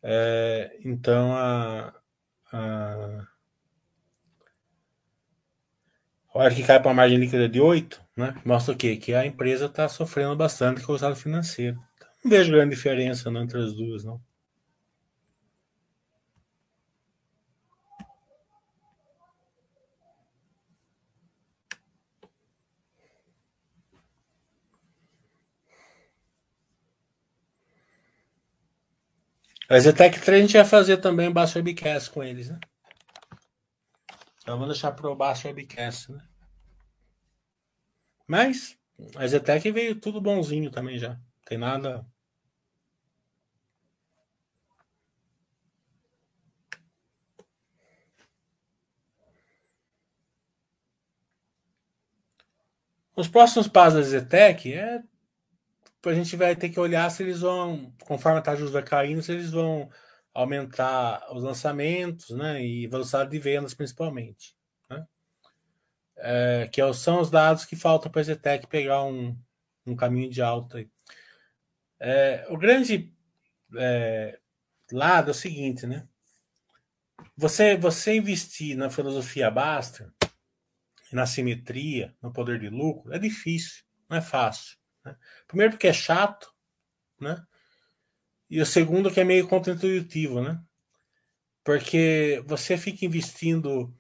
É, 0.03 0.79
então, 0.85 1.35
a, 1.37 1.95
a, 2.51 3.27
a 6.35 6.39
hora 6.39 6.55
que 6.55 6.63
cai 6.63 6.81
para 6.81 6.89
uma 6.89 6.95
margem 6.95 7.19
líquida 7.19 7.49
de 7.49 7.61
8, 7.61 8.03
né, 8.17 8.35
mostra 8.45 8.73
o 8.73 8.77
quê? 8.77 8.97
Que 8.97 9.15
a 9.15 9.27
empresa 9.27 9.67
está 9.67 9.89
sofrendo 9.89 10.35
bastante 10.37 10.81
com 10.81 10.93
o 10.93 10.95
resultado 10.95 11.17
financeiro. 11.17 11.79
Não 12.25 12.31
vejo 12.31 12.53
grande 12.53 12.75
diferença 12.75 13.31
não, 13.31 13.43
entre 13.43 13.59
as 13.59 13.75
duas, 13.75 14.05
não. 14.05 14.21
A 29.73 29.81
Zetec 29.81 30.21
3 30.21 30.39
a 30.39 30.47
gente 30.47 30.53
vai 30.59 30.67
fazer 30.67 30.99
também 30.99 31.29
o 31.29 31.33
Baixo 31.33 31.57
Webcast 31.59 32.11
com 32.11 32.23
eles, 32.23 32.51
né? 32.51 32.61
Então 34.43 34.59
vamos 34.59 34.75
deixar 34.75 34.93
para 34.93 35.09
o 35.11 35.17
Baixo 35.17 35.49
Webcast, 35.49 36.13
né? 36.13 36.23
Mas 38.27 38.79
a 39.17 39.27
Zetec 39.27 39.71
veio 39.71 39.99
tudo 39.99 40.21
bonzinho 40.21 40.71
também 40.71 40.99
já. 40.99 41.19
Tem 41.47 41.57
nada. 41.57 42.07
Os 53.17 53.27
próximos 53.27 53.69
passos 53.69 53.95
da 53.95 54.03
Zetec 54.03 54.71
é 54.71 55.03
a 56.05 56.15
gente 56.15 56.37
vai 56.37 56.57
ter 56.57 56.69
que 56.69 56.81
olhar 56.81 57.11
se 57.11 57.23
eles 57.23 57.41
vão, 57.41 57.95
conforme 58.05 58.39
a 58.39 58.43
taxa 58.43 58.57
de 58.57 58.61
juros 58.61 58.73
vai 58.73 58.83
caindo, 58.83 59.23
se 59.23 59.33
eles 59.33 59.51
vão 59.51 59.91
aumentar 60.35 61.27
os 61.33 61.43
lançamentos, 61.43 62.31
né, 62.31 62.65
e 62.65 62.87
velocidade 62.87 63.31
de 63.31 63.39
vendas 63.39 63.75
principalmente, 63.75 64.57
né? 64.89 65.07
É, 66.17 66.69
que 66.73 66.81
é 66.81 66.93
são 66.93 67.21
os 67.21 67.31
dados 67.31 67.65
que 67.65 67.77
faltam 67.77 68.11
para 68.11 68.21
a 68.21 68.25
Zetec 68.25 68.67
pegar 68.67 69.05
um, 69.05 69.37
um 69.87 69.95
caminho 69.95 70.31
de 70.31 70.41
alta. 70.41 70.79
Aí. 70.79 70.89
É, 72.01 72.47
o 72.49 72.57
grande 72.57 73.13
é, 73.77 74.39
lado 74.91 75.29
é 75.29 75.33
o 75.33 75.35
seguinte, 75.35 75.87
né? 75.87 76.09
Você, 77.37 77.77
você 77.77 78.17
investir 78.17 78.77
na 78.77 78.91
filosofia 78.91 79.51
basta, 79.51 80.13
na 81.13 81.27
simetria, 81.27 82.15
no 82.23 82.33
poder 82.33 82.59
de 82.59 82.69
lucro, 82.69 83.13
é 83.13 83.19
difícil, 83.19 83.85
não 84.09 84.17
é 84.17 84.21
fácil. 84.21 84.82
Né? 85.05 85.17
Primeiro 85.47 85.73
porque 85.73 85.89
é 85.89 85.93
chato, 85.93 86.53
né? 87.21 87.43
E 88.51 88.61
o 88.61 88.67
segundo 88.67 89.11
que 89.11 89.21
é 89.21 89.25
meio 89.25 89.49
contra-intuitivo, 89.49 90.43
né? 90.43 90.61
Porque 91.65 92.43
você 92.47 92.77
fica 92.77 93.07
investindo 93.07 93.95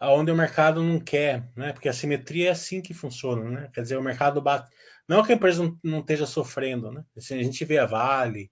aonde 0.00 0.30
o 0.30 0.36
mercado 0.36 0.82
não 0.82 1.00
quer, 1.00 1.50
né? 1.56 1.72
Porque 1.72 1.88
a 1.88 1.92
simetria 1.92 2.48
é 2.48 2.52
assim 2.52 2.80
que 2.80 2.94
funciona, 2.94 3.50
né? 3.50 3.70
Quer 3.72 3.82
dizer, 3.82 3.96
o 3.96 4.02
mercado 4.02 4.40
bate. 4.40 4.70
Não 5.06 5.22
que 5.22 5.32
a 5.32 5.34
empresa 5.34 5.76
não, 5.82 6.00
esteja 6.00 6.26
sofrendo, 6.26 6.92
né? 6.92 7.04
Assim, 7.16 7.38
a 7.38 7.42
gente 7.42 7.64
vê 7.64 7.78
a 7.78 7.86
Vale, 7.86 8.50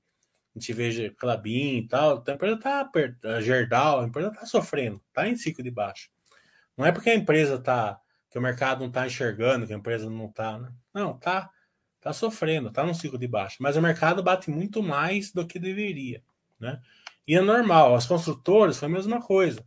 a 0.54 0.58
gente 0.58 0.72
vê 0.72 1.10
Clabin 1.10 1.78
e 1.78 1.88
tal, 1.88 2.18
então 2.18 2.34
a 2.34 2.36
empresa 2.36 2.56
está 2.56 2.90
a 3.24 3.40
Gerdau, 3.40 4.00
a 4.00 4.04
empresa 4.06 4.28
está 4.28 4.46
sofrendo, 4.46 5.00
está 5.08 5.28
em 5.28 5.36
ciclo 5.36 5.62
de 5.62 5.70
baixo. 5.70 6.10
Não 6.76 6.84
é 6.84 6.92
porque 6.92 7.10
a 7.10 7.14
empresa 7.14 7.56
está, 7.56 8.00
que 8.30 8.38
o 8.38 8.42
mercado 8.42 8.80
não 8.80 8.88
está 8.88 9.06
enxergando, 9.06 9.66
que 9.66 9.72
a 9.72 9.76
empresa 9.76 10.10
não 10.10 10.26
está, 10.26 10.58
né? 10.58 10.72
Não, 10.92 11.18
tá 11.18 11.50
está 12.06 12.12
sofrendo, 12.12 12.68
está 12.68 12.84
num 12.84 12.94
ciclo 12.94 13.18
de 13.18 13.26
baixo. 13.26 13.56
Mas 13.60 13.76
o 13.76 13.82
mercado 13.82 14.22
bate 14.22 14.50
muito 14.50 14.82
mais 14.82 15.32
do 15.32 15.46
que 15.46 15.58
deveria. 15.58 16.22
Né? 16.58 16.80
E 17.26 17.34
é 17.34 17.40
normal, 17.40 17.94
as 17.94 18.06
construtoras 18.06 18.78
foi 18.78 18.86
a 18.86 18.92
mesma 18.92 19.20
coisa. 19.20 19.64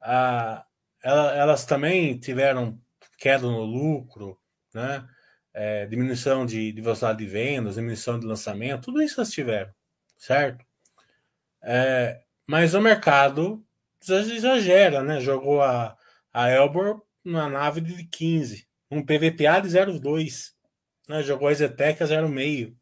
Ah, 0.00 0.64
elas 1.02 1.64
também 1.64 2.18
tiveram 2.18 2.80
queda 3.18 3.46
no 3.46 3.64
lucro, 3.64 4.38
né? 4.74 5.08
É, 5.54 5.86
diminuição 5.86 6.44
de, 6.44 6.70
de, 6.70 6.82
velocidade 6.82 7.18
de 7.18 7.26
vendas, 7.26 7.76
diminuição 7.76 8.20
de 8.20 8.26
lançamento, 8.26 8.82
tudo 8.82 9.00
isso 9.00 9.18
elas 9.18 9.30
tiveram, 9.30 9.72
certo? 10.18 10.62
É, 11.62 12.22
mas 12.46 12.74
o 12.74 12.80
mercado 12.80 13.64
exagera, 14.06 15.02
né? 15.02 15.18
Jogou 15.18 15.62
a, 15.62 15.96
a 16.30 16.50
Elbor 16.50 17.00
na 17.24 17.48
nave 17.48 17.80
de 17.80 18.04
15, 18.04 18.68
um 18.90 19.02
PVPA 19.02 19.60
de 19.60 19.68
0,2. 19.68 20.55
Né, 21.08 21.22
jogou 21.22 21.48
a 21.48 21.54
Zetec 21.54 22.02
a 22.02 22.06
0,5 22.06 22.76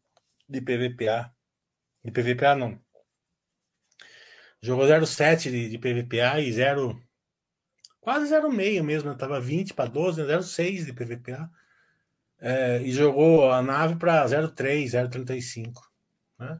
de 0.49 0.61
PVPA. 0.61 1.33
De 2.03 2.11
PVPA 2.11 2.55
não. 2.55 2.79
Jogou 4.61 4.85
0,7 4.85 5.51
de, 5.51 5.69
de 5.69 5.77
PVPA 5.77 6.39
e 6.39 6.51
0. 6.51 6.99
quase 8.01 8.33
0,6 8.33 8.81
mesmo, 8.81 9.11
estava 9.11 9.39
20 9.39 9.73
para 9.73 9.89
12, 9.89 10.21
0,6 10.23 10.85
de 10.85 10.93
PVPA. 10.93 11.49
É, 12.39 12.81
e 12.81 12.91
jogou 12.91 13.51
a 13.51 13.61
nave 13.61 13.95
para 13.95 14.25
0,3, 14.25 14.85
0,35. 14.85 15.81
Né? 16.39 16.59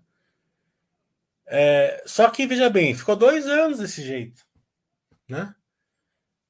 É, 1.47 2.03
só 2.05 2.29
que, 2.29 2.47
veja 2.47 2.69
bem, 2.69 2.95
ficou 2.95 3.15
dois 3.15 3.45
anos 3.47 3.79
desse 3.79 4.03
jeito. 4.03 4.45
Né? 5.27 5.53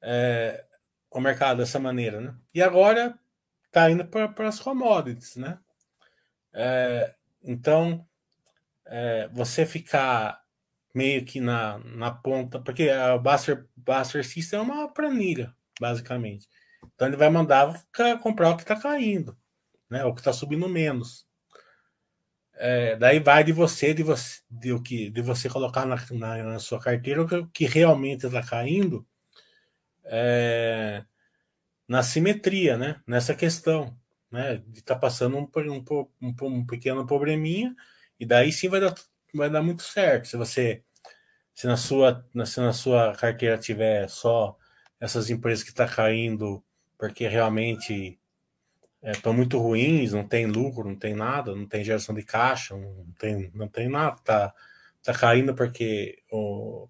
É, 0.02 0.66
o 1.10 1.20
mercado 1.20 1.58
dessa 1.58 1.80
maneira. 1.80 2.20
Né? 2.22 2.36
E 2.54 2.62
agora 2.62 3.18
está 3.76 3.92
indo 3.92 4.06
para 4.06 4.48
as 4.48 4.60
commodities. 4.60 5.36
Né? 5.36 5.60
É, 6.54 7.14
então, 7.44 8.08
é, 8.86 9.28
você 9.34 9.66
ficar 9.66 10.42
meio 10.94 11.26
que 11.26 11.42
na, 11.42 11.80
na 11.80 12.10
ponta, 12.10 12.60
porque 12.62 12.90
a 12.90 13.18
Buster, 13.18 13.68
Buster 13.76 14.26
System 14.26 14.60
é 14.60 14.62
uma 14.62 14.94
planilha, 14.94 15.54
basicamente. 15.80 16.48
Então 16.96 17.10
ele 17.10 17.18
vai 17.18 17.30
mandar 17.30 17.84
comprar 18.22 18.52
o 18.52 18.56
que 18.56 18.62
está 18.62 18.80
caindo, 18.80 19.38
né? 19.90 20.06
O 20.06 20.14
que 20.14 20.22
está 20.22 20.32
subindo 20.32 20.70
menos. 20.70 21.28
É, 22.54 22.96
daí 22.96 23.20
vai 23.20 23.44
de 23.44 23.52
você, 23.52 23.94
de 23.94 24.04
você, 24.04 24.40
de, 24.50 24.72
o 24.72 24.82
que, 24.82 25.10
de 25.10 25.22
você 25.22 25.50
colocar 25.50 25.86
na, 25.86 25.98
na, 26.12 26.44
na 26.44 26.60
sua 26.60 26.80
carteira 26.80 27.24
o 27.24 27.28
que, 27.28 27.46
que 27.48 27.66
realmente 27.66 28.26
está 28.26 28.42
caindo 28.42 29.06
é, 30.06 31.04
na 31.88 32.04
simetria, 32.04 32.78
né? 32.78 33.02
Nessa 33.08 33.36
questão, 33.36 33.98
né? 34.32 34.58
De 34.68 34.80
estar 34.80 34.96
tá 34.96 35.00
passando 35.00 35.38
um, 35.38 35.50
um, 35.72 36.08
um, 36.22 36.36
um 36.48 36.66
pequeno 36.66 37.06
probleminha 37.06 37.76
e 38.20 38.26
daí 38.26 38.52
sim 38.52 38.70
vai 38.70 38.80
dar, 38.82 38.96
vai 39.34 39.50
dar 39.50 39.62
muito 39.62 39.84
certo. 39.84 40.28
Se 40.28 40.38
você 40.38 40.84
se 41.54 41.68
na 41.68 41.78
sua, 41.78 42.26
se 42.46 42.60
na 42.60 42.74
sua 42.74 43.16
carteira 43.16 43.58
tiver 43.58 44.10
só 44.10 44.58
essas 45.00 45.30
empresas 45.30 45.64
que 45.64 45.70
estão 45.70 45.88
tá 45.88 45.94
caindo 45.96 46.62
porque 46.98 47.28
realmente 47.28 48.20
estão 49.02 49.32
é, 49.34 49.36
muito 49.36 49.58
ruins, 49.58 50.14
não 50.14 50.28
tem 50.28 50.46
lucro, 50.46 50.88
não 50.88 50.96
tem 50.96 51.14
nada, 51.14 51.56
não 51.56 51.66
tem 51.66 51.84
geração 51.84 52.14
de 52.14 52.24
caixa, 52.24 52.76
não 52.76 53.14
tem, 53.18 53.52
não 53.54 53.68
tem 53.68 53.88
nada, 53.88 54.18
tá, 54.24 54.54
tá 55.04 55.14
caindo 55.14 55.54
porque 55.54 56.20
o, 56.32 56.90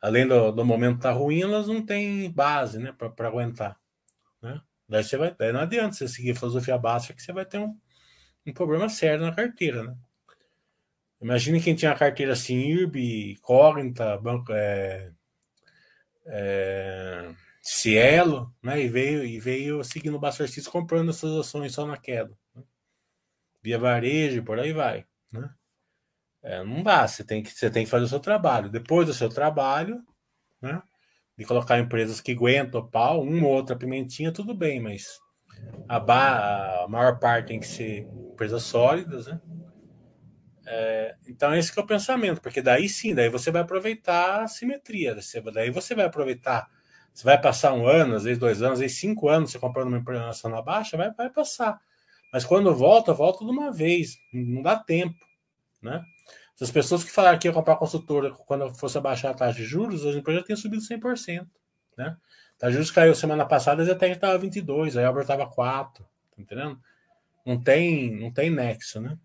além 0.00 0.26
do, 0.26 0.50
do 0.52 0.64
momento 0.64 1.00
tá 1.00 1.12
ruim, 1.12 1.42
elas 1.42 1.68
não 1.68 1.84
têm 1.84 2.30
base, 2.30 2.78
né, 2.78 2.92
para 2.92 3.28
aguentar, 3.28 3.78
né? 4.44 4.60
Daí 4.86 5.02
você 5.02 5.16
vai, 5.16 5.34
daí 5.34 5.52
não 5.52 5.60
adianta 5.60 5.94
você 5.94 6.06
seguir 6.06 6.36
filosofia 6.36 6.76
básica 6.76 7.14
que 7.14 7.22
você 7.22 7.32
vai 7.32 7.46
ter 7.46 7.58
um, 7.58 7.76
um 8.46 8.52
problema 8.52 8.88
sério 8.88 9.24
na 9.24 9.34
carteira, 9.34 9.82
né? 9.82 9.96
Imagine 11.20 11.62
quem 11.62 11.74
tinha 11.74 11.90
a 11.90 11.98
carteira 11.98 12.34
assim, 12.34 12.54
IRB, 12.54 13.38
Cognita, 13.40 14.18
banco, 14.18 14.52
é, 14.52 15.10
é, 16.26 17.34
Cielo, 17.62 18.54
né? 18.62 18.82
E 18.82 18.88
veio, 18.88 19.24
e 19.24 19.40
veio 19.40 19.82
seguindo 19.82 20.16
o 20.16 20.20
Buster 20.20 20.46
comprando 20.70 21.10
essas 21.10 21.32
ações 21.32 21.72
só 21.72 21.86
na 21.86 21.96
queda. 21.96 22.36
Né? 22.54 22.62
Via 23.62 23.78
varejo, 23.78 24.42
por 24.42 24.58
aí 24.58 24.74
vai. 24.74 25.06
Né? 25.32 25.48
É, 26.42 26.62
não 26.62 26.82
dá, 26.82 27.08
você 27.08 27.24
tem, 27.24 27.42
que, 27.42 27.50
você 27.50 27.70
tem 27.70 27.84
que 27.84 27.90
fazer 27.90 28.04
o 28.04 28.08
seu 28.08 28.20
trabalho. 28.20 28.68
Depois 28.68 29.06
do 29.06 29.14
seu 29.14 29.30
trabalho, 29.30 30.04
né? 30.60 30.82
De 31.36 31.44
colocar 31.44 31.78
empresas 31.78 32.20
que 32.20 32.32
aguentam 32.32 32.80
o 32.80 32.88
pau, 32.88 33.22
uma 33.22 33.46
ou 33.46 33.54
outra 33.54 33.76
pimentinha, 33.76 34.32
tudo 34.32 34.54
bem, 34.54 34.80
mas 34.80 35.18
a, 35.88 35.96
a 36.84 36.88
maior 36.88 37.18
parte 37.18 37.48
tem 37.48 37.60
que 37.60 37.66
ser 37.66 38.08
empresas 38.32 38.62
sólidas, 38.62 39.26
né? 39.26 39.40
É, 40.66 41.14
então 41.28 41.54
esse 41.54 41.78
é 41.78 41.82
o 41.82 41.86
pensamento, 41.86 42.40
porque 42.40 42.62
daí 42.62 42.88
sim, 42.88 43.14
daí 43.14 43.28
você 43.28 43.50
vai 43.50 43.60
aproveitar 43.62 44.42
a 44.42 44.48
simetria, 44.48 45.14
daí 45.52 45.70
você 45.70 45.94
vai 45.94 46.06
aproveitar, 46.06 46.70
você 47.12 47.24
vai 47.24 47.38
passar 47.40 47.74
um 47.74 47.86
ano, 47.86 48.14
às 48.14 48.24
vezes 48.24 48.38
dois 48.38 48.62
anos, 48.62 48.74
às 48.74 48.80
vezes 48.80 48.98
cinco 48.98 49.28
anos 49.28 49.50
você 49.50 49.58
comprando 49.58 49.88
uma 49.88 49.98
empresa 49.98 50.48
na 50.48 50.62
baixa, 50.62 50.96
vai, 50.96 51.12
vai 51.12 51.28
passar. 51.28 51.78
Mas 52.32 52.44
quando 52.44 52.74
volta, 52.74 53.12
volta 53.12 53.44
de 53.44 53.50
uma 53.50 53.70
vez, 53.70 54.16
não 54.32 54.62
dá 54.62 54.76
tempo, 54.76 55.18
né? 55.82 56.02
As 56.60 56.70
pessoas 56.70 57.02
que 57.02 57.10
falaram 57.10 57.38
que 57.38 57.48
ia 57.48 57.52
comprar 57.52 57.76
consultora 57.76 58.30
quando 58.30 58.72
fosse 58.74 58.96
abaixar 58.96 59.32
a 59.32 59.34
taxa 59.34 59.58
de 59.58 59.64
juros, 59.64 60.06
as 60.06 60.14
empresas 60.14 60.42
já 60.42 60.46
têm 60.46 60.56
subido 60.56 60.82
100%, 60.82 61.46
né? 61.96 62.16
A 62.62 62.70
juros 62.70 62.90
caiu 62.90 63.14
semana 63.14 63.44
passada 63.44 63.90
até 63.90 64.10
estava 64.10 64.38
22, 64.38 64.96
a 64.96 65.02
Elber 65.02 65.22
estava 65.22 65.46
4, 65.46 66.02
tá 66.04 66.42
entendendo? 66.42 66.80
Não 67.44 67.60
tem, 67.60 68.18
não 68.18 68.32
tem 68.32 68.48
nexo, 68.48 69.00
né? 69.00 69.18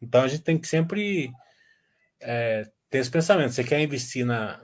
Então 0.00 0.22
a 0.22 0.28
gente 0.28 0.42
tem 0.42 0.56
que 0.56 0.66
sempre 0.66 1.30
é, 2.20 2.66
ter 2.88 2.98
esse 2.98 3.10
pensamento. 3.10 3.52
Você 3.52 3.64
quer 3.64 3.80
investir 3.80 4.24
na. 4.24 4.60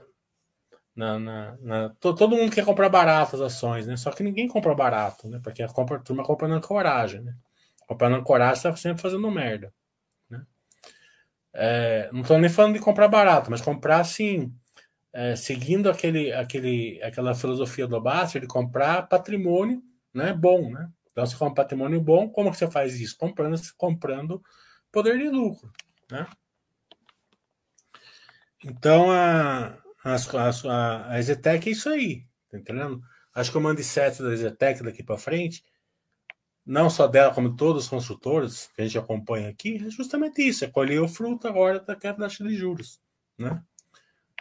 na, 0.95 1.19
na, 1.19 1.57
na 1.61 1.89
todo 1.99 2.29
mundo 2.29 2.51
quer 2.51 2.65
comprar 2.65 2.89
barato 2.89 3.35
as 3.35 3.41
ações, 3.41 3.85
né? 3.85 3.97
Só 3.97 4.11
que 4.11 4.23
ninguém 4.23 4.47
compra 4.47 4.73
barato, 4.73 5.27
né? 5.27 5.39
Porque 5.43 5.61
a, 5.61 5.67
compra, 5.67 5.97
a 5.97 6.01
turma 6.01 6.23
compra 6.23 6.47
na 6.47 6.61
coragem, 6.61 7.21
né? 7.21 7.35
Comprando 7.87 8.23
coragem, 8.23 8.55
está 8.55 8.75
sempre 8.75 9.01
fazendo 9.01 9.29
merda. 9.29 9.71
É, 11.57 12.09
não 12.11 12.21
estou 12.21 12.37
nem 12.37 12.49
falando 12.49 12.73
de 12.73 12.81
comprar 12.81 13.07
barato, 13.07 13.49
mas 13.49 13.61
comprar 13.61 14.01
assim, 14.01 14.53
é, 15.13 15.35
seguindo 15.37 15.89
aquele, 15.89 16.33
aquele, 16.33 17.01
aquela 17.01 17.33
filosofia 17.33 17.87
do 17.87 18.01
Basser 18.01 18.41
de 18.41 18.47
comprar 18.47 19.07
patrimônio 19.07 19.81
né, 20.13 20.33
bom. 20.33 20.69
Né? 20.69 20.89
Então, 21.11 21.25
você 21.25 21.37
compra 21.37 21.63
patrimônio 21.63 22.01
bom, 22.01 22.29
como 22.29 22.51
que 22.51 22.57
você 22.57 22.69
faz 22.69 22.99
isso? 22.99 23.17
Comprando, 23.17 23.57
comprando 23.77 24.43
poder 24.91 25.17
de 25.17 25.29
lucro. 25.29 25.71
Né? 26.11 26.27
Então, 28.63 29.09
a, 29.11 29.77
a, 30.03 30.15
a, 30.15 31.11
a 31.11 31.19
Exetec 31.19 31.69
é 31.69 31.71
isso 31.71 31.87
aí, 31.89 32.25
tá 32.49 32.57
entendendo? 32.57 33.01
Acho 33.33 33.51
que 33.51 33.57
o 33.57 33.61
mindset 33.61 34.21
da 34.21 34.33
Exetec 34.33 34.83
daqui 34.83 35.03
para 35.03 35.17
frente, 35.17 35.63
não 36.65 36.89
só 36.89 37.07
dela, 37.07 37.33
como 37.33 37.55
todos 37.55 37.83
os 37.83 37.89
construtores 37.89 38.69
que 38.75 38.81
a 38.81 38.85
gente 38.85 38.97
acompanha 38.97 39.49
aqui, 39.49 39.83
é 39.85 39.89
justamente 39.89 40.41
isso: 40.41 40.65
é 40.65 40.67
colher 40.67 41.01
o 41.01 41.07
fruto 41.07 41.47
agora 41.47 41.79
da 41.79 41.95
taxa 41.95 42.43
de 42.43 42.55
juros. 42.55 42.99
Né? 43.37 43.61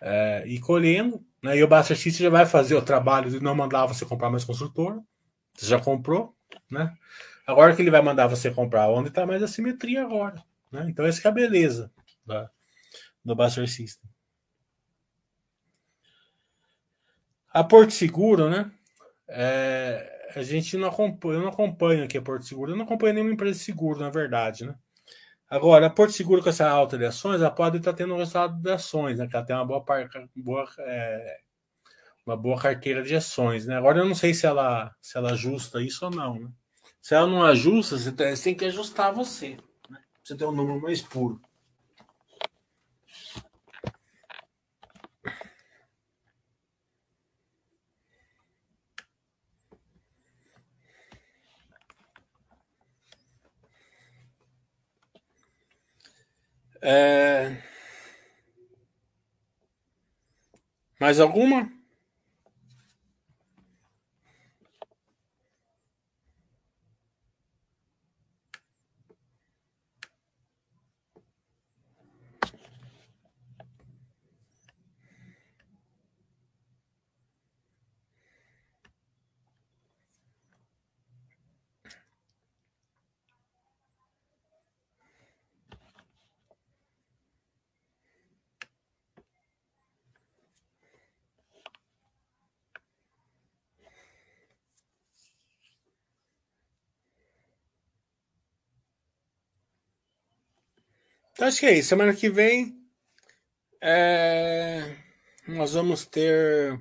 É, 0.01 0.45
e 0.47 0.59
colhendo, 0.59 1.25
né? 1.43 1.57
e 1.57 1.63
o 1.63 1.69
Buster 1.69 1.97
System 1.97 2.25
já 2.25 2.31
vai 2.31 2.47
fazer 2.47 2.75
o 2.75 2.83
trabalho 2.83 3.31
de 3.31 3.41
não 3.41 3.55
mandar 3.55 3.87
você 3.87 4.05
comprar 4.05 4.31
mais 4.31 4.45
construtor, 4.45 5.03
você 5.53 5.67
já 5.67 5.81
comprou, 5.81 6.35
né? 6.71 6.93
Agora 7.47 7.77
que 7.77 7.83
ele 7.83 7.91
vai 7.91 8.01
mandar 8.01 8.27
você 8.27 8.51
comprar 8.51 8.89
onde 8.89 9.09
está 9.09 9.27
mais 9.27 9.43
a 9.43 9.49
simetria 9.49 10.03
agora. 10.03 10.43
Né? 10.73 10.87
Então, 10.89 11.05
essa 11.05 11.27
é 11.27 11.31
a 11.31 11.35
beleza 11.35 11.93
da, 12.25 12.51
do 13.25 13.37
Buster 13.37 13.69
System. 13.69 14.11
A 17.53 17.63
Porto 17.63 17.93
Seguro, 17.93 18.49
né? 18.49 18.71
É, 19.29 20.14
a 20.39 20.43
gente 20.43 20.77
não 20.77 20.89
acompanha, 20.89 21.39
eu 21.39 21.43
não 21.43 21.49
acompanho 21.49 22.05
aqui 22.05 22.19
a 22.19 22.23
Porto 22.23 22.45
Seguro, 22.45 22.73
eu 22.73 22.77
não 22.77 22.85
acompanho 22.85 23.15
nenhuma 23.15 23.33
empresa 23.33 23.59
de 23.59 23.65
seguro, 23.65 24.01
na 24.01 24.11
verdade, 24.11 24.67
né? 24.67 24.75
Agora, 25.49 25.87
a 25.87 25.91
Porto 25.91 26.13
Seguro 26.13 26.43
com 26.43 26.49
essa 26.49 26.69
alta 26.69 26.99
de 26.99 27.05
ações, 27.05 27.41
ela 27.41 27.51
pode 27.51 27.79
estar 27.79 27.93
tendo 27.93 28.15
um 28.15 28.19
resultado 28.19 28.61
de 28.61 28.71
ações, 28.71 29.19
né? 29.19 29.27
Que 29.29 29.37
ela 29.37 29.45
tem 29.45 29.55
uma 29.55 29.65
boa, 29.65 29.85
boa 30.37 30.69
é, 30.79 31.39
uma 32.27 32.37
boa 32.37 32.61
carteira 32.61 33.03
de 33.03 33.15
ações, 33.15 33.67
né? 33.67 33.77
Agora 33.77 33.99
eu 33.99 34.07
não 34.07 34.15
sei 34.15 34.33
se 34.35 34.47
ela 34.47 34.95
se 35.01 35.17
ela 35.17 35.33
ajusta 35.33 35.83
isso 35.83 36.05
ou 36.07 36.11
não, 36.11 36.41
né? 36.41 36.51
Se 37.01 37.15
ela 37.15 37.27
não 37.27 37.45
ajusta, 37.45 37.99
você 37.99 38.13
tem 38.13 38.55
que 38.55 38.65
ajustar 38.65 39.13
você, 39.13 39.59
né? 39.91 39.99
Você 40.23 40.37
tem 40.37 40.47
um 40.47 40.53
número 40.53 40.81
mais 40.81 41.03
puro. 41.03 41.41
É... 56.87 57.57
Mais 61.01 61.19
alguma? 61.19 61.73
Então 101.35 101.49
acho 101.49 101.59
que 101.59 101.67
é 101.67 101.77
isso. 101.77 101.89
Semana 101.89 102.15
que 102.15 102.31
vem 102.31 102.79
é... 103.81 104.97
nós 105.49 105.75
vamos 105.75 106.07
ter 106.07 106.81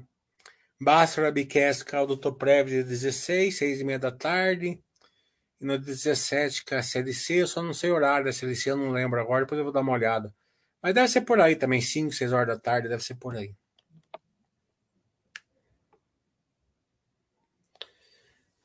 Basra 0.80 1.32
Bicast, 1.32 1.84
que 1.84 1.96
é 1.96 2.00
o 2.00 2.06
Dr. 2.06 2.34
Prev 2.34 2.70
de 2.70 2.84
16, 2.84 3.58
6 3.58 3.82
e 3.82 3.84
meia 3.84 3.98
da 3.98 4.12
tarde. 4.12 4.80
E 5.60 5.66
no 5.66 5.80
17, 5.80 6.64
que 6.64 6.76
é 6.76 6.78
a 6.78 6.84
CLC, 6.84 7.42
eu 7.42 7.48
só 7.48 7.64
não 7.64 7.74
sei 7.74 7.90
o 7.90 7.96
horário 7.96 8.26
da 8.26 8.32
CLC, 8.32 8.70
eu 8.70 8.78
não 8.78 8.92
lembro 8.92 9.20
agora, 9.20 9.44
depois 9.44 9.58
eu 9.58 9.66
vou 9.66 9.74
dar 9.74 9.82
uma 9.82 9.94
olhada. 9.94 10.34
Mas 10.82 10.94
deve 10.94 11.08
ser 11.08 11.22
por 11.22 11.40
aí 11.42 11.56
também, 11.56 11.82
5, 11.82 12.12
6 12.12 12.32
horas 12.32 12.48
da 12.56 12.60
tarde, 12.60 12.90
deve 12.90 13.04
ser 13.04 13.16
por 13.16 13.36
aí. 13.36 13.56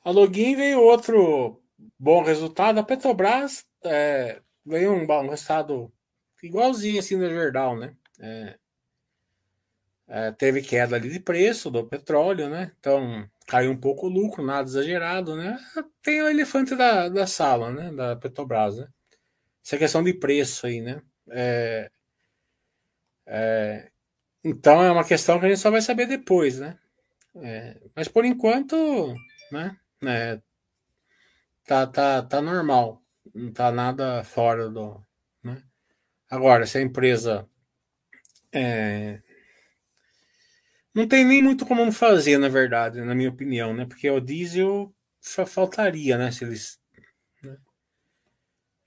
A 0.04 0.10
Login 0.10 0.54
veio 0.54 0.80
outro 0.80 1.62
bom 1.98 2.22
resultado. 2.22 2.78
A 2.78 2.82
Petrobras 2.82 3.64
é, 3.84 4.42
veio 4.68 4.92
um, 4.92 5.04
um 5.04 5.28
resultado 5.30 5.92
igualzinho 6.42 6.98
assim 7.00 7.16
no 7.16 7.28
Jordão, 7.28 7.76
né? 7.76 7.96
É, 8.20 8.58
é, 10.06 10.32
teve 10.32 10.62
queda 10.62 10.96
ali 10.96 11.10
de 11.10 11.20
preço 11.20 11.70
do 11.70 11.86
petróleo, 11.86 12.48
né? 12.48 12.72
Então 12.78 13.28
caiu 13.46 13.70
um 13.70 13.76
pouco 13.76 14.06
o 14.06 14.10
lucro, 14.10 14.44
nada 14.44 14.68
exagerado, 14.68 15.36
né? 15.36 15.58
Tem 16.02 16.22
o 16.22 16.28
elefante 16.28 16.74
da, 16.74 17.08
da 17.08 17.26
sala, 17.26 17.70
né? 17.70 17.92
Da 17.92 18.16
Petrobras, 18.16 18.78
né? 18.78 18.88
Essa 19.64 19.76
questão 19.78 20.02
de 20.02 20.14
preço 20.14 20.66
aí, 20.66 20.80
né? 20.80 21.02
É, 21.30 21.90
é, 23.26 23.90
então 24.42 24.82
é 24.82 24.90
uma 24.90 25.04
questão 25.04 25.38
que 25.38 25.46
a 25.46 25.48
gente 25.48 25.60
só 25.60 25.70
vai 25.70 25.82
saber 25.82 26.06
depois, 26.06 26.58
né? 26.58 26.78
É, 27.36 27.76
mas 27.94 28.08
por 28.08 28.24
enquanto, 28.24 29.14
né? 29.52 29.76
É, 30.06 30.40
tá, 31.66 31.86
tá, 31.86 32.22
tá 32.22 32.40
normal, 32.40 33.02
não 33.34 33.52
tá 33.52 33.70
nada 33.72 34.22
fora 34.24 34.68
do. 34.68 35.00
Né? 35.42 35.62
Agora, 36.30 36.66
se 36.66 36.78
a 36.78 36.82
empresa 36.82 37.48
é, 38.52 39.20
não 40.94 41.06
tem 41.06 41.24
nem 41.24 41.42
muito 41.42 41.64
como 41.66 41.90
fazer, 41.92 42.38
na 42.38 42.48
verdade, 42.48 43.00
na 43.00 43.14
minha 43.14 43.30
opinião, 43.30 43.72
né? 43.72 43.86
Porque 43.86 44.10
o 44.10 44.20
diesel 44.20 44.92
faltaria, 45.20 46.18
né? 46.18 46.30
Se 46.30 46.44
eles. 46.44 46.78
Né? 47.42 47.56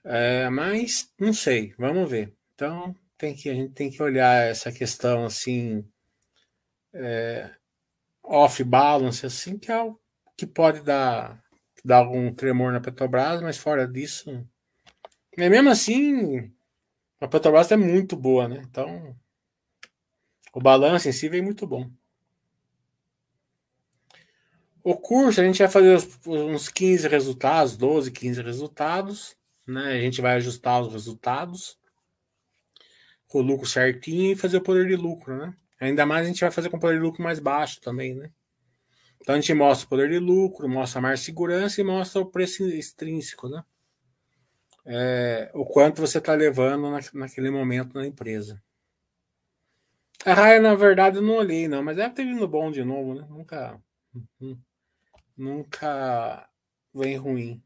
É, 0.04 0.50
mas 0.50 1.10
não 1.18 1.32
sei, 1.32 1.74
vamos 1.78 2.10
ver. 2.10 2.34
Então 2.54 2.94
tem 3.16 3.34
que 3.34 3.48
a 3.48 3.54
gente 3.54 3.72
tem 3.72 3.90
que 3.90 4.02
olhar 4.02 4.46
essa 4.46 4.72
questão 4.72 5.24
assim 5.24 5.88
é, 6.92 7.50
off 8.22 8.62
balance 8.64 9.24
assim 9.24 9.56
que 9.56 9.70
é 9.70 9.80
o 9.80 9.96
que 10.36 10.44
pode 10.44 10.82
dar 10.82 11.40
dar 11.84 11.98
algum 11.98 12.32
tremor 12.32 12.72
na 12.72 12.80
Petrobras, 12.80 13.40
mas 13.42 13.58
fora 13.58 13.86
disso, 13.86 14.46
é 15.36 15.48
mesmo 15.48 15.70
assim 15.70 16.52
a 17.20 17.28
Petrobras 17.28 17.70
é 17.70 17.76
muito 17.76 18.16
boa, 18.16 18.48
né? 18.48 18.62
Então 18.68 19.16
o 20.52 20.60
balanço 20.60 21.08
em 21.08 21.12
si 21.12 21.28
vem 21.28 21.40
muito 21.40 21.66
bom. 21.66 21.90
O 24.84 24.96
curso 24.96 25.40
a 25.40 25.44
gente 25.44 25.58
vai 25.58 25.68
fazer 25.68 25.96
uns 26.26 26.68
15 26.68 27.06
resultados, 27.08 27.76
12, 27.76 28.10
15 28.10 28.42
resultados, 28.42 29.36
né? 29.66 29.92
A 29.92 30.00
gente 30.00 30.20
vai 30.20 30.34
ajustar 30.34 30.82
os 30.82 30.92
resultados 30.92 31.78
com 33.28 33.38
o 33.38 33.42
lucro 33.42 33.66
certinho 33.66 34.32
e 34.32 34.36
fazer 34.36 34.56
o 34.56 34.62
poder 34.62 34.88
de 34.88 34.96
lucro, 34.96 35.36
né? 35.36 35.54
Ainda 35.80 36.04
mais 36.04 36.26
a 36.26 36.28
gente 36.28 36.40
vai 36.40 36.50
fazer 36.50 36.68
com 36.68 36.76
o 36.76 36.80
poder 36.80 36.96
de 36.96 37.02
lucro 37.02 37.22
mais 37.22 37.38
baixo 37.38 37.80
também, 37.80 38.14
né? 38.14 38.30
Então 39.22 39.36
a 39.36 39.40
gente 39.40 39.54
mostra 39.54 39.86
o 39.86 39.88
poder 39.88 40.10
de 40.10 40.18
lucro, 40.18 40.68
mostra 40.68 41.00
mais 41.00 41.20
segurança 41.20 41.80
e 41.80 41.84
mostra 41.84 42.20
o 42.20 42.26
preço 42.26 42.64
extrínseco, 42.64 43.48
né? 43.48 43.64
É, 44.84 45.48
o 45.54 45.64
quanto 45.64 46.00
você 46.00 46.18
está 46.18 46.34
levando 46.34 46.90
na, 46.90 46.98
naquele 47.14 47.48
momento 47.48 47.94
na 47.94 48.04
empresa. 48.04 48.60
A 50.24 50.34
raia, 50.34 50.60
na 50.60 50.74
verdade, 50.74 51.16
eu 51.18 51.22
não 51.22 51.36
olhei, 51.36 51.68
não, 51.68 51.84
mas 51.84 51.96
deve 51.96 52.14
ter 52.14 52.24
vindo 52.24 52.46
bom 52.48 52.70
de 52.72 52.82
novo, 52.84 53.14
né? 53.14 53.24
Nunca. 53.30 53.80
Nunca 55.36 56.48
vem 56.92 57.16
ruim. 57.16 57.62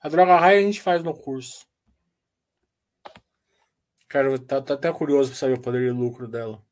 A 0.00 0.08
droga 0.08 0.36
raia 0.36 0.58
a 0.58 0.62
gente 0.62 0.82
faz 0.82 1.04
no 1.04 1.14
curso. 1.14 1.66
Quero, 4.08 4.38
tá, 4.40 4.60
tá 4.60 4.74
até 4.74 4.92
curioso 4.92 5.30
para 5.30 5.38
saber 5.38 5.54
o 5.54 5.60
poder 5.60 5.80
de 5.80 5.90
lucro 5.90 6.26
dela. 6.26 6.63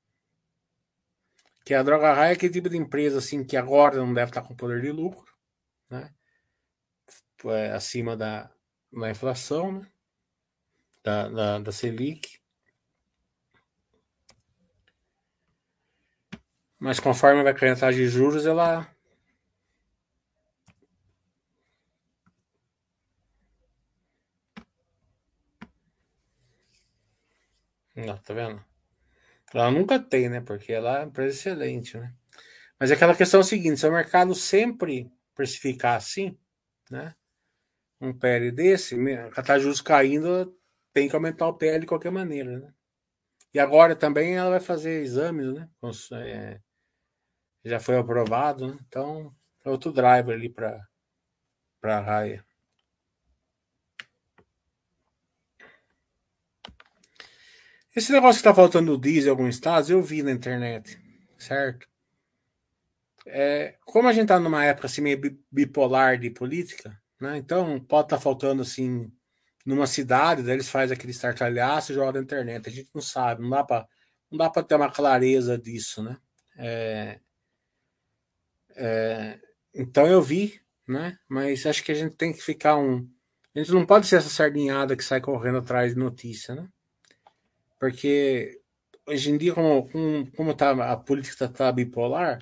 Que 1.64 1.74
a 1.74 1.82
droga 1.82 2.12
raia 2.12 2.30
é 2.30 2.32
aquele 2.34 2.52
tipo 2.52 2.68
de 2.68 2.76
empresa 2.76 3.18
assim 3.18 3.44
que 3.44 3.56
agora 3.56 3.96
não 3.96 4.12
deve 4.12 4.30
estar 4.30 4.42
com 4.42 4.56
poder 4.56 4.80
de 4.80 4.90
lucro, 4.90 5.32
né? 5.88 6.12
É 7.44 7.72
acima 7.72 8.16
da, 8.16 8.50
da 8.92 9.10
inflação, 9.10 9.72
né? 9.80 9.92
Da, 11.04 11.28
da, 11.28 11.58
da 11.58 11.72
Selic. 11.72 12.38
Mas 16.78 17.00
conforme 17.00 17.42
vai 17.42 17.54
caindo 17.54 17.76
a 17.76 17.80
taxa 17.80 17.98
de 17.98 18.08
juros, 18.08 18.46
ela 18.46 18.88
Não, 27.94 28.16
tá 28.18 28.34
vendo? 28.34 28.71
Ela 29.54 29.70
nunca 29.70 29.98
tem, 29.98 30.28
né? 30.28 30.40
Porque 30.40 30.72
ela 30.72 30.96
é 30.96 31.00
uma 31.00 31.08
empresa 31.08 31.36
excelente, 31.36 31.96
né? 31.98 32.14
Mas 32.78 32.90
é 32.90 32.94
aquela 32.94 33.14
questão 33.14 33.40
é 33.40 33.44
seguinte: 33.44 33.80
se 33.80 33.86
o 33.86 33.92
mercado 33.92 34.34
sempre 34.34 35.10
precificar 35.34 35.96
assim, 35.96 36.36
né? 36.90 37.14
Um 38.00 38.12
PL 38.12 38.50
desse, 38.50 38.96
a 39.36 39.42
taxa 39.42 39.84
caindo, 39.84 40.56
tem 40.92 41.08
que 41.08 41.14
aumentar 41.14 41.46
o 41.46 41.54
PL 41.54 41.80
de 41.80 41.86
qualquer 41.86 42.10
maneira, 42.10 42.58
né? 42.58 42.72
E 43.54 43.60
agora 43.60 43.94
também 43.94 44.36
ela 44.36 44.50
vai 44.50 44.60
fazer 44.60 45.02
exames, 45.02 45.54
né? 45.54 45.68
É, 46.12 46.60
já 47.64 47.78
foi 47.78 47.96
aprovado, 47.96 48.66
né? 48.66 48.78
Então, 48.88 49.34
é 49.64 49.70
outro 49.70 49.92
driver 49.92 50.34
ali 50.34 50.48
para 50.48 50.80
a 51.84 52.00
raia. 52.00 52.44
Esse 57.94 58.10
negócio 58.10 58.40
que 58.40 58.48
tá 58.48 58.54
faltando 58.54 58.96
diesel 58.98 59.28
em 59.28 59.30
alguns 59.30 59.54
estados, 59.56 59.90
eu 59.90 60.02
vi 60.02 60.22
na 60.22 60.32
internet, 60.32 60.98
certo? 61.38 61.86
É, 63.26 63.76
como 63.84 64.08
a 64.08 64.12
gente 64.12 64.28
tá 64.28 64.40
numa 64.40 64.64
época 64.64 64.86
assim 64.86 65.02
meio 65.02 65.20
bipolar 65.50 66.18
de 66.18 66.30
política, 66.30 66.98
né? 67.20 67.36
Então 67.36 67.78
pode 67.80 68.06
estar 68.06 68.16
tá 68.16 68.22
faltando 68.22 68.62
assim 68.62 69.12
numa 69.64 69.86
cidade, 69.86 70.42
daí 70.42 70.54
eles 70.54 70.68
fazem 70.68 70.96
aquele 70.96 71.12
startalhaço 71.12 71.92
e 71.92 71.94
jogam 71.94 72.14
na 72.14 72.20
internet. 72.20 72.68
A 72.68 72.72
gente 72.72 72.90
não 72.94 73.02
sabe, 73.02 73.42
não 73.42 73.50
dá 73.50 73.62
para 73.62 73.86
não 74.30 74.38
dá 74.38 74.48
para 74.50 74.62
ter 74.62 74.74
uma 74.74 74.90
clareza 74.90 75.58
disso, 75.58 76.02
né? 76.02 76.16
É, 76.56 77.20
é, 78.74 79.38
então 79.74 80.06
eu 80.06 80.22
vi, 80.22 80.60
né? 80.88 81.18
Mas 81.28 81.66
acho 81.66 81.84
que 81.84 81.92
a 81.92 81.94
gente 81.94 82.16
tem 82.16 82.32
que 82.32 82.42
ficar 82.42 82.76
um. 82.78 83.08
A 83.54 83.58
gente 83.58 83.72
não 83.72 83.84
pode 83.84 84.06
ser 84.06 84.16
essa 84.16 84.30
sardinhada 84.30 84.96
que 84.96 85.04
sai 85.04 85.20
correndo 85.20 85.58
atrás 85.58 85.92
de 85.94 86.00
notícia, 86.00 86.54
né? 86.54 86.66
Porque 87.82 88.60
hoje 89.04 89.32
em 89.32 89.36
dia, 89.36 89.52
como, 89.52 89.90
como, 89.90 90.30
como 90.36 90.54
tá, 90.54 90.70
a 90.92 90.96
política 90.96 91.46
está 91.46 91.72
bipolar, 91.72 92.38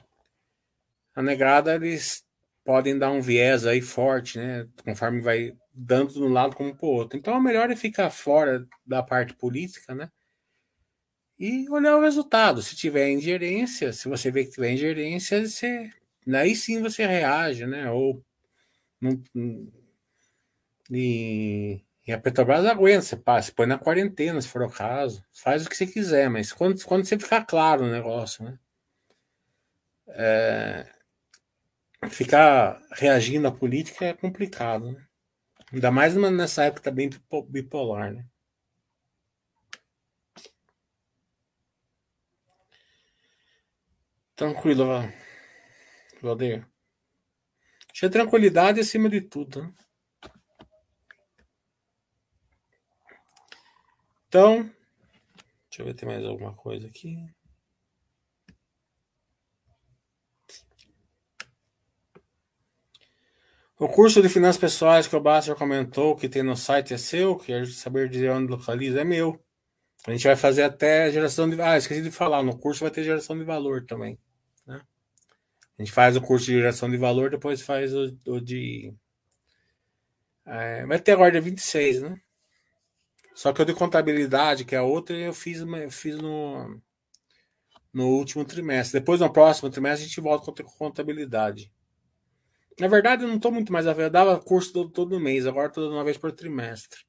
a 1.15 1.23
negrada 1.23 1.77
eles 1.77 2.23
podem 2.63 2.99
dar 2.99 3.11
um 3.11 3.23
viés 3.23 3.65
aí 3.65 3.81
forte, 3.81 4.37
né? 4.37 4.69
Conforme 4.85 5.23
vai 5.23 5.57
dando 5.73 6.13
de 6.13 6.23
um 6.23 6.29
lado 6.29 6.55
como 6.55 6.77
para 6.77 6.87
o 6.87 6.91
outro. 6.91 7.19
Então, 7.19 7.33
o 7.39 7.41
melhor 7.43 7.71
é 7.71 7.75
ficar 7.75 8.11
fora 8.11 8.69
da 8.85 9.03
parte 9.03 9.33
política, 9.33 9.95
né? 9.95 10.11
E 11.39 11.67
olhar 11.71 11.97
o 11.97 12.03
resultado. 12.03 12.61
Se 12.61 12.77
tiver 12.77 13.09
ingerência, 13.11 13.95
se 13.95 14.11
você 14.11 14.31
vê 14.31 14.45
que 14.45 14.51
tiver 14.51 14.73
ingerência, 14.73 15.49
você, 15.49 15.91
aí 16.35 16.55
sim 16.55 16.83
você 16.83 17.07
reage, 17.07 17.65
né? 17.67 17.91
Ou 17.91 18.23
não, 19.01 19.23
e 20.91 21.83
e 22.07 22.13
a 22.13 22.19
Petrobras 22.19 22.65
aguenta, 22.67 23.03
você 23.03 23.17
passa, 23.17 23.53
põe 23.53 23.67
na 23.67 23.79
quarentena, 23.79 24.41
se 24.41 24.49
for 24.49 24.63
o 24.63 24.71
caso. 24.71 25.25
Faz 25.33 25.65
o 25.65 25.69
que 25.69 25.77
você 25.77 25.87
quiser, 25.87 26.29
mas 26.31 26.53
quando, 26.53 26.83
quando 26.85 27.05
você 27.05 27.19
ficar 27.19 27.45
claro 27.45 27.85
o 27.85 27.91
negócio, 27.91 28.45
né? 28.45 28.59
É, 30.09 30.93
ficar 32.11 32.81
reagindo 32.93 33.47
à 33.47 33.53
política 33.53 34.07
é 34.07 34.15
complicado, 34.15 34.93
né? 34.93 35.07
Ainda 35.73 35.91
mais 35.91 36.17
nessa 36.17 36.65
época 36.65 36.83
tá 36.83 36.91
bem 36.91 37.11
bipolar, 37.49 38.13
né? 38.13 38.25
Tranquilo, 44.35 44.85
Valdeir. 46.23 46.67
Tinha 47.93 48.11
tranquilidade 48.11 48.81
acima 48.81 49.09
de 49.09 49.21
tudo, 49.21 49.63
né? 49.63 49.75
Então, 54.31 54.63
deixa 55.69 55.81
eu 55.81 55.87
ver 55.87 55.91
se 55.91 55.97
tem 55.97 56.09
mais 56.09 56.25
alguma 56.25 56.55
coisa 56.55 56.87
aqui. 56.87 57.19
O 63.77 63.89
curso 63.89 64.23
de 64.23 64.29
finanças 64.29 64.61
pessoais 64.61 65.09
que 65.09 65.17
o 65.17 65.21
Basta 65.21 65.53
comentou 65.57 66.15
que 66.15 66.29
tem 66.29 66.45
no 66.45 66.57
site 66.57 66.95
é 66.95 66.97
seu, 66.97 67.35
quer 67.35 67.67
saber 67.67 68.09
dizer 68.09 68.31
onde 68.31 68.53
localiza, 68.53 69.01
é 69.01 69.05
meu. 69.05 69.45
A 70.07 70.13
gente 70.13 70.23
vai 70.23 70.37
fazer 70.37 70.63
até 70.63 71.11
geração 71.11 71.51
de. 71.51 71.61
Ah, 71.61 71.77
esqueci 71.77 72.01
de 72.01 72.13
falar, 72.13 72.45
no 72.45 72.57
curso 72.57 72.83
vai 72.83 72.91
ter 72.93 73.03
geração 73.03 73.37
de 73.37 73.43
valor 73.43 73.85
também. 73.85 74.17
Né? 74.65 74.81
A 75.77 75.83
gente 75.83 75.91
faz 75.91 76.17
o 76.17 76.21
curso 76.21 76.47
de 76.47 76.53
geração 76.53 76.89
de 76.89 76.97
valor, 76.97 77.31
depois 77.31 77.63
faz 77.63 77.93
o, 77.93 78.17
o 78.29 78.41
de. 78.41 78.95
É, 80.47 80.87
vai 80.87 81.01
ter 81.01 81.13
agora 81.13 81.33
dia 81.33 81.41
26, 81.41 82.03
né? 82.03 82.21
Só 83.41 83.55
que 83.55 83.63
o 83.63 83.65
de 83.65 83.73
contabilidade, 83.73 84.67
que 84.67 84.75
é 84.75 84.79
a 84.79 84.83
outra, 84.83 85.17
eu 85.17 85.33
fiz, 85.33 85.61
eu 85.61 85.91
fiz 85.91 86.15
no, 86.19 86.79
no 87.91 88.07
último 88.09 88.45
trimestre. 88.45 89.01
Depois, 89.01 89.19
no 89.19 89.33
próximo 89.33 89.71
trimestre, 89.71 90.05
a 90.05 90.09
gente 90.09 90.21
volta 90.21 90.63
com 90.63 90.71
contabilidade. 90.73 91.73
Na 92.79 92.87
verdade, 92.87 93.23
eu 93.23 93.29
não 93.29 93.37
estou 93.37 93.51
muito 93.51 93.73
mais 93.73 93.87
a. 93.87 93.93
Eu 93.93 94.11
dava 94.11 94.39
curso 94.39 94.75
todo, 94.75 94.91
todo 94.91 95.19
mês, 95.19 95.47
agora 95.47 95.73
dando 95.75 95.91
uma 95.91 96.05
vez 96.05 96.19
por 96.19 96.31
trimestre. 96.33 97.01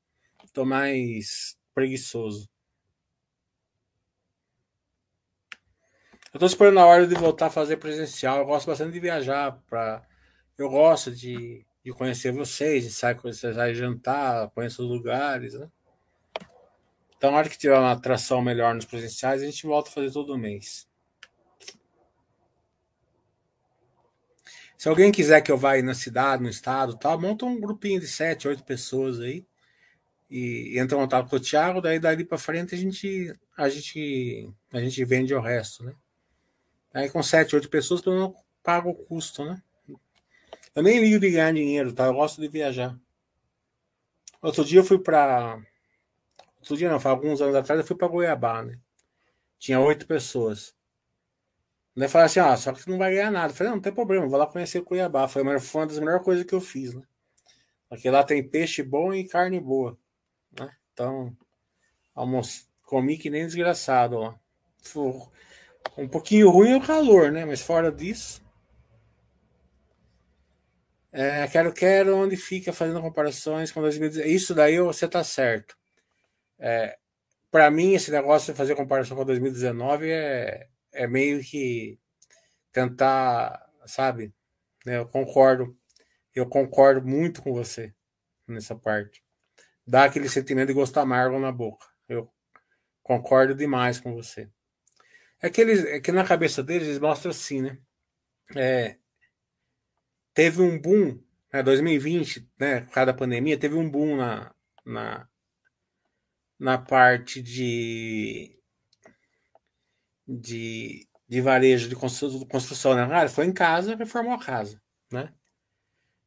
Estou 0.46 0.66
mais 0.66 1.58
preguiçoso. 1.74 2.50
Eu 6.34 6.38
estou 6.38 6.48
esperando 6.48 6.80
a 6.80 6.86
hora 6.86 7.06
de 7.06 7.16
voltar 7.16 7.48
a 7.48 7.50
fazer 7.50 7.76
presencial. 7.76 8.38
Eu 8.38 8.46
gosto 8.46 8.68
bastante 8.68 8.94
de 8.94 9.02
viajar. 9.02 9.62
Pra... 9.68 10.02
Eu 10.58 10.70
gosto 10.70 11.12
de, 11.12 11.66
de 11.84 11.92
conhecer 11.92 12.32
vocês, 12.32 12.86
de 12.86 12.90
sair, 12.90 13.18
sair 13.34 13.76
jantar, 13.76 14.50
conhecer 14.52 14.82
os 14.82 14.88
lugares. 14.88 15.56
Né? 15.56 15.70
Então, 17.22 17.30
na 17.30 17.38
hora 17.38 17.50
que 17.50 17.56
tiver 17.56 17.78
uma 17.78 17.92
atração 17.92 18.42
melhor 18.42 18.74
nos 18.74 18.86
presenciais, 18.86 19.44
a 19.44 19.46
gente 19.46 19.68
volta 19.68 19.92
a 19.92 19.94
fazer 19.94 20.12
todo 20.12 20.40
mês. 20.40 20.88
Se 24.76 24.90
alguém 24.90 25.12
quiser 25.12 25.40
que 25.42 25.52
eu 25.52 25.58
vá 25.58 25.74
aí 25.74 25.84
na 25.84 25.94
cidade, 25.94 26.42
no 26.42 26.50
estado, 26.50 26.98
tal, 26.98 27.22
monta 27.22 27.46
um 27.46 27.62
grupinho 27.62 28.00
de 28.00 28.08
sete, 28.08 28.48
oito 28.48 28.64
pessoas 28.64 29.20
aí 29.20 29.46
e 30.32 30.80
entra 30.80 30.98
em 30.98 31.02
contato 31.02 31.30
com 31.30 31.36
o 31.36 31.40
Thiago, 31.40 31.80
daí 31.80 32.00
dali 32.00 32.26
para 32.26 32.40
frente 32.40 32.74
a 32.74 32.78
gente 32.80 33.32
a 33.56 33.70
gente 33.70 34.52
a 34.74 34.80
gente 34.80 35.06
vende 35.06 35.36
o 35.36 35.40
resto, 35.40 35.84
né? 35.84 35.94
Aí 36.92 37.08
com 37.08 37.22
sete, 37.22 37.54
oito 37.54 37.70
pessoas 37.70 38.04
eu 38.04 38.16
não 38.16 38.36
pago 38.64 38.90
o 38.90 38.96
custo, 38.96 39.46
né? 39.46 39.62
Eu 40.74 40.82
nem 40.82 41.00
ligo 41.00 41.20
de 41.20 41.30
ganhar 41.30 41.54
dinheiro, 41.54 41.94
tá? 41.94 42.08
Eu 42.08 42.16
gosto 42.16 42.42
de 42.42 42.48
viajar. 42.48 43.00
Outro 44.42 44.66
dia 44.66 44.80
eu 44.80 44.84
fui 44.84 44.98
para 44.98 45.62
outro 46.62 46.78
dia 46.78 46.90
não, 46.90 47.00
foi 47.00 47.12
alguns 47.12 47.42
anos 47.42 47.56
atrás 47.56 47.80
eu 47.80 47.86
fui 47.86 47.96
para 47.96 48.08
Goiabá, 48.08 48.64
né? 48.64 48.80
Tinha 49.60 49.80
oito 49.80 50.08
pessoas. 50.08 50.76
Daí 51.96 52.08
falei 52.08 52.26
assim, 52.26 52.40
ah, 52.40 52.56
só 52.56 52.72
que 52.72 52.82
você 52.82 52.90
não 52.90 52.98
vai 52.98 53.12
ganhar 53.12 53.32
nada. 53.32 53.52
Eu 53.52 53.56
falei, 53.56 53.70
não, 53.70 53.78
não 53.78 53.82
tem 53.82 53.94
problema, 53.94 54.28
vou 54.28 54.40
lá 54.40 54.48
conhecer 54.48 54.82
Cuiabá. 54.82 55.28
Foi 55.28 55.42
uma, 55.42 55.60
foi 55.60 55.82
uma 55.82 55.88
das 55.88 56.00
melhores 56.00 56.24
coisas 56.24 56.46
que 56.46 56.54
eu 56.54 56.62
fiz, 56.62 56.94
né? 56.94 57.04
Porque 57.90 58.10
lá 58.10 58.24
tem 58.24 58.48
peixe 58.48 58.82
bom 58.82 59.14
e 59.14 59.28
carne 59.28 59.60
boa. 59.60 59.98
Né? 60.58 60.74
Então, 60.94 61.36
almoço, 62.16 62.68
comi 62.84 63.18
que 63.18 63.30
nem 63.30 63.46
desgraçado 63.46 64.18
lá. 64.18 64.40
Um 65.98 66.08
pouquinho 66.08 66.50
ruim 66.50 66.72
é 66.72 66.78
o 66.78 66.82
calor, 66.82 67.32
né? 67.32 67.44
Mas 67.44 67.62
fora 67.62 67.92
disso. 67.92 68.42
É, 71.12 71.46
quero, 71.50 71.74
quero 71.74 72.16
onde 72.16 72.38
fica 72.38 72.72
fazendo 72.72 73.02
comparações 73.02 73.72
com 73.72 73.82
2019. 73.82 74.34
Isso 74.34 74.56
daí 74.56 74.80
você 74.80 75.08
tá 75.08 75.24
certo. 75.24 75.78
É, 76.62 76.96
para 77.50 77.72
mim, 77.72 77.94
esse 77.94 78.12
negócio 78.12 78.54
de 78.54 78.58
fazer 78.58 78.76
comparação 78.76 79.18
com 79.18 79.26
2019 79.26 80.10
é, 80.10 80.70
é 80.94 81.08
meio 81.08 81.44
que 81.44 82.00
tentar, 82.72 83.68
sabe? 83.86 84.32
Eu 84.86 85.08
concordo, 85.08 85.76
eu 86.34 86.48
concordo 86.48 87.06
muito 87.06 87.42
com 87.42 87.52
você 87.52 87.94
nessa 88.48 88.76
parte. 88.76 89.24
Dá 89.86 90.06
aquele 90.06 90.30
sentimento 90.30 90.68
de 90.68 90.74
gosto 90.74 90.98
amargo 91.00 91.40
na 91.40 91.52
boca. 91.52 91.86
Eu 92.08 92.32
concordo 93.02 93.56
demais 93.56 94.00
com 94.00 94.14
você. 94.14 94.50
É 95.42 95.50
que, 95.50 95.60
eles, 95.60 95.84
é 95.86 96.00
que 96.00 96.12
na 96.12 96.24
cabeça 96.24 96.62
deles 96.62 96.88
eles 96.88 97.00
mostram 97.00 97.32
assim, 97.32 97.62
né? 97.62 97.78
É, 98.56 98.98
teve 100.34 100.62
um 100.62 100.80
boom, 100.80 101.20
né, 101.52 101.64
2020, 101.64 102.48
né, 102.60 102.82
por 102.82 102.92
causa 102.92 103.08
da 103.08 103.18
pandemia, 103.18 103.58
teve 103.58 103.76
um 103.76 103.90
boom 103.90 104.18
na, 104.18 104.54
na, 104.86 105.28
na 106.62 106.78
parte 106.78 107.42
de 107.42 108.56
de, 110.28 111.08
de 111.28 111.42
varejo 111.42 111.90
de 111.90 111.96
construção, 111.96 112.94
né? 112.94 113.02
Ah, 113.12 113.28
foi 113.28 113.46
em 113.46 113.52
casa, 113.52 113.96
reformou 113.96 114.34
a 114.34 114.40
casa, 114.40 114.80
né? 115.12 115.34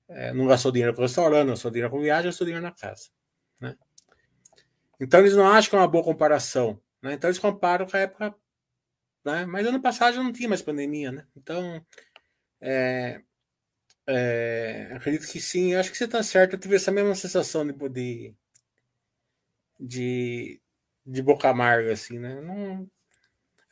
É, 0.09 0.33
não 0.35 0.49
gastou 0.49 0.73
dinheiro 0.73 0.93
com 0.93 1.03
restaurante, 1.03 1.47
não 1.47 1.55
gastou 1.55 1.71
dinheiro 1.71 1.91
com 1.91 2.01
viagem, 2.01 2.27
gastou 2.27 2.45
dinheiro 2.45 2.67
na 2.67 2.73
casa, 2.73 3.11
né? 3.61 3.77
Então 5.01 5.21
eles 5.21 5.37
não 5.37 5.47
acham 5.47 5.71
que 5.71 5.77
é 5.77 5.79
uma 5.79 5.89
boa 5.89 6.03
comparação, 6.03 6.83
né? 7.01 7.15
Então 7.15 7.31
eles 7.31 7.39
comparam 7.39 7.87
com 7.87 7.97
a 7.97 8.01
época, 8.01 8.35
né? 9.25 9.47
Mas 9.47 9.67
ano 9.69 9.81
passado 9.81 10.17
não 10.17 10.33
tinha 10.33 10.49
mais 10.49 10.63
pandemia, 10.63 11.13
né? 11.13 11.25
Então, 11.37 11.81
é, 12.61 13.23
é, 14.09 14.91
acredito 14.95 15.31
que 15.31 15.41
sim, 15.41 15.77
acho 15.77 15.93
que 15.93 15.97
você 15.97 16.07
está 16.07 16.23
certo. 16.25 16.55
Eu 16.55 16.61
tive 16.61 16.75
essa 16.75 16.91
mesma 16.91 17.15
sensação 17.15 17.65
de, 17.65 17.73
de, 17.89 18.35
de, 19.79 20.61
de 21.05 21.23
boca 21.23 21.49
amarga, 21.49 21.93
assim, 21.93 22.19
né? 22.19 22.41
Não, 22.41 22.89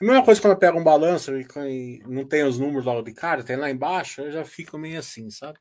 a 0.00 0.04
mesma 0.04 0.24
coisa 0.24 0.40
quando 0.40 0.54
eu 0.54 0.58
pego 0.58 0.78
um 0.78 0.84
balanço 0.84 1.32
e, 1.36 2.02
não 2.06 2.26
tem 2.26 2.44
os 2.44 2.58
números 2.58 2.84
logo 2.84 3.02
de 3.02 3.14
cara, 3.14 3.44
tem 3.44 3.56
lá 3.56 3.70
embaixo, 3.70 4.20
eu 4.22 4.32
já 4.32 4.44
fico 4.44 4.76
meio 4.76 4.98
assim, 4.98 5.30
sabe? 5.30 5.58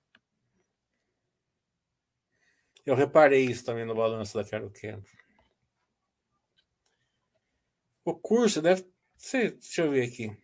Eu 2.86 2.96
reparei 2.96 3.46
isso 3.46 3.64
também 3.64 3.86
no 3.86 3.94
balanço 3.94 4.36
da 4.36 4.44
Quero 4.44 4.72
Quero. 4.72 5.04
O 8.04 8.16
curso 8.16 8.62
deve 8.62 8.84
ser. 9.16 9.52
Deixa 9.52 9.84
eu 9.84 9.92
ver 9.92 10.08
aqui. 10.08 10.36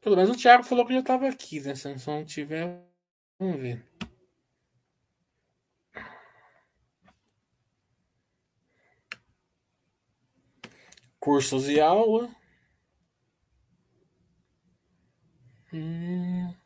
Pelo 0.00 0.16
menos 0.16 0.30
o 0.30 0.36
Thiago 0.38 0.64
falou 0.64 0.86
que 0.86 0.94
já 0.94 1.00
estava 1.00 1.28
aqui, 1.28 1.60
né? 1.60 1.74
Se 1.74 1.88
não 2.06 2.24
tiver, 2.24 2.82
vamos 3.38 3.60
ver. 3.60 3.84
Cursos 11.18 11.68
e 11.68 11.78
aula. 11.80 12.30
Hum. 15.72 16.59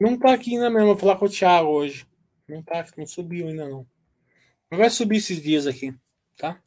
Não 0.00 0.18
tá 0.18 0.32
aqui 0.32 0.54
ainda 0.54 0.70
mesmo. 0.70 0.88
Vou 0.88 0.96
falar 0.96 1.16
com 1.16 1.26
o 1.26 1.28
Thiago 1.28 1.68
hoje. 1.68 2.06
Não 2.48 2.62
tá, 2.62 2.84
não 2.96 3.06
subiu 3.06 3.48
ainda 3.48 3.68
não. 3.68 3.86
Não 4.70 4.78
vai 4.78 4.88
subir 4.88 5.18
esses 5.18 5.42
dias 5.42 5.66
aqui, 5.66 5.94
tá? 6.38 6.60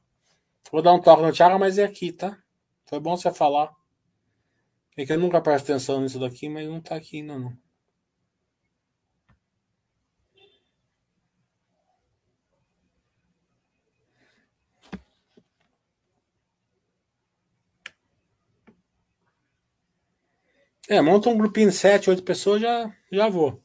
Vou 0.71 0.81
dar 0.81 0.93
um 0.93 1.01
toque 1.01 1.23
no 1.23 1.33
Thiago, 1.33 1.57
mas 1.57 1.77
é 1.77 1.83
aqui, 1.83 2.11
tá? 2.11 2.37
Foi 2.85 2.99
bom 2.99 3.17
você 3.17 3.33
falar. 3.33 3.73
É 4.95 5.05
que 5.05 5.11
eu 5.11 5.19
nunca 5.19 5.41
presto 5.41 5.71
atenção 5.71 6.01
nisso 6.01 6.19
daqui, 6.19 6.47
mas 6.47 6.67
não 6.67 6.79
tá 6.79 6.95
aqui 6.95 7.17
ainda 7.17 7.39
não. 7.39 7.57
É, 20.89 21.01
monta 21.01 21.29
um 21.29 21.37
grupinho 21.37 21.69
de 21.69 21.75
7, 21.75 22.09
8 22.09 22.23
pessoas, 22.23 22.61
já, 22.61 22.93
já 23.11 23.29
vou. 23.29 23.61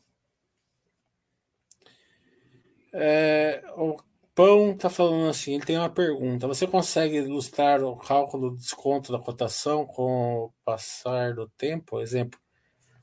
É, 2.93 3.63
o 3.77 3.97
Pão 4.35 4.73
está 4.73 4.89
falando 4.89 5.29
assim, 5.29 5.55
ele 5.55 5.65
tem 5.65 5.77
uma 5.77 5.91
pergunta. 5.91 6.47
Você 6.47 6.67
consegue 6.67 7.17
ilustrar 7.17 7.83
o 7.83 7.97
cálculo 7.97 8.51
do 8.51 8.57
desconto 8.57 9.11
da 9.11 9.19
cotação 9.19 9.85
com 9.85 10.45
o 10.45 10.53
passar 10.65 11.35
do 11.35 11.49
tempo? 11.49 12.01
Exemplo, 12.01 12.39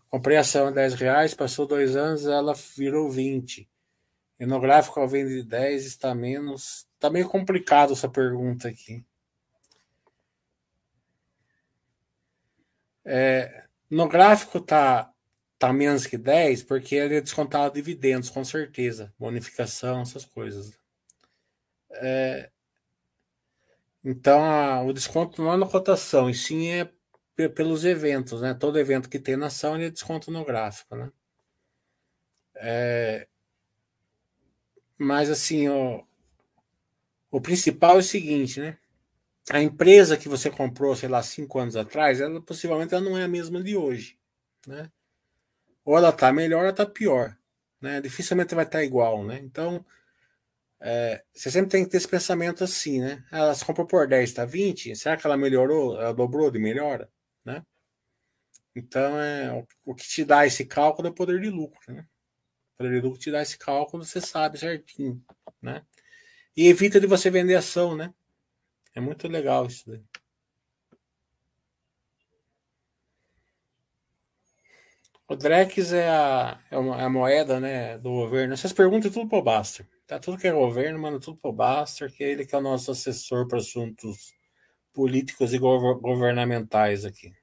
comprei 0.10 0.38
a 0.38 0.42
ação 0.42 0.72
10 0.72 0.94
reais, 0.96 1.34
passou 1.34 1.68
dois 1.68 1.96
anos, 1.96 2.26
ela 2.26 2.54
virou 2.78 3.10
20. 3.10 3.70
E 4.40 4.46
no 4.46 4.60
gráfico, 4.60 5.00
ao 5.00 5.08
venda 5.08 5.30
de 5.30 5.44
10, 5.44 5.86
está 5.86 6.14
menos. 6.16 6.88
Está 6.96 7.10
meio 7.10 7.28
complicado 7.30 7.94
essa 7.94 8.10
pergunta 8.10 8.68
aqui. 8.70 9.04
É, 13.06 13.65
no 13.90 14.08
gráfico 14.08 14.60
tá, 14.60 15.12
tá 15.58 15.72
menos 15.74 16.06
que 16.06 16.18
10 16.18 16.64
porque 16.64 16.96
ele 16.96 17.16
é 17.16 17.22
descontado 17.22 17.74
dividendos, 17.74 18.30
com 18.30 18.44
certeza. 18.44 19.14
Bonificação, 19.20 20.02
essas 20.02 20.26
coisas. 20.26 20.78
É, 21.92 22.50
então, 24.04 24.44
a, 24.44 24.84
o 24.84 24.94
desconto 24.94 25.42
não 25.42 25.52
é 25.54 25.58
na 25.58 25.66
cotação, 25.68 26.30
e 26.30 26.34
sim 26.36 26.70
é 26.70 26.92
pelos 27.50 27.84
eventos, 27.84 28.40
né? 28.40 28.54
Todo 28.54 28.80
evento 28.80 29.10
que 29.10 29.20
tem 29.20 29.36
na 29.36 29.48
ação, 29.48 29.76
ele 29.76 29.86
é 29.88 29.90
desconto 29.90 30.30
no 30.30 30.46
gráfico, 30.46 30.96
né? 30.96 31.12
É, 32.56 33.28
mas 34.98 35.30
assim, 35.30 35.68
ó, 35.68 36.04
o 37.32 37.42
principal 37.42 37.96
é 37.96 38.00
o 38.00 38.04
seguinte, 38.04 38.60
né? 38.60 38.78
A 39.52 39.62
empresa 39.62 40.18
que 40.18 40.28
você 40.28 40.50
comprou, 40.50 40.96
sei 40.96 41.08
lá, 41.08 41.22
cinco 41.22 41.60
anos 41.60 41.76
atrás, 41.76 42.20
ela 42.20 42.42
possivelmente 42.42 42.94
ela 42.94 43.04
não 43.04 43.18
é 43.18 43.24
a 43.24 43.28
mesma 43.28 43.62
de 43.62 43.78
hoje, 43.78 44.18
né? 44.66 44.92
Ou 45.84 45.98
ela 45.98 46.12
tá 46.12 46.34
melhor, 46.34 46.60
ou 46.60 46.64
ela 46.66 46.74
tá 46.74 46.86
pior, 46.86 47.38
né? 47.80 48.02
Dificilmente 48.02 48.56
vai 48.56 48.66
estar 48.66 48.80
tá 48.80 48.84
igual, 48.84 49.24
né? 49.24 49.40
Então, 49.40 49.86
é, 50.80 51.24
você 51.34 51.52
sempre 51.52 51.70
tem 51.70 51.84
que 51.84 51.92
ter 51.92 51.98
esse 51.98 52.08
pensamento 52.08 52.64
assim, 52.64 53.00
né? 53.02 53.24
Ela 53.32 53.54
se 53.56 53.64
comprou 53.64 53.88
por 53.88 54.08
10, 54.08 54.34
tá 54.34 54.46
20, 54.46 54.96
será 54.96 55.18
que 55.18 55.26
ela 55.26 55.38
melhorou? 55.38 56.00
Ela 56.00 56.14
dobrou 56.14 56.50
de 56.52 56.60
melhora, 56.60 57.10
né? 57.44 57.64
Então, 58.76 59.20
é, 59.20 59.66
o 59.86 59.96
que 59.96 60.08
te 60.08 60.26
dá 60.26 60.46
esse 60.46 60.66
cálculo 60.66 61.08
é 61.08 61.12
o 61.12 61.14
poder 61.14 61.40
de 61.40 61.50
lucro, 61.50 61.94
né? 61.94 62.06
O 62.74 62.78
poder 62.78 62.92
de 62.96 63.02
lucro 63.02 63.20
te 63.20 63.32
dá 63.32 63.42
esse 63.42 63.58
cálculo, 63.58 64.04
você 64.04 64.20
sabe 64.20 64.58
certinho, 64.60 65.24
né? 65.62 65.86
E 66.58 66.68
evita 66.68 67.00
de 67.00 67.08
você 67.08 67.30
vender 67.30 67.56
ação, 67.56 67.96
né? 67.96 68.14
É 68.96 69.02
muito 69.02 69.28
legal 69.28 69.66
isso 69.68 69.90
daí. 69.90 70.02
O 75.28 75.36
Drex 75.36 75.92
é 75.92 76.08
a, 76.08 76.60
é 76.72 76.76
a 76.76 77.10
moeda 77.10 77.60
né, 77.60 77.98
do 77.98 78.12
governo. 78.12 78.54
Essas 78.54 78.72
perguntas 78.72 79.12
tudo 79.12 79.28
pro 79.28 79.42
Baster. 79.42 79.88
Tá 80.08 80.20
tudo 80.20 80.38
que 80.38 80.48
é 80.48 80.52
governo, 80.52 81.00
manda 81.00 81.20
tudo 81.20 81.40
pro 81.42 81.52
Baster, 81.52 82.12
que 82.12 82.24
é 82.24 82.32
ele 82.32 82.46
que 82.46 82.54
é 82.56 82.58
o 82.58 82.62
nosso 82.62 82.92
assessor 82.92 83.48
para 83.48 83.58
assuntos 83.58 84.34
políticos 84.94 85.54
e 85.54 85.58
governamentais 85.60 87.06
aqui. 87.06 87.34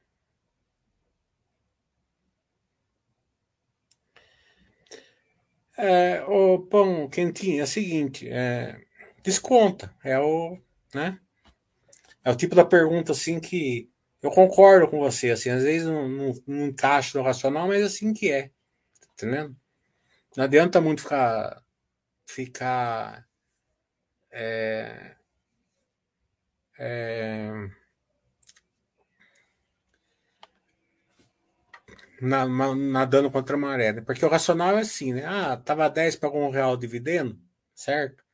É, 5.77 6.23
o 6.25 6.61
pão 6.61 7.09
quentinho 7.09 7.61
é 7.61 7.65
o 7.65 7.67
seguinte, 7.67 8.29
é, 8.29 8.81
desconta, 9.25 9.95
é 10.05 10.19
o, 10.21 10.57
né? 10.95 11.19
É 12.25 12.31
o 12.31 12.37
tipo 12.37 12.55
da 12.55 12.65
pergunta 12.65 13.13
assim 13.13 13.41
que 13.41 13.91
eu 14.23 14.31
concordo 14.31 14.89
com 14.89 15.01
você, 15.01 15.31
assim, 15.31 15.51
às 15.51 15.65
vezes 15.65 15.87
não, 15.87 16.09
não, 16.09 16.43
não 16.47 16.67
encaixa 16.67 17.19
no 17.19 17.25
racional, 17.25 17.67
mas 17.67 17.83
assim 17.83 18.13
que 18.15 18.31
é, 18.31 18.49
tá 19.01 19.09
entendendo? 19.15 19.57
Não 20.37 20.45
adianta 20.45 20.81
muito 20.81 21.03
ficar 21.03 21.63
ficar 22.27 23.27
é, 24.31 25.17
é, 26.79 27.51
nadando 32.21 33.31
contra 33.31 33.57
a 33.57 33.59
maré, 33.59 33.93
né? 33.93 34.01
porque 34.01 34.25
o 34.25 34.29
racional 34.29 34.79
é 34.79 34.83
assim, 34.83 35.13
né? 35.13 35.25
Ah, 35.27 35.57
tava 35.57 35.91
10 35.91 36.17
para 36.17 36.31
um 36.31 36.51
real 36.51 36.77
dividendo, 36.77 37.39
certo? 37.75 38.25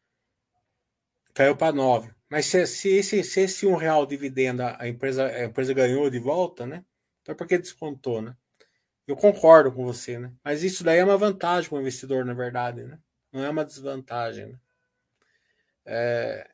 Caiu 1.35 1.57
para 1.57 1.73
9. 1.73 2.18
Mas 2.31 2.47
se, 2.47 2.67
se, 2.67 2.89
esse, 2.91 3.25
se 3.25 3.41
esse 3.41 3.67
um 3.67 3.77
real 3.77 4.05
dividendo 4.07 4.63
a 4.63 4.87
empresa, 4.87 5.27
a 5.27 5.45
empresa 5.45 5.73
ganhou 5.73 6.11
de 6.11 6.19
volta, 6.19 6.67
né? 6.67 6.85
Então 7.23 7.35
por 7.35 7.47
que 7.47 7.59
descontou, 7.59 8.21
né? 8.21 8.37
Eu 9.07 9.17
concordo 9.17 9.73
com 9.73 9.85
você, 9.85 10.19
né? 10.19 10.33
Mas 10.45 10.63
isso 10.63 10.85
daí 10.85 10.99
é 10.99 11.05
uma 11.05 11.17
vantagem 11.17 11.69
para 11.71 11.79
o 11.79 11.81
investidor, 11.81 12.25
na 12.27 12.35
verdade, 12.35 12.85
né? 12.85 12.99
Não 13.33 13.43
é 13.43 13.49
uma 13.49 13.65
desvantagem, 13.65 14.47
né? 14.47 14.59
É, 15.87 16.47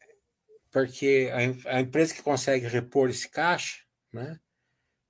porque 0.71 1.31
a, 1.33 1.77
a, 1.77 1.81
empresa 1.81 2.15
que 2.15 2.23
consegue 2.23 2.67
repor 2.69 3.11
esse 3.11 3.29
caixa, 3.29 3.83
né? 4.13 4.39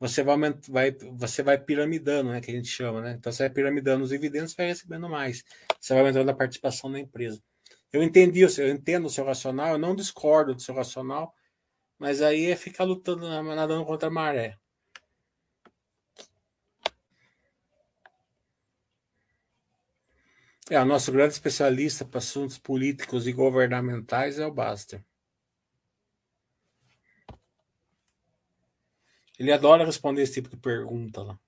Você 0.01 0.23
vai, 0.23 0.37
vai, 0.69 0.91
você 1.13 1.43
vai 1.43 1.59
piramidando, 1.59 2.31
né? 2.31 2.41
Que 2.41 2.51
a 2.51 2.55
gente 2.55 2.69
chama, 2.69 3.03
né? 3.03 3.13
Então 3.19 3.31
você 3.31 3.45
vai 3.45 3.51
piramidando 3.51 4.05
os 4.05 4.11
dividendos, 4.11 4.55
vai 4.55 4.67
recebendo 4.69 5.09
mais. 5.09 5.45
Você 5.79 5.93
vai 5.93 6.01
aumentando 6.03 6.31
a 6.31 6.35
participação 6.35 6.91
da 6.91 6.99
empresa. 6.99 7.43
Eu 7.95 8.03
entendi, 8.03 8.41
eu 8.41 8.69
entendo 8.71 9.07
o 9.07 9.11
seu 9.11 9.25
racional, 9.25 9.75
eu 9.75 9.79
não 9.79 9.95
discordo 9.95 10.53
do 10.53 10.61
seu 10.61 10.75
racional, 10.75 11.33
mas 11.97 12.21
aí 12.21 12.47
é 12.51 12.57
ficar 12.57 12.83
lutando, 12.83 13.29
nadando 13.29 13.85
contra 13.85 14.09
a 14.09 14.11
maré. 14.11 14.59
É, 20.69 20.81
o 20.81 20.85
nosso 20.85 21.13
grande 21.13 21.35
especialista 21.35 22.05
para 22.05 22.19
assuntos 22.19 22.59
políticos 22.59 23.29
e 23.29 23.33
governamentais 23.33 24.41
é 24.41 24.47
o 24.47 24.53
Baster. 24.53 25.01
Ele 29.39 29.53
adora 29.53 29.87
responder 29.87 30.23
esse 30.23 30.35
tipo 30.35 30.49
de 30.49 30.57
pergunta 30.57 31.23
lá. 31.23 31.39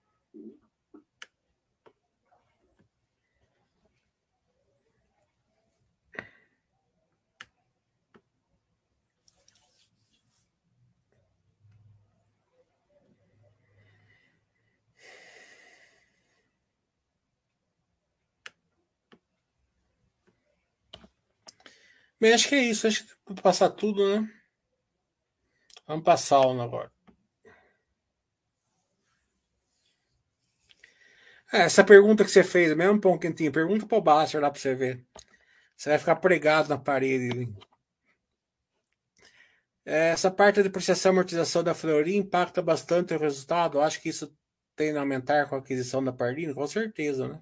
Bem, 22.20 22.32
acho 22.32 22.48
que 22.48 22.54
é 22.54 22.62
isso. 22.62 22.86
Acho 22.86 23.04
que 23.04 23.42
passar 23.42 23.70
tudo, 23.70 24.06
né? 24.08 24.28
Vamos 25.86 26.04
passar 26.04 26.38
a 26.38 26.62
agora. 26.64 26.90
É, 31.52 31.62
essa 31.62 31.84
pergunta 31.84 32.24
que 32.24 32.30
você 32.30 32.42
fez, 32.42 32.74
mesmo 32.76 33.00
pão 33.00 33.18
quentinho, 33.18 33.52
pergunta 33.52 33.86
para 33.86 33.98
o 33.98 34.00
Baster 34.00 34.40
lá 34.40 34.50
para 34.50 34.60
você 34.60 34.74
ver. 34.74 35.04
Você 35.76 35.90
vai 35.90 35.98
ficar 35.98 36.16
pregado 36.16 36.68
na 36.68 36.78
parede. 36.78 37.54
É, 39.84 40.08
essa 40.10 40.30
parte 40.30 40.56
da 40.56 40.62
depreciação 40.62 41.10
e 41.10 41.14
amortização 41.14 41.62
da 41.62 41.74
Fleury 41.74 42.16
impacta 42.16 42.60
bastante 42.60 43.14
o 43.14 43.18
resultado. 43.18 43.80
Acho 43.80 44.00
que 44.00 44.08
isso 44.08 44.36
tem 44.74 44.96
a 44.96 45.00
aumentar 45.00 45.48
com 45.48 45.54
a 45.54 45.58
aquisição 45.58 46.02
da 46.02 46.12
Pardini, 46.12 46.52
com 46.52 46.66
certeza, 46.66 47.28
né? 47.28 47.40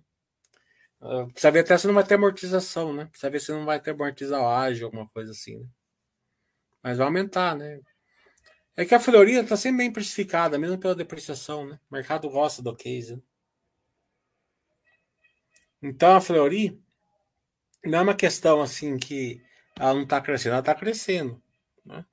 Precisa 1.01 1.51
ver 1.51 1.61
até 1.61 1.77
se 1.77 1.87
não 1.87 1.95
vai 1.95 2.05
ter 2.05 2.15
amortização, 2.15 2.93
né? 2.93 3.07
Precisa 3.07 3.31
ver 3.31 3.41
se 3.41 3.53
não 3.53 3.65
vai 3.65 3.81
ter 3.81 3.91
amortização 3.91 4.49
ágil, 4.49 4.87
alguma 4.87 5.09
coisa 5.09 5.33
assim, 5.33 5.59
né? 5.59 5.67
Mas 6.83 6.99
vai 6.99 7.07
aumentar, 7.07 7.57
né? 7.57 7.81
É 8.77 8.85
que 8.85 8.95
a 8.95 9.01
Florida 9.01 9.41
está 9.41 9.57
sempre 9.57 9.79
bem 9.79 9.93
precificada, 9.93 10.59
mesmo 10.59 10.79
pela 10.79 10.95
depreciação, 10.95 11.67
né? 11.67 11.79
O 11.91 11.95
mercado 11.95 12.29
gosta 12.29 12.61
do 12.63 12.75
case. 12.75 13.17
Né? 13.17 13.23
Então 15.83 16.17
a 16.17 16.21
Flori 16.21 16.83
não 17.85 17.99
é 17.99 18.03
uma 18.03 18.17
questão 18.17 18.63
assim 18.63 18.99
que 18.99 19.41
ela 19.79 19.95
não 19.95 20.03
está 20.03 20.21
crescendo, 20.21 20.53
ela 20.53 20.61
está 20.61 20.75
crescendo. 20.75 21.43
Né? 21.85 22.05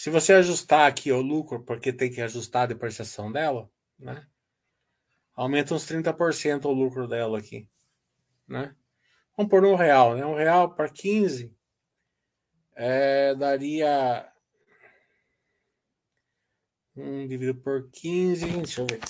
Se 0.00 0.08
você 0.08 0.32
ajustar 0.32 0.88
aqui 0.88 1.12
o 1.12 1.20
lucro, 1.20 1.62
porque 1.62 1.92
tem 1.92 2.10
que 2.10 2.22
ajustar 2.22 2.62
a 2.62 2.66
depreciação 2.68 3.30
dela, 3.30 3.70
né? 3.98 4.26
Aumenta 5.34 5.74
uns 5.74 5.84
30% 5.84 6.64
o 6.64 6.72
lucro 6.72 7.06
dela 7.06 7.38
aqui, 7.38 7.68
né? 8.48 8.74
Vamos 9.36 9.50
pôr 9.50 9.62
um 9.62 9.74
real, 9.74 10.16
né? 10.16 10.24
Um 10.24 10.34
real 10.34 10.74
para 10.74 10.88
15 10.88 11.54
é, 12.74 13.34
daria 13.34 14.26
um 16.96 17.28
dividido 17.28 17.60
por 17.60 17.90
15, 17.90 18.46
deixa 18.52 18.80
eu 18.80 18.86
ver. 18.86 19.00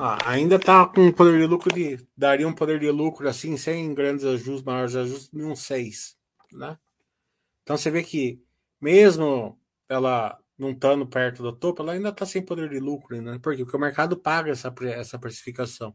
Ah, 0.00 0.16
ainda 0.30 0.54
está 0.56 0.86
com 0.86 1.08
um 1.08 1.12
poder 1.12 1.40
de 1.40 1.46
lucro 1.46 1.74
de. 1.74 1.98
Daria 2.16 2.46
um 2.46 2.52
poder 2.54 2.78
de 2.78 2.88
lucro 2.88 3.28
assim, 3.28 3.56
sem 3.56 3.92
grandes 3.92 4.24
ajustes, 4.24 4.62
maiores 4.62 4.94
ajustes, 4.94 5.28
de 5.30 5.42
um 5.42 5.56
6. 5.56 6.16
Né? 6.52 6.78
Então 7.62 7.76
você 7.76 7.90
vê 7.90 8.04
que, 8.04 8.40
mesmo 8.80 9.60
ela 9.88 10.38
não 10.56 10.70
estando 10.70 11.04
perto 11.06 11.42
do 11.42 11.52
topo, 11.52 11.82
ela 11.82 11.92
ainda 11.94 12.10
está 12.10 12.24
sem 12.24 12.44
poder 12.44 12.70
de 12.70 12.78
lucro. 12.78 13.20
Né? 13.20 13.40
Por 13.40 13.56
quê? 13.56 13.64
Porque 13.64 13.76
o 13.76 13.80
mercado 13.80 14.16
paga 14.16 14.52
essa, 14.52 14.72
essa 14.82 15.18
precificação. 15.18 15.92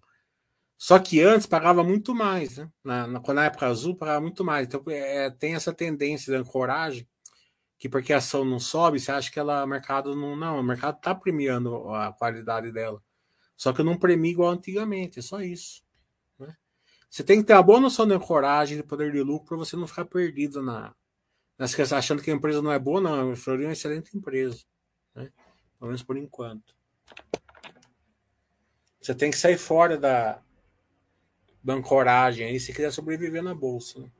Só 0.78 1.00
que 1.00 1.22
antes 1.22 1.48
pagava 1.48 1.84
muito 1.84 2.14
mais. 2.14 2.58
Né? 2.58 2.70
Na, 2.84 3.08
na, 3.08 3.22
na 3.22 3.46
época 3.46 3.68
azul, 3.68 3.96
pagava 3.96 4.20
muito 4.22 4.44
mais. 4.44 4.68
Então 4.68 4.84
é, 4.90 5.30
tem 5.32 5.56
essa 5.56 5.74
tendência 5.74 6.34
de 6.34 6.40
ancoragem 6.40 7.08
que 7.80 7.90
porque 7.90 8.14
a 8.14 8.18
ação 8.18 8.46
não 8.46 8.60
sobe, 8.60 9.00
você 9.00 9.12
acha 9.12 9.32
que 9.32 9.40
ela, 9.40 9.64
o 9.64 9.68
mercado 9.68 10.16
não. 10.16 10.36
Não, 10.36 10.60
o 10.60 10.64
mercado 10.64 10.98
está 10.98 11.16
premiando 11.16 11.90
a 11.94 12.12
qualidade 12.14 12.72
dela. 12.72 13.02
Só 13.56 13.72
que 13.72 13.82
eu 13.82 13.86
não 13.86 13.98
premio 13.98 14.32
igual 14.32 14.52
antigamente, 14.52 15.20
é 15.20 15.22
só 15.22 15.42
isso. 15.42 15.84
Né? 16.40 16.56
Você 17.10 17.24
tem 17.24 17.40
que 17.40 17.48
ter 17.48 17.54
uma 17.54 17.64
boa 17.64 17.80
noção 17.80 18.08
de 18.08 18.18
coragem 18.20 18.78
de 18.78 18.84
poder 18.84 19.12
de 19.12 19.22
lucro 19.22 19.48
para 19.48 19.58
você 19.58 19.76
não 19.76 19.88
ficar 19.88 20.06
perdido 20.06 20.62
na, 20.62 20.96
nas 21.58 21.74
questões, 21.74 22.00
achando 22.00 22.22
que 22.22 22.32
a 22.32 22.34
empresa 22.34 22.62
não 22.62 22.72
é 22.72 22.80
boa, 22.80 23.00
não. 23.00 23.32
A 23.32 23.36
Fleury 23.36 23.64
é 23.64 23.68
uma 23.68 23.74
excelente 23.74 24.18
empresa. 24.18 24.64
Né? 25.16 25.32
Pelo 25.80 25.90
menos 25.90 26.04
por 26.04 26.18
enquanto. 26.18 26.76
Você 29.02 29.14
tem 29.14 29.30
que 29.30 29.38
sair 29.38 29.58
fora 29.58 29.98
da, 29.98 30.42
da 31.64 31.74
ancoragem 31.74 32.48
aí 32.48 32.60
se 32.60 32.74
quiser 32.74 32.92
sobreviver 32.92 33.44
na 33.44 33.54
bolsa. 33.54 34.00
Né? 34.00 34.12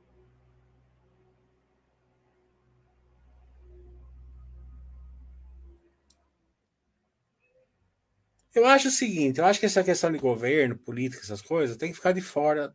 Eu 8.54 8.66
acho 8.66 8.88
o 8.88 8.90
seguinte, 8.90 9.40
eu 9.40 9.44
acho 9.44 9.58
que 9.58 9.66
essa 9.66 9.82
questão 9.82 10.12
de 10.12 10.18
governo, 10.18 10.78
política, 10.78 11.22
essas 11.22 11.42
coisas, 11.42 11.76
tem 11.76 11.90
que 11.90 11.96
ficar 11.96 12.12
de 12.12 12.20
fora 12.20 12.74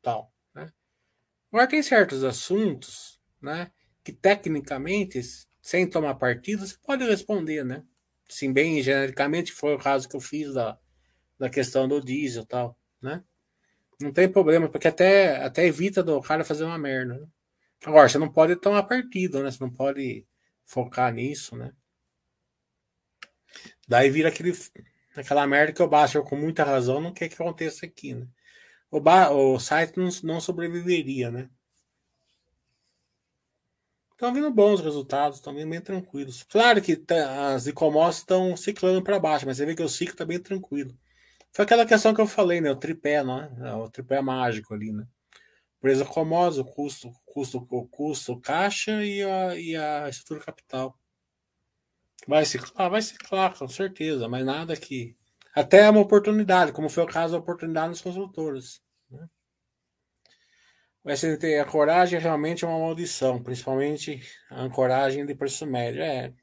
tal, 0.00 0.32
né? 0.54 0.72
Agora 1.50 1.66
tem 1.66 1.82
certos 1.82 2.22
assuntos, 2.22 3.20
né, 3.42 3.72
que 4.04 4.12
tecnicamente, 4.12 5.20
sem 5.60 5.88
tomar 5.88 6.14
partido, 6.14 6.66
você 6.66 6.76
pode 6.80 7.04
responder, 7.04 7.64
né? 7.64 7.84
Sim, 8.28 8.52
bem 8.52 8.80
genericamente 8.82 9.52
foi 9.52 9.74
o 9.74 9.78
caso 9.78 10.08
que 10.08 10.14
eu 10.16 10.20
fiz 10.20 10.54
da, 10.54 10.78
da 11.38 11.50
questão 11.50 11.88
do 11.88 12.00
diesel 12.00 12.46
tal, 12.46 12.78
né? 13.02 13.24
Não 14.00 14.12
tem 14.12 14.30
problema, 14.30 14.68
porque 14.68 14.88
até, 14.88 15.42
até 15.44 15.66
evita 15.66 16.02
do 16.02 16.20
cara 16.20 16.44
fazer 16.44 16.64
uma 16.64 16.78
merda. 16.78 17.18
Né? 17.18 17.26
Agora, 17.84 18.08
você 18.08 18.18
não 18.18 18.30
pode 18.30 18.56
tomar 18.56 18.82
partido, 18.84 19.42
né? 19.42 19.50
Você 19.50 19.58
não 19.60 19.72
pode 19.72 20.26
focar 20.64 21.12
nisso, 21.12 21.56
né? 21.56 21.72
Daí 23.88 24.10
vira 24.10 24.28
aquele 24.28 24.52
aquela 25.20 25.46
merda 25.46 25.72
que 25.72 25.82
o 25.82 25.88
Basser, 25.88 26.22
com 26.22 26.36
muita 26.36 26.64
razão, 26.64 27.00
não 27.00 27.12
quer 27.12 27.28
que 27.28 27.34
aconteça 27.34 27.86
aqui, 27.86 28.14
né? 28.14 28.26
O, 28.90 29.00
ba 29.00 29.30
o 29.30 29.58
site 29.58 29.96
não, 29.98 30.08
não 30.22 30.40
sobreviveria, 30.40 31.30
né? 31.30 31.50
Estão 34.12 34.32
vindo 34.32 34.50
bons 34.50 34.80
resultados, 34.80 35.36
estão 35.38 35.54
vindo 35.54 35.68
bem 35.68 35.80
tranquilos. 35.80 36.42
Claro 36.44 36.80
que 36.80 36.96
tá, 36.96 37.54
as 37.54 37.66
e-commerce 37.66 38.20
estão 38.20 38.56
ciclando 38.56 39.02
para 39.02 39.20
baixo, 39.20 39.44
mas 39.46 39.58
você 39.58 39.66
vê 39.66 39.74
que 39.74 39.82
o 39.82 39.88
ciclo 39.88 40.14
está 40.14 40.24
bem 40.24 40.40
tranquilo. 40.40 40.96
Foi 41.52 41.64
aquela 41.64 41.84
questão 41.84 42.14
que 42.14 42.20
eu 42.20 42.26
falei, 42.26 42.60
né? 42.60 42.70
O 42.70 42.76
tripé, 42.76 43.22
né? 43.22 43.50
O 43.74 43.90
tripé 43.90 44.20
mágico 44.22 44.72
ali, 44.72 44.92
né? 44.92 45.06
Empresa 45.78 46.04
comosa, 46.04 46.62
o 46.62 46.64
custo, 46.64 47.10
custo, 47.26 47.66
o 47.70 47.88
custo, 47.88 48.40
caixa 48.40 49.04
e 49.04 49.22
a, 49.22 49.56
e 49.56 49.76
a 49.76 50.08
estrutura 50.08 50.40
capital. 50.40 50.98
Vai 52.26 52.44
ciclar, 52.44 52.72
ah, 52.74 52.88
vai 52.88 53.02
ciclar, 53.02 53.56
com 53.56 53.68
certeza, 53.68 54.28
mas 54.28 54.44
nada 54.44 54.76
que. 54.76 55.16
Até 55.54 55.82
é 55.82 55.90
uma 55.90 56.00
oportunidade, 56.00 56.72
como 56.72 56.88
foi 56.88 57.04
o 57.04 57.06
caso 57.06 57.32
da 57.32 57.38
oportunidade 57.38 57.88
nos 57.88 58.00
construtores. 58.02 58.82
Né? 59.10 59.26
O 61.04 61.10
SNT, 61.10 61.58
a 61.58 61.64
coragem 61.64 62.18
realmente 62.18 62.64
é 62.64 62.68
uma 62.68 62.80
maldição, 62.80 63.42
principalmente 63.42 64.20
a 64.50 64.60
ancoragem 64.62 65.24
de 65.24 65.34
preço 65.34 65.64
médio. 65.64 66.02
É. 66.02 66.34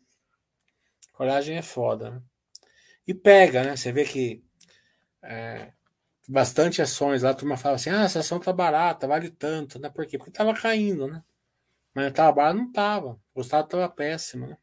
Coragem 1.12 1.58
é 1.58 1.62
foda, 1.62 2.12
né? 2.12 2.22
E 3.06 3.14
pega, 3.14 3.64
né? 3.64 3.76
Você 3.76 3.92
vê 3.92 4.06
que 4.06 4.44
é, 5.22 5.74
bastante 6.28 6.82
ações 6.82 7.24
lá, 7.24 7.32
a 7.32 7.36
turma 7.36 7.58
fala 7.58 7.76
assim: 7.76 7.90
ah, 7.90 8.04
essa 8.04 8.20
ação 8.20 8.40
tá 8.40 8.54
barata, 8.54 9.08
vale 9.08 9.30
tanto, 9.30 9.80
né? 9.80 9.90
Por 9.90 10.06
quê? 10.08 10.18
Porque 10.18 10.32
tava 10.32 10.54
caindo, 10.54 11.08
né? 11.08 11.24
Mas 11.94 12.14
tava 12.14 12.32
barato, 12.32 12.58
não 12.58 12.72
tava. 12.72 13.20
O 13.36 13.42
estado 13.42 13.68
tava 13.68 13.90
péssimo, 13.90 14.48
né? 14.48 14.58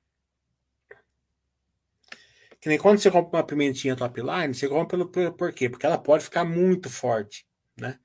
Que 2.61 2.69
nem 2.69 2.78
quando 2.78 2.99
você 2.99 3.11
compra 3.11 3.39
uma 3.39 3.47
pimentinha 3.47 3.97
top 3.97 4.20
line, 4.20 4.55
você 4.55 4.69
compra 4.69 4.99
pelo, 4.99 5.09
pelo 5.09 5.32
por 5.32 5.53
quê? 5.53 5.69
Porque 5.69 5.87
ela 5.87 5.97
pode 5.97 6.24
ficar 6.24 6.45
muito 6.45 6.91
forte, 6.91 7.47
né? 7.77 7.99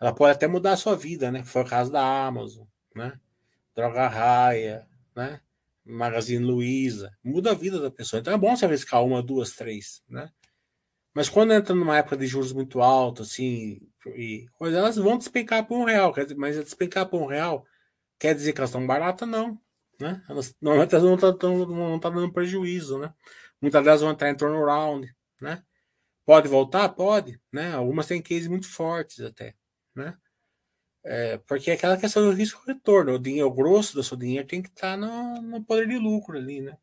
Ela 0.00 0.14
pode 0.14 0.32
até 0.32 0.46
mudar 0.48 0.72
a 0.72 0.76
sua 0.76 0.96
vida, 0.96 1.30
né? 1.30 1.44
Foi 1.44 1.62
o 1.62 1.66
caso 1.66 1.92
da 1.92 2.26
Amazon, 2.26 2.66
né? 2.96 3.20
Droga 3.74 4.08
Raia, 4.08 4.86
né? 5.14 5.40
Magazine 5.84 6.44
Luiza. 6.44 7.16
Muda 7.22 7.50
a 7.50 7.54
vida 7.54 7.78
da 7.80 7.90
pessoa. 7.90 8.20
Então 8.20 8.32
é 8.32 8.38
bom 8.38 8.56
você 8.56 8.64
arriscar 8.64 9.04
uma, 9.04 9.22
duas, 9.22 9.52
três, 9.52 10.02
né? 10.08 10.30
Mas 11.14 11.28
quando 11.28 11.52
entra 11.52 11.74
numa 11.74 11.98
época 11.98 12.16
de 12.16 12.26
juros 12.26 12.52
muito 12.52 12.80
altos, 12.80 13.30
assim, 13.30 13.80
e 14.16 14.46
elas 14.60 14.96
vão 14.96 15.18
despencar 15.18 15.66
por 15.66 15.78
um 15.78 15.84
real. 15.84 16.14
Mas 16.36 16.56
despencar 16.56 17.06
por 17.06 17.20
um 17.20 17.26
real 17.26 17.66
quer 18.18 18.34
dizer 18.34 18.52
que 18.52 18.60
elas 18.60 18.70
estão 18.70 18.86
baratas? 18.86 19.28
Não. 19.28 19.60
Né? 20.00 20.22
Elas, 20.28 20.56
normalmente 20.60 20.94
elas 20.94 21.04
não 21.04 21.14
estão 21.14 21.36
tá, 21.36 22.08
tá 22.08 22.10
dando 22.10 22.32
prejuízo, 22.32 22.98
né? 22.98 23.12
Muitas 23.62 23.84
delas 23.84 24.00
vão 24.00 24.10
entrar 24.10 24.28
em 24.30 24.36
turnaround, 24.36 25.08
né? 25.40 25.62
Pode 26.26 26.48
voltar? 26.48 26.88
Pode, 26.90 27.40
né? 27.52 27.72
Algumas 27.74 28.06
têm 28.06 28.20
cases 28.20 28.48
muito 28.48 28.68
fortes 28.68 29.20
até, 29.20 29.54
né? 29.94 30.16
É, 31.04 31.38
porque 31.38 31.70
é 31.70 31.74
aquela 31.74 31.96
questão 31.96 32.24
do 32.24 32.32
risco 32.36 32.62
retorno, 32.66 33.14
o 33.14 33.18
dinheiro 33.18 33.48
o 33.48 33.52
grosso 33.52 33.94
do 33.94 34.04
seu 34.04 34.16
dinheiro 34.16 34.46
tem 34.46 34.62
que 34.62 34.68
estar 34.68 34.96
no, 34.96 35.42
no 35.42 35.64
poder 35.64 35.88
de 35.88 35.98
lucro 35.98 36.36
ali, 36.38 36.60
né? 36.60 36.76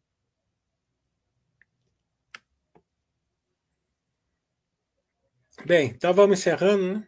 Bem, 5.65 5.87
então 5.89 6.13
vamos 6.13 6.39
encerrando, 6.39 6.99
né? 6.99 7.07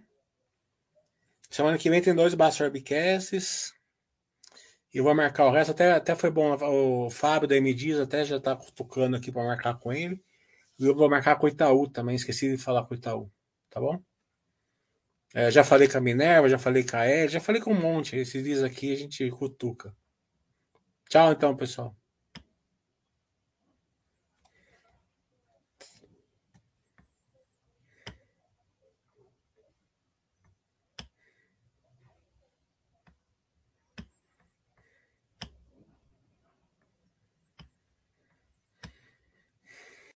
Semana 1.50 1.78
que 1.78 1.90
vem 1.90 2.02
tem 2.02 2.16
dois 2.16 2.34
Basta 2.34 2.64
Webcasts. 2.64 3.74
E 4.94 5.00
vou 5.02 5.16
marcar 5.16 5.46
o 5.46 5.52
resto. 5.52 5.72
Até, 5.72 5.92
até 5.94 6.16
foi 6.16 6.30
bom. 6.30 6.54
O 7.06 7.10
Fábio 7.10 7.48
da 7.48 7.56
MDiz 7.56 7.98
até 8.00 8.26
já 8.26 8.40
tá 8.40 8.56
tocando 8.76 9.16
aqui 9.16 9.32
para 9.32 9.44
marcar 9.44 9.80
com 9.80 9.92
ele. 9.92 10.22
E 10.80 10.86
eu 10.86 10.96
vou 10.96 11.10
marcar 11.10 11.38
com 11.38 11.46
o 11.46 11.50
Itaú 11.50 11.88
também. 11.90 12.16
Esqueci 12.16 12.50
de 12.50 12.58
falar 12.58 12.86
com 12.86 12.94
o 12.94 12.98
Itaú. 12.98 13.32
Tá 13.70 13.80
bom? 13.80 14.02
É, 15.34 15.50
já 15.50 15.64
falei 15.64 15.88
com 15.88 15.98
a 15.98 16.02
Minerva, 16.02 16.50
já 16.50 16.58
falei 16.60 16.84
com 16.84 16.98
a 16.98 17.08
Ed, 17.08 17.32
já 17.32 17.40
falei 17.40 17.62
com 17.62 17.72
um 17.72 17.80
monte. 17.80 18.18
Esses 18.18 18.44
dias 18.44 18.64
aqui 18.64 18.92
a 18.92 18.98
gente 18.98 19.30
cutuca. 19.32 19.96
Tchau, 21.10 21.32
então, 21.32 21.56
pessoal. 21.56 22.01